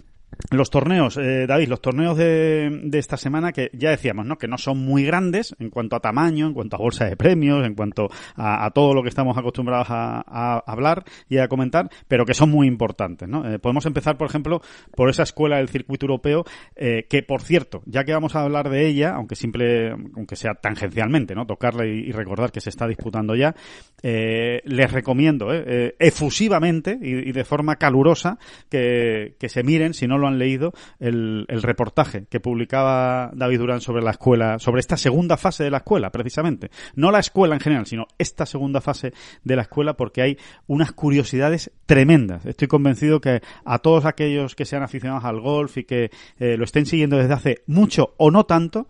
los 0.50 0.70
torneos, 0.70 1.16
eh, 1.16 1.46
David, 1.46 1.68
los 1.68 1.80
torneos 1.80 2.16
de, 2.16 2.88
esta 2.92 3.16
semana 3.16 3.52
que 3.52 3.70
ya 3.72 3.90
decíamos, 3.90 4.26
¿no? 4.26 4.38
Que 4.38 4.48
no 4.48 4.56
son 4.56 4.78
muy 4.78 5.04
grandes 5.04 5.54
en 5.58 5.70
cuanto 5.70 5.96
a 5.96 6.00
tamaño, 6.00 6.46
en 6.46 6.54
cuanto 6.54 6.76
a 6.76 6.78
bolsa 6.78 7.04
de 7.06 7.16
premios, 7.16 7.66
en 7.66 7.74
cuanto 7.74 8.08
a, 8.36 8.70
todo 8.70 8.94
lo 8.94 9.02
que 9.02 9.08
estamos 9.08 9.36
acostumbrados 9.36 9.88
a, 9.90 10.58
hablar 10.66 11.04
y 11.28 11.38
a 11.38 11.48
comentar, 11.48 11.90
pero 12.06 12.24
que 12.24 12.34
son 12.34 12.50
muy 12.50 12.66
importantes, 12.66 13.28
¿no? 13.28 13.48
Eh, 13.48 13.58
podemos 13.58 13.84
empezar, 13.86 14.16
por 14.16 14.28
ejemplo, 14.28 14.62
por 14.94 15.10
esa 15.10 15.22
escuela 15.22 15.56
del 15.56 15.68
circuito 15.68 16.06
europeo, 16.06 16.44
eh, 16.76 17.06
que 17.08 17.22
por 17.22 17.42
cierto, 17.42 17.82
ya 17.86 18.04
que 18.04 18.12
vamos 18.12 18.34
a 18.36 18.42
hablar 18.42 18.70
de 18.70 18.86
ella, 18.86 19.14
aunque 19.14 19.36
simple, 19.36 19.90
aunque 19.90 20.36
sea 20.36 20.54
tangencialmente, 20.54 21.34
¿no? 21.34 21.46
Tocarla 21.46 21.86
y, 21.86 22.12
recordar 22.12 22.50
que 22.50 22.60
se 22.60 22.70
está 22.70 22.86
disputando 22.86 23.36
ya, 23.36 23.54
eh, 24.02 24.60
les 24.64 24.90
recomiendo, 24.92 25.48
efusivamente 25.52 26.98
y, 27.00 27.28
y, 27.28 27.32
de 27.32 27.44
forma 27.44 27.76
calurosa 27.76 28.38
que, 28.68 29.36
que 29.38 29.48
se 29.48 29.62
miren, 29.62 29.94
si 29.94 30.06
no 30.06 30.18
lo 30.18 30.27
han 30.28 30.38
leído 30.38 30.72
el, 30.98 31.46
reportaje 31.48 32.26
que 32.26 32.40
publicaba 32.40 33.30
David 33.34 33.58
Durán 33.58 33.80
sobre 33.80 34.02
la 34.02 34.12
escuela, 34.12 34.58
sobre 34.58 34.80
esta 34.80 34.96
segunda 34.96 35.36
fase 35.36 35.64
de 35.64 35.70
la 35.70 35.78
escuela, 35.78 36.10
precisamente. 36.10 36.70
No 36.94 37.10
la 37.10 37.18
escuela 37.18 37.54
en 37.54 37.60
general, 37.60 37.86
sino 37.86 38.06
esta 38.18 38.46
segunda 38.46 38.80
fase 38.80 39.12
de 39.44 39.56
la 39.56 39.62
escuela, 39.62 39.94
porque 39.94 40.22
hay 40.22 40.38
unas 40.66 40.92
curiosidades 40.92 41.70
tremendas. 41.86 42.46
Estoy 42.46 42.68
convencido 42.68 43.20
que 43.20 43.40
a 43.64 43.78
todos 43.78 44.04
aquellos 44.04 44.54
que 44.54 44.64
sean 44.64 44.82
aficionados 44.82 45.24
al 45.24 45.40
golf 45.40 45.78
y 45.78 45.84
que 45.84 46.10
eh, 46.38 46.56
lo 46.56 46.64
estén 46.64 46.86
siguiendo 46.86 47.16
desde 47.16 47.34
hace 47.34 47.62
mucho 47.66 48.14
o 48.16 48.30
no 48.30 48.44
tanto, 48.44 48.86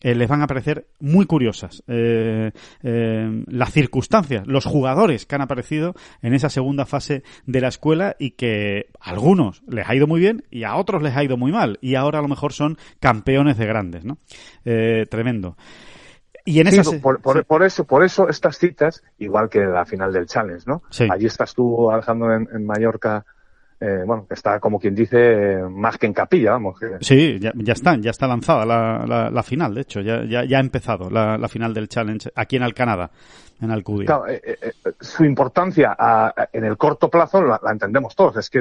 eh, 0.00 0.14
les 0.14 0.28
van 0.28 0.42
a 0.42 0.46
parecer 0.46 0.86
muy 1.00 1.26
curiosas 1.26 1.82
eh, 1.88 2.52
eh, 2.82 3.44
las 3.46 3.72
circunstancias, 3.72 4.46
los 4.46 4.64
jugadores 4.64 5.26
que 5.26 5.34
han 5.34 5.42
aparecido 5.42 5.94
en 6.22 6.34
esa 6.34 6.50
segunda 6.50 6.86
fase 6.86 7.22
de 7.46 7.60
la 7.60 7.68
escuela 7.68 8.14
y 8.18 8.32
que 8.32 8.90
a 9.00 9.10
algunos 9.10 9.62
les 9.68 9.88
ha 9.88 9.94
ido 9.94 10.06
muy 10.06 10.20
bien 10.20 10.44
y 10.50 10.64
a 10.64 10.76
otros 10.76 11.02
les 11.02 11.16
ha 11.16 11.24
ido 11.24 11.36
muy 11.36 11.52
mal 11.52 11.78
y 11.80 11.96
ahora 11.96 12.20
a 12.20 12.22
lo 12.22 12.28
mejor 12.28 12.52
son 12.52 12.78
campeones 13.00 13.58
de 13.58 13.66
grandes, 13.66 14.04
¿no? 14.04 14.18
tremendo. 15.10 15.56
Y 16.44 16.60
en 16.60 16.68
esa 16.68 16.82
por, 17.00 17.20
por, 17.20 17.62
eso, 17.62 17.84
por 17.84 18.04
eso 18.04 18.28
estas 18.28 18.58
citas, 18.58 19.02
igual 19.18 19.48
que 19.48 19.60
la 19.60 19.84
final 19.84 20.12
del 20.12 20.26
Challenge, 20.26 20.64
¿no? 20.66 20.82
Allí 21.10 21.26
estás 21.26 21.54
tú, 21.54 21.90
Alejandro, 21.90 22.34
en 22.34 22.66
Mallorca, 22.66 23.24
eh, 23.80 24.02
bueno, 24.04 24.26
está 24.28 24.58
como 24.58 24.80
quien 24.80 24.94
dice 24.94 25.62
más 25.70 25.98
que 25.98 26.06
en 26.06 26.12
capilla, 26.12 26.52
vamos. 26.52 26.80
Sí, 27.00 27.38
ya, 27.38 27.52
ya, 27.54 27.72
está, 27.72 27.96
ya 27.96 28.10
está 28.10 28.26
lanzada 28.26 28.66
la, 28.66 29.30
la, 29.30 29.42
final, 29.44 29.74
de 29.74 29.82
hecho, 29.82 30.00
ya, 30.00 30.24
ya, 30.24 30.44
ya 30.44 30.58
ha 30.58 30.60
empezado 30.60 31.08
la, 31.08 31.38
la, 31.38 31.48
final 31.48 31.72
del 31.72 31.88
Challenge 31.88 32.28
aquí 32.34 32.56
en 32.56 32.64
Alcanada, 32.64 33.10
en 33.60 33.70
Alcudia. 33.70 34.06
Claro, 34.06 34.26
eh, 34.26 34.40
eh, 34.44 34.72
su 34.98 35.24
importancia 35.24 35.96
en 36.52 36.64
el 36.64 36.76
corto 36.76 37.08
plazo 37.08 37.40
la, 37.42 37.60
entendemos 37.70 38.16
todos, 38.16 38.36
es 38.38 38.50
que 38.50 38.60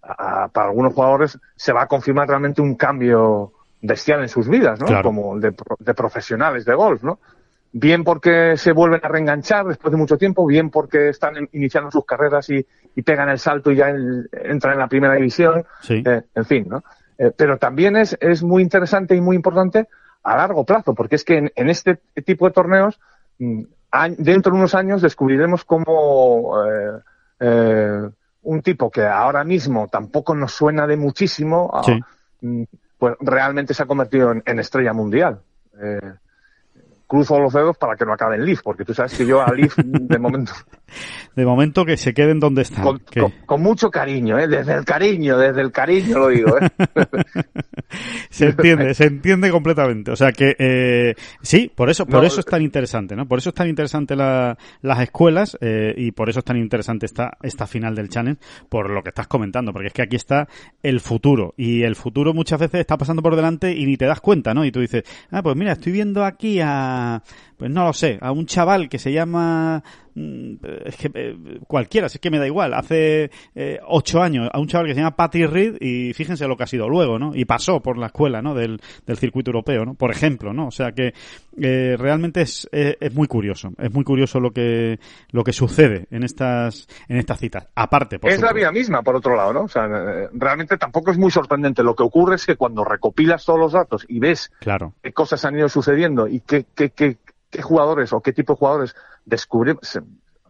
para 0.00 0.68
algunos 0.68 0.94
jugadores 0.94 1.38
se 1.56 1.72
va 1.72 1.82
a 1.82 1.86
confirmar 1.88 2.28
realmente 2.28 2.62
un 2.62 2.76
cambio 2.76 3.52
bestial 3.82 4.22
en 4.22 4.28
sus 4.28 4.48
vidas, 4.48 4.80
¿no? 4.80 5.02
Como 5.02 5.40
de, 5.40 5.52
de 5.80 5.94
profesionales 5.94 6.64
de 6.64 6.74
golf, 6.74 7.02
¿no? 7.02 7.18
bien 7.78 8.04
porque 8.04 8.56
se 8.56 8.72
vuelven 8.72 9.00
a 9.02 9.08
reenganchar 9.08 9.66
después 9.66 9.92
de 9.92 9.98
mucho 9.98 10.16
tiempo, 10.16 10.46
bien 10.46 10.70
porque 10.70 11.10
están 11.10 11.48
iniciando 11.52 11.90
sus 11.90 12.06
carreras 12.06 12.48
y, 12.48 12.66
pegan 13.02 13.28
el 13.28 13.38
salto 13.38 13.70
y 13.70 13.76
ya 13.76 13.88
entran 13.90 14.74
en 14.74 14.78
la 14.78 14.88
primera 14.88 15.14
división, 15.14 15.64
eh, 15.88 16.22
en 16.34 16.44
fin, 16.44 16.66
¿no? 16.68 16.82
Eh, 17.18 17.32
pero 17.36 17.58
también 17.58 17.96
es, 17.96 18.16
es 18.20 18.42
muy 18.42 18.62
interesante 18.62 19.14
y 19.14 19.20
muy 19.20 19.36
importante 19.36 19.88
a 20.22 20.36
largo 20.36 20.64
plazo, 20.64 20.94
porque 20.94 21.16
es 21.16 21.24
que 21.24 21.52
en, 21.54 21.68
este 21.70 22.00
tipo 22.24 22.46
de 22.46 22.52
torneos 22.52 23.00
mm, 23.38 23.62
dentro 24.18 24.52
de 24.52 24.58
unos 24.58 24.74
años 24.74 25.00
descubriremos 25.00 25.64
cómo 25.64 26.64
eh, 26.64 27.00
eh, 27.40 28.10
un 28.42 28.62
tipo 28.62 28.90
que 28.90 29.04
ahora 29.06 29.44
mismo 29.44 29.88
tampoco 29.88 30.34
nos 30.34 30.52
suena 30.52 30.86
de 30.86 30.96
muchísimo, 30.96 31.70
ah, 31.72 31.82
mm, 32.40 32.62
pues 32.98 33.14
realmente 33.20 33.72
se 33.72 33.82
ha 33.82 33.86
convertido 33.86 34.32
en, 34.44 34.58
estrella 34.58 34.92
mundial. 34.92 35.40
Eh, 35.80 36.14
cruzo 37.06 37.38
los 37.38 37.52
dedos 37.52 37.76
para 37.78 37.96
que 37.96 38.04
no 38.04 38.12
acabe 38.12 38.36
en 38.36 38.44
Leaf, 38.44 38.62
porque 38.62 38.84
tú 38.84 38.92
sabes 38.92 39.16
que 39.16 39.26
yo 39.26 39.40
a 39.40 39.52
Leaf 39.52 39.76
de 39.76 40.18
momento... 40.18 40.52
De 41.34 41.44
momento 41.44 41.84
que 41.84 41.98
se 41.98 42.14
queden 42.14 42.40
donde 42.40 42.62
están. 42.62 42.98
Con, 43.44 43.62
mucho 43.62 43.90
cariño, 43.90 44.38
¿eh? 44.38 44.48
desde 44.48 44.72
el 44.72 44.86
cariño, 44.86 45.36
desde 45.36 45.60
el 45.60 45.70
cariño 45.70 46.18
lo 46.18 46.28
digo. 46.28 46.56
¿eh? 46.58 46.70
se 48.30 48.46
entiende, 48.46 48.94
se 48.94 49.04
entiende 49.04 49.50
completamente. 49.50 50.12
O 50.12 50.16
sea 50.16 50.32
que 50.32 50.56
eh, 50.58 51.14
sí, 51.42 51.70
por 51.74 51.90
eso, 51.90 52.06
por 52.06 52.24
eso 52.24 52.40
es 52.40 52.46
tan 52.46 52.62
interesante, 52.62 53.14
¿no? 53.14 53.26
Por 53.26 53.38
eso 53.38 53.50
es 53.50 53.54
tan 53.54 53.68
interesante 53.68 54.16
las 54.16 55.00
escuelas 55.00 55.58
eh, 55.60 55.92
y 55.94 56.12
por 56.12 56.30
eso 56.30 56.38
es 56.38 56.44
tan 56.46 56.56
interesante 56.56 57.04
esta, 57.04 57.36
esta 57.42 57.66
final 57.66 57.94
del 57.94 58.08
challenge, 58.08 58.40
por 58.70 58.88
lo 58.88 59.02
que 59.02 59.10
estás 59.10 59.26
comentando, 59.26 59.74
porque 59.74 59.88
es 59.88 59.92
que 59.92 60.02
aquí 60.02 60.16
está 60.16 60.48
el 60.82 61.00
futuro 61.00 61.52
y 61.58 61.82
el 61.82 61.96
futuro 61.96 62.32
muchas 62.32 62.60
veces 62.60 62.80
está 62.80 62.96
pasando 62.96 63.20
por 63.20 63.36
delante 63.36 63.74
y 63.74 63.84
ni 63.84 63.98
te 63.98 64.06
das 64.06 64.22
cuenta, 64.22 64.54
¿no? 64.54 64.64
Y 64.64 64.72
tú 64.72 64.80
dices, 64.80 65.04
ah, 65.30 65.42
pues 65.42 65.54
mira, 65.54 65.72
estoy 65.72 65.92
viendo 65.92 66.24
aquí 66.24 66.60
a, 66.62 66.95
pues 67.56 67.70
no 67.70 67.84
lo 67.84 67.92
sé, 67.92 68.18
a 68.20 68.32
un 68.32 68.46
chaval 68.46 68.88
que 68.88 68.98
se 68.98 69.12
llama 69.12 69.82
es 70.16 70.96
que 70.96 71.10
eh, 71.14 71.36
cualquiera, 71.66 72.06
es 72.06 72.18
que 72.18 72.30
me 72.30 72.38
da 72.38 72.46
igual. 72.46 72.72
Hace 72.72 73.30
eh, 73.54 73.78
ocho 73.86 74.22
años 74.22 74.48
a 74.52 74.58
un 74.58 74.66
chaval 74.66 74.86
que 74.86 74.94
se 74.94 75.00
llama 75.00 75.14
Patrick 75.14 75.50
Reed 75.50 75.76
y 75.80 76.14
fíjense 76.14 76.48
lo 76.48 76.56
que 76.56 76.64
ha 76.64 76.66
sido 76.66 76.88
luego, 76.88 77.18
¿no? 77.18 77.34
Y 77.34 77.44
pasó 77.44 77.80
por 77.80 77.98
la 77.98 78.06
escuela, 78.06 78.40
¿no? 78.40 78.54
Del, 78.54 78.80
del 79.06 79.18
circuito 79.18 79.50
europeo, 79.50 79.84
¿no? 79.84 79.94
Por 79.94 80.10
ejemplo, 80.10 80.54
¿no? 80.54 80.68
O 80.68 80.70
sea 80.70 80.92
que 80.92 81.12
eh, 81.60 81.96
realmente 81.98 82.40
es, 82.42 82.66
es, 82.72 83.14
muy 83.14 83.28
curioso, 83.28 83.72
es 83.78 83.92
muy 83.92 84.04
curioso 84.04 84.40
lo 84.40 84.52
que 84.52 84.98
lo 85.30 85.44
que 85.44 85.52
sucede 85.52 86.06
en 86.10 86.22
estas 86.22 86.88
en 87.08 87.18
estas 87.18 87.38
citas. 87.38 87.68
Aparte, 87.74 88.18
es 88.22 88.40
la 88.40 88.52
vida 88.52 88.72
misma, 88.72 89.02
por 89.02 89.16
otro 89.16 89.36
lado, 89.36 89.52
¿no? 89.52 89.62
O 89.64 89.68
sea, 89.68 89.86
realmente 90.32 90.78
tampoco 90.78 91.10
es 91.10 91.18
muy 91.18 91.30
sorprendente. 91.30 91.82
Lo 91.82 91.94
que 91.94 92.02
ocurre 92.02 92.36
es 92.36 92.46
que 92.46 92.56
cuando 92.56 92.84
recopilas 92.84 93.44
todos 93.44 93.58
los 93.58 93.72
datos 93.72 94.06
y 94.08 94.18
ves 94.18 94.50
claro. 94.60 94.94
qué 95.02 95.12
cosas 95.12 95.44
han 95.44 95.58
ido 95.58 95.68
sucediendo 95.68 96.26
y 96.26 96.40
qué, 96.40 96.64
qué, 96.74 96.90
qué, 96.90 97.18
qué 97.56 97.62
jugadores 97.62 98.12
o 98.12 98.20
qué 98.20 98.34
tipo 98.34 98.52
de 98.52 98.58
jugadores 98.58 98.96
descubrir, 99.24 99.78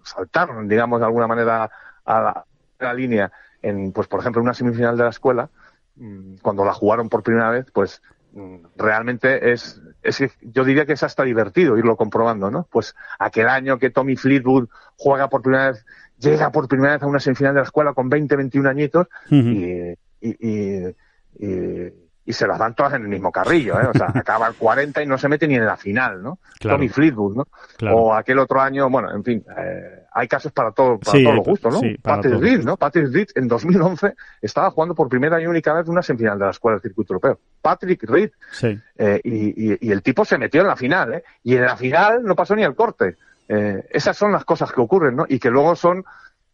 saltaron, 0.03 0.67
digamos, 0.67 0.99
de 0.99 1.07
alguna 1.07 1.29
manera 1.29 1.71
a 2.05 2.45
la, 2.81 2.95
línea 2.95 3.31
en, 3.63 3.93
pues, 3.93 4.09
por 4.09 4.21
ejemplo, 4.21 4.43
una 4.43 4.55
semifinal 4.55 4.97
de 4.97 5.05
la 5.05 5.11
escuela, 5.11 5.49
mm, 5.95 6.37
cuando 6.43 6.65
la 6.65 6.75
jugaron 6.75 7.09
por 7.09 7.23
primera 7.23 7.51
vez, 7.51 7.67
pues 7.73 8.03
mm, 8.33 8.57
realmente 8.77 9.53
es, 9.53 9.81
es 10.03 10.21
yo 10.43 10.65
diría 10.65 10.85
que 10.85 10.95
es 10.95 11.03
hasta 11.05 11.23
divertido 11.23 11.79
irlo 11.79 11.97
comprobando, 11.97 12.51
¿no? 12.51 12.67
Pues 12.71 12.95
aquel 13.21 13.49
año 13.49 13.79
que 13.79 13.91
Tommy 13.91 14.17
Fleetwood 14.17 14.69
juega 14.97 15.29
por 15.29 15.43
primera 15.43 15.71
vez, 15.71 15.87
llega 16.19 16.51
por 16.51 16.67
primera 16.67 16.95
vez 16.95 17.03
a 17.05 17.07
una 17.07 17.21
semifinal 17.21 17.55
de 17.55 17.61
la 17.61 17.67
escuela 17.67 17.95
con 17.95 18.09
20, 18.09 18.35
21 18.37 18.69
añitos 18.69 19.07
y, 19.31 19.95
y, 20.21 20.95
y 21.39 22.06
se 22.33 22.47
las 22.47 22.59
dan 22.59 22.75
todas 22.75 22.95
en 22.95 23.03
el 23.03 23.09
mismo 23.09 23.31
carrillo, 23.31 23.81
¿eh? 23.81 23.87
O 23.87 23.93
sea, 23.93 24.07
acaba 24.15 24.49
el 24.49 24.55
40 24.55 25.03
y 25.03 25.07
no 25.07 25.19
se 25.19 25.29
mete 25.29 25.47
ni 25.47 25.55
en 25.55 25.67
la 25.67 25.77
final, 25.77 26.23
¿no? 26.23 26.39
Tommy 26.61 26.89
Fleetwood, 26.89 27.37
¿no? 27.37 27.47
O 27.93 28.13
aquel 28.15 28.39
otro 28.39 28.61
año, 28.61 28.91
bueno, 28.91 29.15
en 29.15 29.23
fin, 29.23 29.45
eh, 29.57 30.05
hay 30.13 30.29
casos 30.29 30.53
para, 30.53 30.73
todo, 30.73 30.99
para 30.99 31.23
todos 31.23 31.37
los 31.37 31.47
gustos, 31.47 31.75
¿no? 31.75 31.81
Patrick 32.03 32.41
Reed, 32.41 32.65
¿no? 32.65 32.77
Patrick 32.77 33.13
Reed 33.13 33.29
en 33.35 33.49
2011 33.49 34.15
estaba 34.43 34.71
jugando 34.71 34.95
por 34.95 35.09
primera 35.09 35.41
y 35.41 35.47
única 35.47 35.73
vez 35.73 35.89
una 35.89 36.03
semifinal 36.03 36.39
de 36.39 36.45
la 36.47 36.51
Escuela 36.51 36.77
del 36.77 36.83
Circuito 36.83 37.15
Europeo. 37.15 37.39
Patrick 37.61 38.03
Reed. 38.05 38.31
Sí. 38.51 38.79
Eh, 38.97 39.21
y, 39.25 39.73
y, 39.73 39.79
y, 39.81 39.93
el 39.93 40.03
tipo 40.03 40.25
se 40.25 40.39
metió 40.39 40.63
en 40.63 40.67
la 40.69 40.77
final, 40.77 41.15
¿eh? 41.15 41.25
Y 41.43 41.55
en 41.55 41.63
la 41.63 41.77
final 41.77 42.25
no 42.25 42.35
pasó 42.35 42.57
ni 42.57 42.63
el 42.63 42.75
corte. 42.75 43.17
Eh, 43.49 43.87
esas 43.91 44.17
son 44.17 44.33
las 44.33 44.45
cosas 44.45 44.73
que 44.73 44.81
ocurren, 44.81 45.17
¿no? 45.17 45.27
Y 45.29 45.39
que 45.39 45.51
luego 45.51 45.77
son 45.77 46.05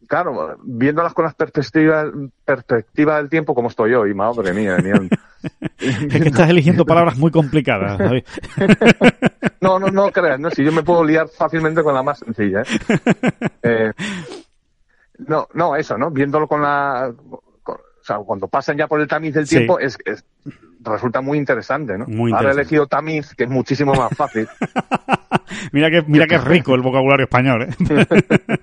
claro, 0.07 0.57
viéndolas 0.63 1.13
con 1.13 1.25
las 1.25 1.35
perspectivas 1.35 2.07
perspectiva 2.45 3.17
del 3.17 3.29
tiempo, 3.29 3.55
como 3.55 3.69
estoy 3.69 3.91
yo, 3.91 4.05
y 4.05 4.13
madre 4.13 4.53
mía, 4.53 4.77
es 5.79 6.21
que 6.21 6.29
estás 6.29 6.49
eligiendo 6.49 6.85
palabras 6.85 7.17
muy 7.17 7.31
complicadas, 7.31 7.97
David. 7.97 8.23
no, 9.61 9.79
no, 9.79 9.87
no 9.87 10.11
creas, 10.11 10.39
no, 10.39 10.49
si 10.51 10.63
yo 10.63 10.71
me 10.71 10.83
puedo 10.83 11.03
liar 11.03 11.27
fácilmente 11.27 11.83
con 11.83 11.93
la 11.93 12.03
más 12.03 12.19
sencilla, 12.19 12.61
¿eh? 12.61 12.99
eh 13.63 13.91
no, 15.27 15.47
no, 15.53 15.75
eso, 15.75 15.97
¿no? 15.97 16.11
Viéndolo 16.11 16.47
con 16.47 16.61
la, 16.61 17.13
o 17.27 17.81
sea, 18.01 18.17
cuando 18.17 18.47
pasan 18.47 18.77
ya 18.77 18.87
por 18.87 18.99
el 18.99 19.07
tamiz 19.07 19.33
del 19.33 19.47
tiempo, 19.47 19.79
es, 19.79 19.97
es, 20.05 20.25
resulta 20.83 21.21
muy 21.21 21.37
interesante, 21.37 21.97
¿no? 21.97 22.05
Muy 22.07 22.31
Ahora 22.31 22.49
he 22.49 22.53
elegido 22.53 22.87
tamiz, 22.87 23.33
que 23.35 23.45
es 23.45 23.49
muchísimo 23.49 23.93
más 23.93 24.15
fácil. 24.15 24.47
mira 25.71 25.89
que 25.89 26.03
mira 26.07 26.27
que 26.27 26.37
rico 26.37 26.75
el 26.75 26.81
vocabulario 26.81 27.25
español, 27.25 27.63
¿eh? 27.63 28.05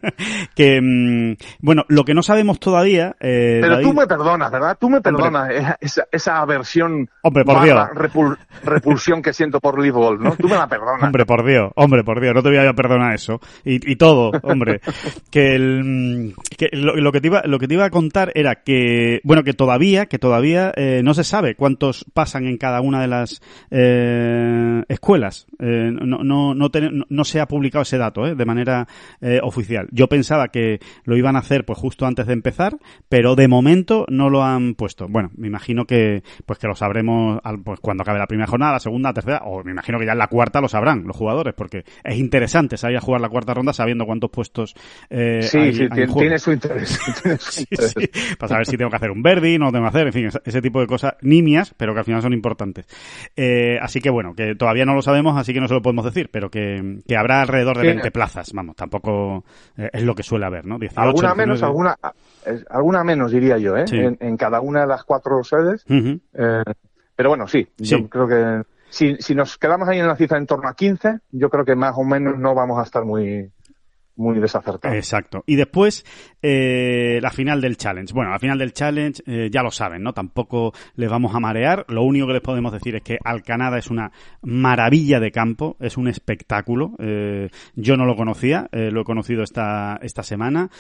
que 0.55 0.81
mm, 0.81 1.37
bueno, 1.61 1.85
lo 1.89 2.05
que 2.05 2.15
no 2.15 2.23
sabemos 2.23 2.61
todavía. 2.61 3.17
Eh, 3.21 3.59
Pero 3.61 3.81
tú 3.81 3.95
me 3.95 4.07
perdonas, 4.07 4.51
¿verdad? 4.51 4.77
Tú 4.79 4.91
me 4.91 5.01
perdonas 5.01 5.51
esa, 5.81 6.07
esa 6.11 6.39
aversión, 6.39 7.09
hombre, 7.23 7.45
por 7.45 7.63
Dios, 7.63 7.89
repulsión 8.65 9.23
que 9.23 9.33
siento 9.33 9.61
por 9.61 9.81
Live 9.81 9.99
¿no? 10.19 10.37
Tú 10.37 10.49
me 10.49 10.57
la 10.57 10.67
perdonas. 10.67 11.03
Hombre, 11.03 11.25
por 11.25 11.47
Dios, 11.47 11.71
hombre, 11.77 12.05
por 12.05 12.21
Dios, 12.21 12.35
no 12.35 12.43
te 12.43 12.49
voy 12.49 12.59
a 12.59 12.73
perdonar 12.73 13.15
eso 13.15 13.41
y, 13.65 13.93
y 13.93 13.97
todo, 13.97 14.33
hombre. 14.43 14.81
que, 15.31 15.55
el, 15.55 15.85
mm, 15.85 16.33
que 16.57 16.69
lo, 16.73 17.13
que 17.13 17.21
te 17.21 17.27
iba 17.29 17.43
lo 17.45 17.59
que 17.59 17.69
te 17.69 17.75
iba 17.75 17.85
a 17.85 17.91
contar 17.91 18.33
era 18.35 18.57
que 18.57 19.21
bueno 19.25 19.43
que 19.43 19.55
todavía 19.55 20.07
que 20.07 20.19
todavía 20.19 20.73
eh, 20.77 21.03
no 21.03 21.15
se 21.15 21.25
sabe 21.25 21.55
cuántos 21.71 22.05
pasan 22.13 22.47
en 22.47 22.57
cada 22.57 22.81
una 22.81 23.01
de 23.01 23.07
las 23.07 23.41
eh, 23.71 24.83
escuelas. 24.89 25.47
Eh, 25.61 25.93
no, 25.93 26.25
no, 26.25 26.55
no, 26.55 26.69
no, 27.09 27.25
se 27.25 27.41
ha 27.41 27.47
publicado 27.47 27.83
ese 27.83 27.97
dato 27.97 28.27
eh, 28.27 28.35
de 28.35 28.45
manera 28.45 28.89
eh, 29.21 29.39
oficial. 29.43 29.89
Yo 29.93 30.09
pensaba 30.09 30.49
que 30.49 30.81
lo 31.05 31.17
iban 31.17 31.37
a 31.37 31.41
hacer 31.41 31.65
pues 31.65 31.79
justo 31.79 32.07
antes 32.07 32.27
de 32.27 32.33
empezar, 32.33 32.77
pero 33.09 33.37
de 33.37 33.47
momento 33.47 34.05
no 34.09 34.31
lo 34.31 34.43
han 34.43 34.75
puesto. 34.75 35.07
Bueno, 35.09 35.31
me 35.37 35.47
imagino 35.47 35.85
que 35.87 36.25
pues 36.45 36.59
que 36.59 36.67
lo 36.67 36.75
sabremos 36.75 37.41
pues, 37.65 37.79
cuando 37.79 38.03
acabe 38.03 38.19
la 38.19 38.27
primera 38.27 38.49
jornada, 38.49 38.73
la 38.73 38.81
segunda, 38.81 39.11
la 39.11 39.15
tercera, 39.15 39.43
o 39.45 39.63
me 39.63 39.71
imagino 39.71 39.99
que 40.01 40.07
ya 40.07 40.13
en 40.13 40.19
la 40.19 40.27
cuarta 40.27 40.61
lo 40.61 40.69
sabrán 40.69 41.05
los 41.07 41.17
jugadores, 41.17 41.55
porque 41.55 41.85
es 42.03 42.17
interesante 42.17 42.77
salir 42.77 42.97
a 42.97 43.01
jugar 43.01 43.21
la 43.21 43.29
cuarta 43.29 43.55
ronda 43.55 43.73
sabiendo 43.73 44.07
cuántos 44.07 44.31
puestos 44.31 44.75
eh, 45.09 45.43
sí, 45.43 45.73
sí, 45.73 45.89
tiene, 45.89 46.39
su 46.39 46.53
interés. 46.53 46.99
para 48.39 48.49
saber 48.49 48.67
si 48.67 48.77
tengo 48.77 48.91
que 48.91 48.97
hacer 48.97 49.13
un 49.13 49.23
verdi, 49.23 49.57
no 49.57 49.71
tengo 49.71 49.85
que 49.85 49.89
hacer, 49.89 50.07
en 50.09 50.13
fin, 50.13 50.29
ese 50.45 50.63
tipo 50.63 50.81
de 50.81 50.87
cosas 50.87 51.15
nimias, 51.23 51.60
pero 51.77 51.93
que 51.93 52.01
al 52.01 52.05
final 52.05 52.23
son 52.23 52.33
importantes. 52.33 52.87
Eh, 53.37 53.79
así 53.81 54.01
que 54.01 54.11
bueno, 54.11 54.35
que 54.35 54.55
todavía 54.55 54.85
no 54.85 54.95
lo 54.95 55.03
sabemos, 55.03 55.37
así 55.37 55.53
que 55.53 55.61
no 55.61 55.69
se 55.69 55.75
lo 55.75 55.83
podemos 55.83 56.05
decir, 56.05 56.31
pero 56.33 56.51
que, 56.51 57.01
que 57.07 57.17
habrá 57.17 57.43
alrededor 57.43 57.79
de 57.79 57.87
20 57.87 58.11
plazas, 58.11 58.53
vamos, 58.53 58.77
tampoco 58.77 59.45
eh, 59.77 59.91
es 59.93 60.03
lo 60.03 60.15
que 60.15 60.23
suele 60.23 60.47
haber, 60.47 60.67
¿no? 60.67 60.79
alguna 60.97 61.35
menos, 61.35 61.63
alguna, 61.63 61.97
alguna 62.69 63.05
menos 63.05 63.33
diría 63.33 63.59
yo, 63.59 63.77
¿eh? 63.77 63.85
En, 63.91 64.37
cada 64.37 64.61
una 64.61 64.83
de 64.83 64.87
las 64.87 65.05
cuatro 65.05 65.43
sedes. 65.45 65.85
Eh, 65.89 66.63
pero 67.15 67.29
bueno, 67.29 67.47
sí, 67.47 67.69
yo 67.77 68.09
creo 68.09 68.27
que 68.27 68.63
si, 68.89 69.17
si 69.17 69.35
nos 69.35 69.59
quedamos 69.59 69.89
ahí 69.89 69.99
en 69.99 70.07
la 70.07 70.17
cifra 70.17 70.39
en 70.39 70.47
torno 70.47 70.69
a 70.69 70.75
15, 70.75 71.19
yo 71.33 71.51
creo 71.51 71.65
que 71.65 71.77
más 71.77 71.95
o 71.97 72.05
menos 72.05 72.39
no 72.39 72.55
vamos 72.55 72.79
a 72.79 72.83
estar 72.83 73.05
muy, 73.05 73.51
muy 74.21 74.39
desacertado. 74.39 74.95
Exacto. 74.95 75.43
Y 75.47 75.57
después, 75.57 76.05
eh, 76.43 77.19
la 77.23 77.31
final 77.31 77.61
del 77.61 77.77
challenge. 77.77 78.13
Bueno, 78.13 78.31
la 78.31 78.39
final 78.39 78.59
del 78.59 78.73
challenge 78.73 79.23
eh, 79.27 79.49
ya 79.51 79.63
lo 79.63 79.71
saben, 79.71 80.03
¿no? 80.03 80.13
Tampoco 80.13 80.73
les 80.95 81.09
vamos 81.09 81.35
a 81.35 81.41
marear. 81.41 81.85
Lo 81.89 82.03
único 82.03 82.27
que 82.27 82.35
les 82.35 82.43
podemos 82.43 82.73
decir 82.73 82.95
es 82.97 83.03
que 83.03 83.19
Alcanada 83.25 83.79
es 83.79 83.91
una 83.91 84.13
maravilla 84.43 85.21
de 85.21 85.33
campo, 85.33 85.77
es 85.81 85.97
un 85.97 86.07
espectáculo. 86.09 86.93
Eh, 86.99 87.49
yo 87.75 87.97
no 87.97 88.05
lo 88.05 88.15
conocía, 88.15 88.69
lo 88.73 89.01
he 89.01 89.05
conocido 89.05 89.43
esta, 89.43 89.99
esta 90.03 90.23
semana 90.23 90.71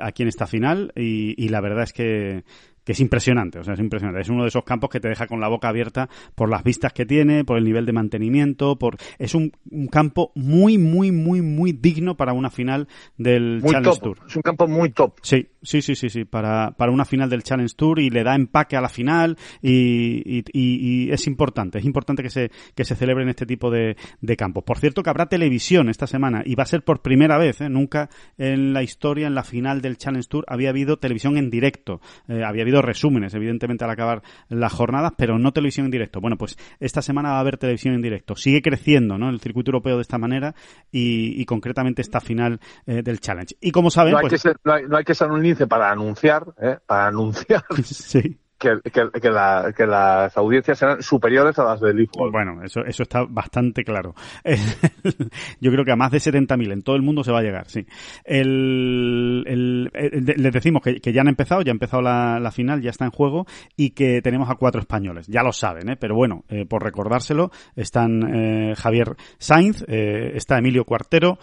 aquí 0.00 0.22
en 0.22 0.28
esta 0.28 0.46
final 0.46 0.92
y, 0.94 1.34
y 1.42 1.48
la 1.48 1.60
verdad 1.60 1.84
es 1.84 1.92
que 1.92 2.44
que 2.84 2.92
es 2.92 3.00
impresionante, 3.00 3.58
o 3.58 3.64
sea, 3.64 3.74
es 3.74 3.80
impresionante. 3.80 4.20
Es 4.20 4.28
uno 4.28 4.42
de 4.42 4.48
esos 4.48 4.64
campos 4.64 4.90
que 4.90 5.00
te 5.00 5.08
deja 5.08 5.26
con 5.26 5.40
la 5.40 5.48
boca 5.48 5.68
abierta 5.68 6.08
por 6.34 6.48
las 6.50 6.62
vistas 6.62 6.92
que 6.92 7.06
tiene, 7.06 7.44
por 7.44 7.58
el 7.58 7.64
nivel 7.64 7.86
de 7.86 7.92
mantenimiento, 7.92 8.76
por 8.76 8.96
es 9.18 9.34
un, 9.34 9.52
campo 9.90 10.32
muy, 10.34 10.78
muy, 10.78 11.10
muy, 11.10 11.40
muy 11.40 11.72
digno 11.72 12.16
para 12.16 12.32
una 12.32 12.50
final 12.50 12.88
del 13.16 13.62
Challenge 13.62 14.00
Tour. 14.00 14.18
Es 14.26 14.36
un 14.36 14.42
campo 14.42 14.66
muy 14.66 14.90
top. 14.90 15.14
Sí, 15.22 15.48
sí, 15.64 15.82
sí, 15.82 15.94
sí, 15.94 16.08
sí, 16.08 16.24
para, 16.24 16.72
para 16.72 16.92
una 16.92 17.04
final 17.04 17.28
del 17.28 17.42
Challenge 17.42 17.74
Tour 17.76 18.00
y 18.00 18.10
le 18.10 18.22
da 18.22 18.34
empaque 18.34 18.76
a 18.76 18.80
la 18.80 18.88
final 18.88 19.36
y, 19.62 20.38
y, 20.38 20.44
y, 20.52 21.10
es 21.10 21.26
importante, 21.26 21.78
es 21.78 21.84
importante 21.84 22.22
que 22.22 22.30
se, 22.30 22.50
que 22.74 22.84
se 22.84 22.94
celebren 22.94 23.28
este 23.28 23.46
tipo 23.46 23.70
de, 23.70 23.96
de 24.20 24.36
campos. 24.36 24.64
Por 24.64 24.78
cierto 24.78 25.02
que 25.02 25.10
habrá 25.10 25.26
televisión 25.26 25.88
esta 25.88 26.06
semana 26.06 26.42
y 26.44 26.54
va 26.54 26.62
a 26.62 26.66
ser 26.66 26.82
por 26.82 27.02
primera 27.02 27.38
vez, 27.38 27.60
¿eh? 27.60 27.68
nunca 27.68 28.08
en 28.38 28.72
la 28.72 28.82
historia, 28.82 29.26
en 29.26 29.34
la 29.34 29.42
final 29.42 29.80
del 29.80 29.96
Challenge 29.96 30.28
Tour 30.28 30.44
había 30.48 30.70
habido 30.70 30.98
televisión 30.98 31.36
en 31.36 31.50
directo, 31.50 32.00
eh, 32.28 32.42
había 32.44 32.62
habido 32.62 32.82
resúmenes, 32.82 33.34
evidentemente, 33.34 33.84
al 33.84 33.90
acabar 33.90 34.22
las 34.48 34.72
jornadas, 34.72 35.12
pero 35.16 35.38
no 35.38 35.52
televisión 35.52 35.86
en 35.86 35.90
directo. 35.90 36.20
Bueno, 36.20 36.36
pues 36.36 36.56
esta 36.80 37.02
semana 37.02 37.30
va 37.30 37.36
a 37.38 37.40
haber 37.40 37.58
televisión 37.58 37.94
en 37.94 38.02
directo. 38.02 38.36
Sigue 38.36 38.62
creciendo 38.62 39.18
¿no? 39.18 39.30
el 39.30 39.40
circuito 39.40 39.70
europeo 39.70 39.96
de 39.96 40.02
esta 40.02 40.18
manera 40.18 40.54
y, 40.90 41.44
concretamente 41.44 42.02
esta 42.02 42.20
final 42.20 42.58
eh, 42.86 43.02
del 43.02 43.20
Challenge. 43.20 43.54
Y 43.60 43.70
como 43.70 43.90
saben... 43.90 44.12
No 44.12 44.18
hay, 44.18 44.22
pues 44.22 44.32
que 44.34 44.38
ser, 44.38 44.56
no 44.64 44.96
hay, 44.96 45.04
que 45.04 45.14
ser 45.14 45.30
un 45.30 45.42
para 45.66 45.90
anunciar, 45.90 46.46
¿eh? 46.60 46.78
para 46.86 47.06
anunciar. 47.08 47.64
que, 48.58 48.78
que, 48.90 49.86
las 49.86 50.36
audiencias 50.36 50.78
serán 50.78 51.02
superiores 51.02 51.58
a 51.58 51.64
las 51.64 51.80
del 51.80 51.96
Leaf 51.96 52.10
Bueno, 52.30 52.62
eso, 52.62 52.80
eso 52.84 53.02
está 53.02 53.24
bastante 53.28 53.84
claro. 53.84 54.14
Yo 55.60 55.70
creo 55.70 55.84
que 55.84 55.92
a 55.92 55.96
más 55.96 56.10
de 56.10 56.18
70.000 56.18 56.72
en 56.72 56.82
todo 56.82 56.96
el 56.96 57.02
mundo 57.02 57.24
se 57.24 57.32
va 57.32 57.40
a 57.40 57.42
llegar, 57.42 57.68
sí. 57.68 57.86
El, 58.24 59.44
el, 59.46 59.90
les 60.36 60.52
decimos 60.52 60.82
que, 60.82 61.12
ya 61.12 61.20
han 61.20 61.28
empezado, 61.28 61.62
ya 61.62 61.70
ha 61.70 61.72
empezado 61.72 62.02
la, 62.02 62.50
final, 62.52 62.82
ya 62.82 62.90
está 62.90 63.04
en 63.04 63.10
juego 63.10 63.46
y 63.76 63.90
que 63.90 64.22
tenemos 64.22 64.50
a 64.50 64.54
cuatro 64.56 64.80
españoles. 64.80 65.26
Ya 65.26 65.42
lo 65.42 65.52
saben, 65.52 65.90
¿eh? 65.90 65.96
pero 65.98 66.14
bueno, 66.14 66.44
eh, 66.48 66.66
por 66.66 66.82
recordárselo, 66.82 67.50
están 67.76 68.34
eh, 68.34 68.74
Javier 68.76 69.16
Sainz, 69.38 69.84
eh, 69.88 70.32
está 70.34 70.58
Emilio 70.58 70.84
Cuartero, 70.84 71.38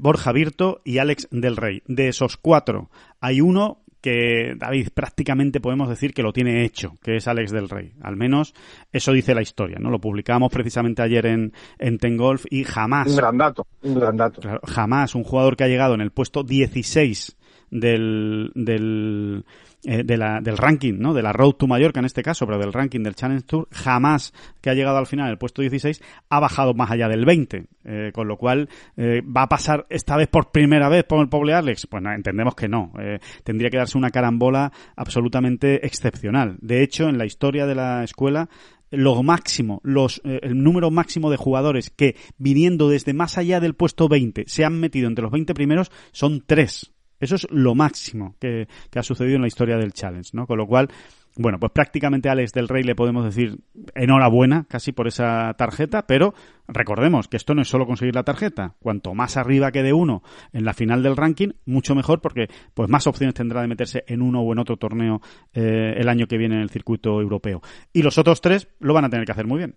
Borja 0.00 0.32
Virto 0.32 0.80
y 0.84 0.98
Alex 0.98 1.28
del 1.30 1.56
Rey. 1.56 1.82
De 1.86 2.08
esos 2.08 2.36
cuatro, 2.36 2.90
hay 3.20 3.40
uno 3.40 3.83
que 4.04 4.52
David 4.58 4.88
prácticamente 4.92 5.62
podemos 5.62 5.88
decir 5.88 6.12
que 6.12 6.22
lo 6.22 6.34
tiene 6.34 6.62
hecho, 6.62 6.92
que 7.02 7.16
es 7.16 7.26
Alex 7.26 7.50
del 7.52 7.70
Rey. 7.70 7.94
Al 8.02 8.16
menos 8.16 8.52
eso 8.92 9.12
dice 9.12 9.34
la 9.34 9.40
historia, 9.40 9.78
¿no? 9.80 9.88
Lo 9.88 9.98
publicamos 9.98 10.52
precisamente 10.52 11.00
ayer 11.00 11.24
en, 11.24 11.54
en 11.78 11.96
Tengolf 11.96 12.44
y 12.50 12.64
jamás... 12.64 13.08
Un 13.08 13.16
gran 13.16 13.38
dato, 13.38 13.66
un 13.80 13.94
gran 13.94 14.18
dato. 14.18 14.42
jamás 14.66 15.14
un 15.14 15.24
jugador 15.24 15.56
que 15.56 15.64
ha 15.64 15.68
llegado 15.68 15.94
en 15.94 16.02
el 16.02 16.10
puesto 16.10 16.42
16 16.42 17.34
del, 17.70 18.52
del 18.54 19.46
eh, 19.86 20.02
de 20.02 20.16
la, 20.16 20.40
del 20.40 20.56
ranking, 20.56 20.94
¿no? 20.98 21.12
De 21.12 21.22
la 21.22 21.32
Road 21.34 21.52
to 21.52 21.66
Mallorca 21.66 22.00
en 22.00 22.06
este 22.06 22.22
caso, 22.22 22.46
pero 22.46 22.58
del 22.58 22.72
ranking 22.72 23.02
del 23.02 23.14
Challenge 23.14 23.44
Tour, 23.44 23.68
jamás 23.70 24.32
que 24.62 24.70
ha 24.70 24.74
llegado 24.74 24.96
al 24.96 25.06
final 25.06 25.30
el 25.30 25.36
puesto 25.36 25.60
16 25.60 26.02
ha 26.30 26.40
bajado 26.40 26.72
más 26.72 26.90
allá 26.90 27.06
del 27.08 27.26
20. 27.26 27.66
Eh, 27.84 28.10
con 28.14 28.26
lo 28.26 28.38
cual, 28.38 28.70
eh, 28.96 29.20
¿va 29.20 29.42
a 29.42 29.48
pasar 29.50 29.86
esta 29.90 30.16
vez 30.16 30.28
por 30.28 30.50
primera 30.50 30.88
vez 30.88 31.04
por 31.04 31.20
el 31.20 31.28
pobre 31.28 31.52
Alex? 31.52 31.86
Pues 31.86 32.02
no, 32.02 32.12
entendemos 32.12 32.54
que 32.54 32.66
no. 32.66 32.92
tendría 33.42 33.68
que 33.68 33.76
darse 33.76 33.98
una 33.98 34.08
carambola 34.08 34.72
absolutamente 34.96 35.86
excepcional. 35.86 36.56
De 36.62 36.82
hecho, 36.82 37.08
en 37.10 37.18
la 37.18 37.26
historia 37.26 37.66
de 37.66 37.74
la 37.74 38.04
escuela, 38.04 38.48
lo 38.90 39.22
máximo, 39.22 39.82
los, 39.84 40.22
el 40.24 40.62
número 40.62 40.90
máximo 40.90 41.30
de 41.30 41.36
jugadores 41.36 41.90
que 41.90 42.16
viniendo 42.38 42.88
desde 42.88 43.12
más 43.12 43.36
allá 43.36 43.60
del 43.60 43.74
puesto 43.74 44.08
20 44.08 44.44
se 44.46 44.64
han 44.64 44.80
metido 44.80 45.08
entre 45.08 45.24
los 45.24 45.32
20 45.32 45.52
primeros 45.52 45.90
son 46.12 46.42
tres. 46.46 46.93
Eso 47.20 47.36
es 47.36 47.46
lo 47.50 47.74
máximo 47.74 48.36
que, 48.38 48.66
ha 48.94 49.02
sucedido 49.02 49.36
en 49.36 49.42
la 49.42 49.48
historia 49.48 49.76
del 49.76 49.92
Challenge, 49.92 50.30
¿no? 50.32 50.46
Con 50.46 50.58
lo 50.58 50.66
cual, 50.66 50.88
bueno, 51.36 51.58
pues 51.58 51.72
prácticamente 51.72 52.28
a 52.28 52.32
Alex 52.32 52.52
del 52.52 52.68
Rey 52.68 52.82
le 52.82 52.94
podemos 52.94 53.24
decir 53.24 53.58
enhorabuena 53.94 54.66
casi 54.68 54.92
por 54.92 55.08
esa 55.08 55.54
tarjeta, 55.54 56.06
pero 56.06 56.34
recordemos 56.68 57.28
que 57.28 57.36
esto 57.36 57.54
no 57.54 57.62
es 57.62 57.68
solo 57.68 57.86
conseguir 57.86 58.14
la 58.14 58.24
tarjeta. 58.24 58.74
Cuanto 58.78 59.14
más 59.14 59.36
arriba 59.36 59.72
quede 59.72 59.92
uno 59.92 60.22
en 60.52 60.64
la 60.64 60.74
final 60.74 61.02
del 61.02 61.16
ranking, 61.16 61.50
mucho 61.64 61.94
mejor 61.94 62.20
porque 62.20 62.48
pues 62.74 62.88
más 62.88 63.06
opciones 63.06 63.34
tendrá 63.34 63.62
de 63.62 63.68
meterse 63.68 64.04
en 64.06 64.22
uno 64.22 64.40
o 64.40 64.52
en 64.52 64.58
otro 64.58 64.76
torneo 64.76 65.20
eh, 65.52 65.94
el 65.96 66.08
año 66.08 66.26
que 66.26 66.38
viene 66.38 66.56
en 66.56 66.62
el 66.62 66.70
circuito 66.70 67.20
europeo. 67.20 67.62
Y 67.92 68.02
los 68.02 68.18
otros 68.18 68.40
tres 68.40 68.68
lo 68.80 68.94
van 68.94 69.04
a 69.04 69.10
tener 69.10 69.24
que 69.26 69.32
hacer 69.32 69.46
muy 69.46 69.58
bien. 69.58 69.76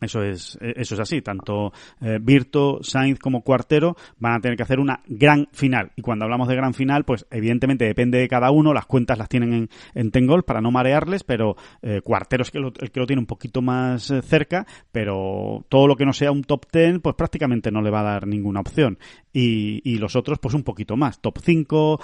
Eso 0.00 0.22
es, 0.22 0.58
eh, 0.60 0.74
eso 0.76 0.94
es 0.94 1.00
así. 1.00 1.22
Tanto 1.22 1.72
eh, 2.00 2.18
Virto, 2.20 2.80
Sainz 2.82 3.18
como 3.18 3.42
Cuartero 3.42 3.96
van 4.18 4.34
a 4.34 4.40
tener 4.40 4.56
que 4.56 4.64
hacer 4.64 4.80
una 4.80 5.00
gran 5.06 5.48
final. 5.52 5.92
Y 5.94 6.02
cuando 6.02 6.24
hablamos 6.24 6.48
de 6.48 6.56
gran 6.56 6.74
final, 6.74 7.04
pues 7.04 7.26
evidentemente 7.30 7.84
depende 7.84 8.18
de 8.18 8.28
cada 8.28 8.50
uno. 8.50 8.74
Las 8.74 8.86
cuentas 8.86 9.18
las 9.18 9.28
tienen 9.28 9.52
en, 9.52 9.68
en 9.94 10.10
Tengol 10.10 10.42
para 10.42 10.60
no 10.60 10.72
marearles, 10.72 11.22
pero 11.22 11.56
eh, 11.80 12.00
Cuartero 12.02 12.42
es 12.42 12.50
que 12.50 12.58
el 12.58 12.72
que 12.90 13.00
lo 13.00 13.06
tiene 13.06 13.20
un 13.20 13.26
poquito 13.26 13.62
más 13.62 14.12
cerca, 14.24 14.66
pero 14.90 15.64
todo 15.68 15.86
lo 15.86 15.96
que 15.96 16.04
no 16.04 16.12
sea 16.12 16.32
un 16.32 16.42
top 16.42 16.66
10, 16.72 16.98
pues 17.00 17.14
prácticamente 17.14 17.70
no 17.70 17.80
le 17.80 17.90
va 17.90 18.00
a 18.00 18.14
dar 18.14 18.26
ninguna 18.26 18.60
opción. 18.60 18.98
Y, 19.32 19.80
y 19.88 19.98
los 19.98 20.16
otros, 20.16 20.38
pues 20.38 20.54
un 20.54 20.64
poquito 20.64 20.96
más. 20.96 21.20
Top 21.20 21.38
5, 21.40 22.00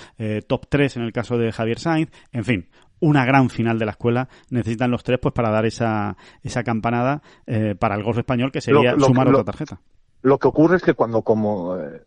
top 0.46 0.66
3 0.68 0.96
en 0.96 1.02
el 1.02 1.12
caso 1.12 1.38
de 1.38 1.52
Javier 1.52 1.78
Sainz. 1.78 2.10
En 2.32 2.44
fin, 2.44 2.66
una 3.00 3.24
gran 3.24 3.50
final 3.50 3.78
de 3.78 3.86
la 3.86 3.92
escuela 3.92 4.28
necesitan 4.50 4.90
los 4.90 5.02
tres 5.02 5.18
pues 5.20 5.34
para 5.34 5.50
dar 5.50 5.66
esa, 5.66 6.16
esa 6.42 6.62
campanada 6.62 7.22
eh, 7.46 7.74
para 7.74 7.96
el 7.96 8.02
golf 8.02 8.18
español 8.18 8.52
que 8.52 8.60
sería 8.60 8.98
sumar 8.98 9.28
otra 9.28 9.44
tarjeta. 9.44 9.80
Lo 10.22 10.38
que 10.38 10.48
ocurre 10.48 10.76
es 10.76 10.82
que 10.82 10.94
cuando 10.94 11.22
como 11.22 11.76
eh, 11.76 12.02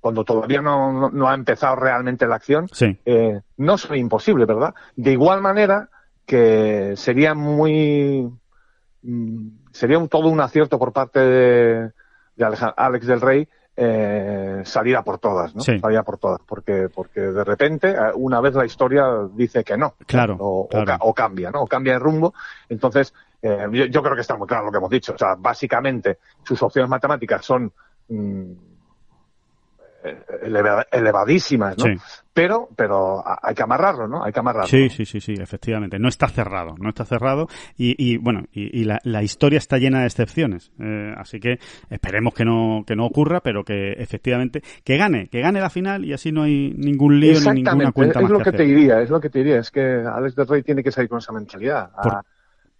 cuando 0.00 0.24
todavía 0.24 0.62
no, 0.62 1.10
no, 1.10 1.28
ha 1.28 1.34
empezado 1.34 1.76
realmente 1.76 2.26
la 2.26 2.36
acción, 2.36 2.68
eh, 3.04 3.40
no 3.58 3.74
es 3.74 3.86
imposible, 3.94 4.46
¿verdad? 4.46 4.74
De 4.96 5.12
igual 5.12 5.42
manera 5.42 5.90
que 6.24 6.94
sería 6.96 7.34
muy 7.34 8.30
mm, 9.02 9.48
sería 9.72 9.98
un, 9.98 10.08
todo 10.08 10.28
un 10.28 10.40
acierto 10.40 10.78
por 10.78 10.92
parte 10.92 11.20
de, 11.20 11.90
de 12.36 12.44
Alex 12.76 13.06
del 13.06 13.20
Rey 13.20 13.48
eh, 13.82 14.60
salir 14.66 14.94
a 14.94 15.02
por 15.02 15.16
todas, 15.16 15.54
¿no? 15.54 15.62
Salir 15.62 15.96
a 15.96 16.02
por 16.02 16.18
todas, 16.18 16.42
porque, 16.46 16.90
porque 16.94 17.20
de 17.20 17.42
repente, 17.42 17.88
eh, 17.88 18.12
una 18.14 18.38
vez 18.42 18.54
la 18.54 18.66
historia 18.66 19.06
dice 19.32 19.64
que 19.64 19.78
no. 19.78 19.94
Claro. 20.04 20.36
O, 20.38 21.14
cambia, 21.14 21.50
¿no? 21.50 21.62
O 21.62 21.66
cambia 21.66 21.94
de 21.94 21.98
rumbo. 21.98 22.34
Entonces, 22.68 23.14
eh, 23.40 23.88
yo, 23.90 24.02
creo 24.02 24.14
que 24.14 24.20
está 24.20 24.36
muy 24.36 24.46
claro 24.46 24.66
lo 24.66 24.70
que 24.70 24.76
hemos 24.76 24.90
dicho. 24.90 25.14
O 25.14 25.18
sea, 25.18 25.34
básicamente, 25.34 26.18
sus 26.42 26.62
opciones 26.62 26.90
matemáticas 26.90 27.42
son 27.42 27.72
elevadísimas, 30.42 31.76
¿no? 31.78 31.84
Pero, 32.32 32.68
pero 32.76 33.22
hay 33.42 33.54
que 33.54 33.62
amarrarlo, 33.62 34.06
¿no? 34.06 34.24
Hay 34.24 34.32
que 34.32 34.38
amarrarlo. 34.38 34.68
Sí, 34.68 34.88
sí, 34.88 35.04
sí, 35.04 35.20
sí, 35.20 35.34
efectivamente. 35.38 35.98
No 35.98 36.08
está 36.08 36.28
cerrado, 36.28 36.76
no 36.78 36.88
está 36.88 37.04
cerrado 37.04 37.48
y, 37.76 37.96
y 37.98 38.18
bueno, 38.18 38.44
y, 38.52 38.84
la, 38.84 39.00
la, 39.02 39.22
historia 39.22 39.58
está 39.58 39.78
llena 39.78 40.00
de 40.00 40.06
excepciones. 40.06 40.70
Eh, 40.78 41.12
así 41.16 41.40
que 41.40 41.58
esperemos 41.90 42.32
que 42.32 42.44
no, 42.44 42.84
que 42.86 42.94
no 42.94 43.04
ocurra, 43.04 43.40
pero 43.40 43.64
que 43.64 43.92
efectivamente, 43.92 44.62
que 44.84 44.96
gane, 44.96 45.28
que 45.28 45.40
gane 45.40 45.60
la 45.60 45.70
final 45.70 46.04
y 46.04 46.12
así 46.12 46.30
no 46.30 46.44
hay 46.44 46.72
ningún 46.76 47.18
lío 47.18 47.38
ni 47.52 47.62
ninguna 47.62 47.92
cuenta 47.92 48.20
es 48.20 48.22
más 48.22 48.30
lo 48.30 48.38
que, 48.38 48.52
te 48.52 48.62
diría, 48.62 49.00
es 49.00 49.10
lo 49.10 49.20
que 49.20 49.28
te 49.28 49.40
diría, 49.40 49.58
es 49.58 49.70
que 49.70 49.80
Alex 49.80 50.36
del 50.36 50.46
Rey 50.46 50.62
tiene 50.62 50.84
que 50.84 50.92
salir 50.92 51.10
con 51.10 51.18
esa 51.18 51.32
mentalidad. 51.32 51.90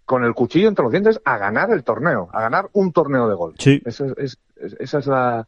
con 0.05 0.23
el 0.23 0.33
cuchillo 0.33 0.69
entre 0.69 0.83
los 0.83 0.91
dientes 0.91 1.21
a 1.25 1.37
ganar 1.37 1.71
el 1.71 1.83
torneo, 1.83 2.29
a 2.31 2.41
ganar 2.41 2.69
un 2.73 2.93
torneo 2.93 3.27
de 3.27 3.35
gol. 3.35 3.53
Sí. 3.59 3.81
es, 3.85 4.01
esa 4.79 4.99
es 4.99 5.07
la, 5.07 5.47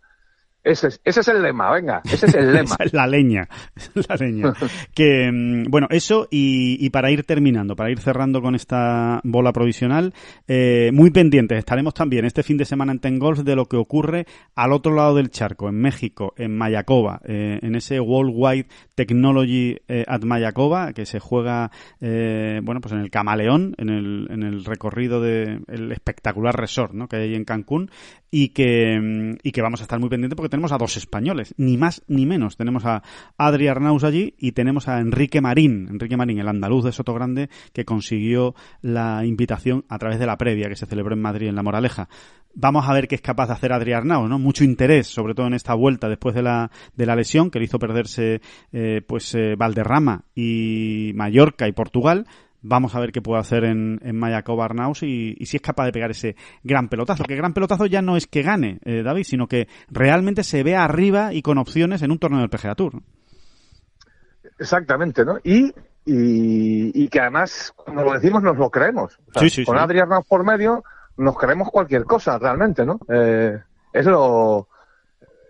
ese 0.64 0.88
es, 0.88 1.02
ese 1.04 1.20
es 1.20 1.28
el 1.28 1.42
lema, 1.42 1.72
venga, 1.72 2.02
ese 2.06 2.26
es 2.28 2.36
el 2.36 2.54
lema. 2.54 2.76
la 2.92 3.08
leña, 3.08 3.48
la 4.08 4.16
leña. 4.16 4.54
que, 4.94 5.32
mm, 5.32 5.70
bueno, 5.70 5.88
eso 5.90 6.28
y, 6.32 6.78
y, 6.84 6.90
para 6.90 7.12
ir 7.12 7.24
terminando, 7.24 7.76
para 7.76 7.92
ir 7.92 8.00
cerrando 8.00 8.42
con 8.42 8.56
esta 8.56 9.20
bola 9.24 9.52
provisional, 9.52 10.14
eh, 10.48 10.92
muy 10.94 11.12
pendientes 11.12 11.58
estaremos 11.58 11.94
también 11.94 12.26
este 12.26 12.44
fin 12.44 12.58
de 12.58 12.66
semana 12.66 12.92
en 12.92 13.00
Tengolf 13.00 13.40
de 13.40 13.56
lo 13.56 13.66
que 13.66 13.78
ocurre 13.78 14.26
al 14.56 14.72
otro 14.72 14.94
lado 14.94 15.16
del 15.16 15.30
charco, 15.30 15.70
en 15.70 15.76
México, 15.76 16.34
en 16.38 16.56
Mayacoba, 16.56 17.22
eh, 17.26 17.60
en 17.62 17.76
ese 17.76 18.00
Worldwide 18.00 18.68
Technology 18.96 19.78
eh, 19.88 20.06
at 20.08 20.24
Mayacoba, 20.24 20.94
que 20.94 21.06
se 21.06 21.20
juega, 21.20 21.72
eh, 22.00 22.62
bueno, 22.64 22.82
pues 22.82 22.94
en 22.94 23.00
el 23.00 23.10
Camaleón, 23.10 23.76
en 23.78 23.90
el, 23.90 24.28
en 24.30 24.44
el 24.44 24.66
recorrido 24.66 25.22
del 25.22 25.64
el 25.68 25.92
espectacular 25.92 26.56
resort, 26.56 26.94
¿no? 26.94 27.08
Que 27.08 27.18
hay 27.18 27.36
en 27.36 27.46
Cancún 27.46 27.90
y 28.36 28.50
que, 28.50 29.38
y 29.44 29.52
que 29.52 29.62
vamos 29.62 29.82
a 29.82 29.84
estar 29.84 30.00
muy 30.00 30.10
pendientes 30.10 30.36
porque 30.36 30.50
tenemos 30.50 30.72
a 30.72 30.80
dos 30.80 30.98
españoles, 30.98 31.54
ni 31.56 31.78
más 31.78 32.02
ni 32.08 32.26
menos. 32.26 32.58
Tenemos 32.58 32.84
a 32.84 33.04
Adri 33.38 33.68
Arnaus 33.68 34.04
allí 34.04 34.34
y 34.40 34.54
tenemos 34.54 34.88
a 34.88 35.00
Enrique 35.00 35.40
Marín, 35.40 35.88
Enrique 35.88 36.18
Marín, 36.18 36.40
el 36.40 36.48
andaluz 36.48 36.84
de 36.84 36.92
Soto 36.92 37.14
Grande, 37.14 37.52
que 37.74 37.86
consiguió 37.86 38.56
la 38.82 39.24
invitación 39.24 39.86
a 39.88 40.00
través 40.00 40.18
de 40.18 40.26
la 40.26 40.36
previa 40.36 40.68
que 40.68 40.76
se 40.76 40.88
celebró 40.88 41.14
en 41.14 41.22
Madrid, 41.22 41.48
en 41.48 41.56
La 41.56 41.62
Moraleja. 41.62 42.10
Vamos 42.56 42.90
a 42.90 42.94
ver 42.94 43.08
qué 43.08 43.14
es 43.14 43.22
capaz 43.22 43.50
de 43.50 43.54
hacer 43.54 43.72
Adri 43.72 43.94
Arnaus, 43.94 44.28
¿no? 44.28 44.40
Mucho 44.40 44.64
interés, 44.64 45.06
sobre 45.06 45.36
todo 45.36 45.46
en 45.46 45.54
esta 45.54 45.76
vuelta 45.76 46.10
después 46.10 46.34
de 46.34 46.42
la, 46.42 46.72
de 46.96 47.06
la 47.06 47.16
lesión 47.16 47.52
que 47.52 47.60
le 47.60 47.66
hizo 47.66 47.78
perderse, 47.78 48.42
eh, 48.72 49.04
pues, 49.06 49.36
eh, 49.36 49.54
Valderrama 49.56 50.24
y 50.34 51.12
Mallorca 51.14 51.68
y 51.68 51.72
Portugal 51.72 52.26
Vamos 52.66 52.96
a 52.96 53.00
ver 53.02 53.12
qué 53.12 53.22
puede 53.22 53.42
hacer 53.42 53.66
en, 53.66 54.00
en 54.04 54.18
Mayaco 54.18 54.56
Barnaus 54.56 55.04
y, 55.04 55.36
si 55.46 55.58
es 55.58 55.62
capaz 55.62 55.86
de 55.86 55.92
pegar 55.92 56.12
ese 56.12 56.38
gran 56.64 56.88
pelotazo. 56.88 57.26
Que 57.26 57.36
gran 57.36 57.54
pelotazo 57.54 57.86
ya 57.86 58.02
no 58.02 58.16
es 58.16 58.26
que 58.26 58.42
gane, 58.42 58.80
eh, 58.86 59.04
David, 59.04 59.26
sino 59.26 59.48
que 59.48 59.68
realmente 59.90 60.44
se 60.44 60.64
vea 60.64 60.86
arriba 60.86 61.34
y 61.34 61.42
con 61.42 61.58
opciones 61.58 62.02
en 62.02 62.12
un 62.12 62.20
torneo 62.20 62.40
del 62.40 62.50
PGA 62.50 62.74
Tour. 62.76 63.02
Exactamente, 64.58 65.26
¿no? 65.26 65.40
Y, 65.44 65.74
y, 66.06 67.08
que 67.10 67.20
además, 67.20 67.74
cuando 67.76 68.04
lo 68.04 68.14
decimos, 68.14 68.42
nos 68.42 68.58
lo 68.58 68.70
creemos. 68.70 69.20
sí, 69.36 69.50
sí, 69.50 69.66
con 69.66 69.78
Adrián 69.78 70.08
por 70.28 70.46
medio, 70.46 70.86
nos 71.18 71.38
creemos 71.38 71.70
cualquier 71.70 72.06
cosa, 72.06 72.40
realmente, 72.40 72.86
¿no? 72.86 73.00
Eh, 73.10 73.60
es 73.92 74.06
lo 74.06 74.70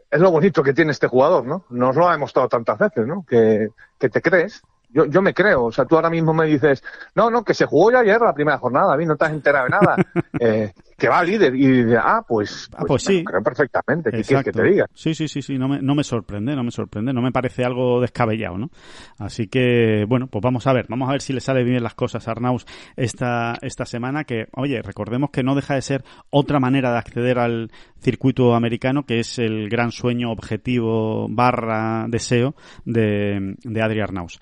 es 0.10 0.20
lo 0.20 0.32
bonito 0.32 0.62
que 0.62 0.74
tiene 0.74 0.92
este 0.92 1.08
jugador, 1.08 1.46
¿no? 1.46 1.66
Nos 1.70 1.96
lo 1.96 2.08
ha 2.08 2.12
demostrado 2.12 2.48
tantas 2.48 2.78
veces, 2.78 3.08
¿no? 3.08 3.26
Que, 3.28 3.70
que 4.00 4.10
te 4.10 4.22
crees 4.22 4.62
yo, 4.94 5.06
yo 5.06 5.22
me 5.22 5.34
creo, 5.34 5.66
o 5.66 5.72
sea, 5.72 5.86
tú 5.86 5.96
ahora 5.96 6.10
mismo 6.10 6.34
me 6.34 6.46
dices, 6.46 6.84
no, 7.16 7.30
no, 7.30 7.44
que 7.44 7.54
se 7.54 7.66
jugó 7.66 7.92
ya 7.92 8.00
ayer 8.00 8.22
la 8.22 8.34
primera 8.34 8.58
jornada, 8.58 8.94
a 8.94 8.98
mí 8.98 9.06
no 9.06 9.16
te 9.16 9.26
has 9.26 9.32
enterado 9.32 9.66
de 9.66 9.72
nada, 9.72 9.96
eh, 10.40 10.74
que 10.98 11.10
va 11.10 11.24
líder, 11.24 11.56
y 11.56 11.84
dice, 11.84 11.98
ah, 11.98 12.24
pues, 12.28 12.70
ah, 12.74 12.78
pues, 12.80 12.88
pues 12.88 13.04
sí. 13.04 13.24
creo 13.24 13.42
perfectamente, 13.42 14.12
¿qué 14.12 14.24
quieres 14.24 14.46
que 14.46 14.52
te 14.52 14.64
diga? 14.64 14.86
Sí, 14.94 15.16
sí, 15.16 15.28
sí, 15.28 15.42
sí, 15.42 15.58
no 15.58 15.68
me, 15.68 15.82
no 15.82 15.96
me 15.96 16.04
sorprende, 16.04 16.56
no 16.56 16.64
me 16.64 16.72
sorprende, 16.72 17.12
no 17.12 17.22
me 17.22 17.32
parece 17.32 17.64
algo 17.64 18.00
descabellado, 18.00 18.58
¿no? 18.58 18.70
Así 19.18 19.48
que, 19.48 20.06
bueno, 20.08 20.28
pues 20.28 20.42
vamos 20.42 20.68
a 20.68 20.74
ver, 20.74 20.86
vamos 20.90 21.10
a 21.10 21.14
ver 21.14 21.22
si 21.22 21.34
le 21.34 21.42
sale 21.42 21.64
bien 21.64 21.82
las 21.82 21.96
cosas 21.96 22.28
a 22.28 22.32
Arnaus 22.32 22.66
esta, 22.96 23.58
esta 23.62 23.86
semana, 23.86 24.24
que, 24.26 24.48
oye, 24.56 24.82
recordemos 24.82 25.32
que 25.32 25.44
no 25.44 25.56
deja 25.56 25.76
de 25.76 25.82
ser 25.82 26.04
otra 26.30 26.60
manera 26.60 26.92
de 26.92 26.98
acceder 27.00 27.40
al 27.40 27.72
circuito 28.00 28.54
americano, 28.54 29.06
que 29.06 29.20
es 29.20 29.40
el 29.40 29.70
gran 29.70 29.92
sueño, 29.92 30.32
objetivo, 30.32 31.28
barra, 31.30 32.06
deseo 32.08 32.56
de, 32.86 33.56
de 33.64 33.82
Adri 33.82 34.02
Arnaus. 34.02 34.40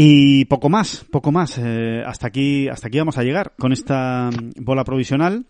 Y 0.00 0.44
poco 0.44 0.68
más, 0.68 1.04
poco 1.10 1.32
más. 1.32 1.58
Eh, 1.58 2.04
hasta 2.06 2.28
aquí, 2.28 2.68
hasta 2.68 2.86
aquí 2.86 2.98
vamos 2.98 3.18
a 3.18 3.24
llegar 3.24 3.54
con 3.58 3.72
esta 3.72 4.30
mm, 4.30 4.64
bola 4.64 4.84
provisional. 4.84 5.46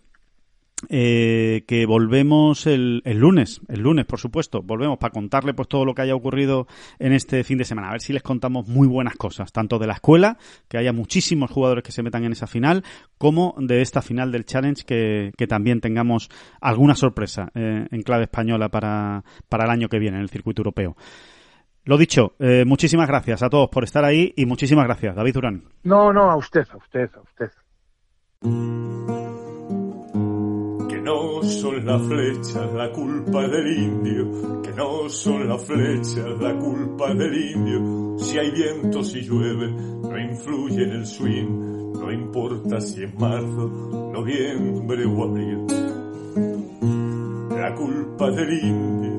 Eh, 0.89 1.65
que 1.67 1.85
volvemos 1.85 2.65
el, 2.65 3.03
el, 3.05 3.19
lunes, 3.19 3.61
el 3.67 3.81
lunes, 3.81 4.05
por 4.05 4.17
supuesto, 4.17 4.63
volvemos 4.63 4.97
para 4.97 5.11
contarle 5.11 5.53
pues 5.53 5.67
todo 5.67 5.83
lo 5.85 5.93
que 5.93 6.03
haya 6.03 6.15
ocurrido 6.15 6.67
en 6.97 7.13
este 7.13 7.43
fin 7.43 7.59
de 7.59 7.65
semana. 7.65 7.89
A 7.89 7.91
ver 7.91 8.01
si 8.01 8.11
les 8.11 8.23
contamos 8.23 8.67
muy 8.67 8.87
buenas 8.87 9.17
cosas, 9.17 9.51
tanto 9.51 9.77
de 9.77 9.85
la 9.85 9.93
escuela, 9.93 10.39
que 10.67 10.79
haya 10.79 10.93
muchísimos 10.93 11.51
jugadores 11.51 11.83
que 11.83 11.91
se 11.91 12.01
metan 12.01 12.23
en 12.23 12.31
esa 12.31 12.47
final, 12.47 12.83
como 13.19 13.53
de 13.59 13.81
esta 13.81 14.01
final 14.01 14.31
del 14.31 14.45
Challenge, 14.45 14.83
que, 14.83 15.31
que 15.37 15.45
también 15.45 15.79
tengamos 15.79 16.29
alguna 16.59 16.95
sorpresa 16.95 17.51
eh, 17.53 17.85
en 17.91 18.01
clave 18.01 18.23
española 18.23 18.69
para, 18.69 19.23
para 19.47 19.65
el 19.65 19.69
año 19.69 19.89
que 19.89 19.99
viene 19.99 20.17
en 20.17 20.23
el 20.23 20.29
circuito 20.29 20.61
europeo. 20.61 20.95
Lo 21.89 21.97
dicho, 21.97 22.33
eh, 22.37 22.65
muchísimas 22.67 23.07
gracias 23.07 23.41
a 23.41 23.49
todos 23.49 23.67
por 23.67 23.83
estar 23.83 24.05
ahí 24.05 24.31
y 24.35 24.45
muchísimas 24.45 24.85
gracias, 24.85 25.15
David 25.15 25.33
Durán. 25.33 25.63
No, 25.81 26.13
no, 26.13 26.29
a 26.29 26.35
usted, 26.35 26.67
a 26.71 26.77
usted, 26.77 27.09
a 27.15 27.21
usted. 27.21 27.49
Que 30.87 31.01
no 31.01 31.41
son 31.41 31.83
las 31.87 31.99
flechas 32.03 32.73
la 32.75 32.91
culpa 32.91 33.47
del 33.47 33.75
indio, 33.75 34.61
que 34.61 34.71
no 34.73 35.09
son 35.09 35.49
las 35.49 35.65
flechas 35.65 36.39
la 36.39 36.55
culpa 36.59 37.11
del 37.15 37.33
indio. 37.33 38.19
Si 38.19 38.37
hay 38.37 38.51
viento, 38.51 39.03
si 39.03 39.21
llueve, 39.21 39.71
no 39.71 40.15
influye 40.15 40.83
en 40.83 40.91
el 40.91 41.07
swing, 41.07 41.93
no 41.93 42.11
importa 42.11 42.79
si 42.81 43.03
es 43.03 43.15
marzo, 43.15 44.11
noviembre 44.13 45.05
o 45.07 45.23
abril. 45.23 45.65
La 47.49 47.73
culpa 47.73 48.29
del 48.29 48.53
indio 48.63 49.18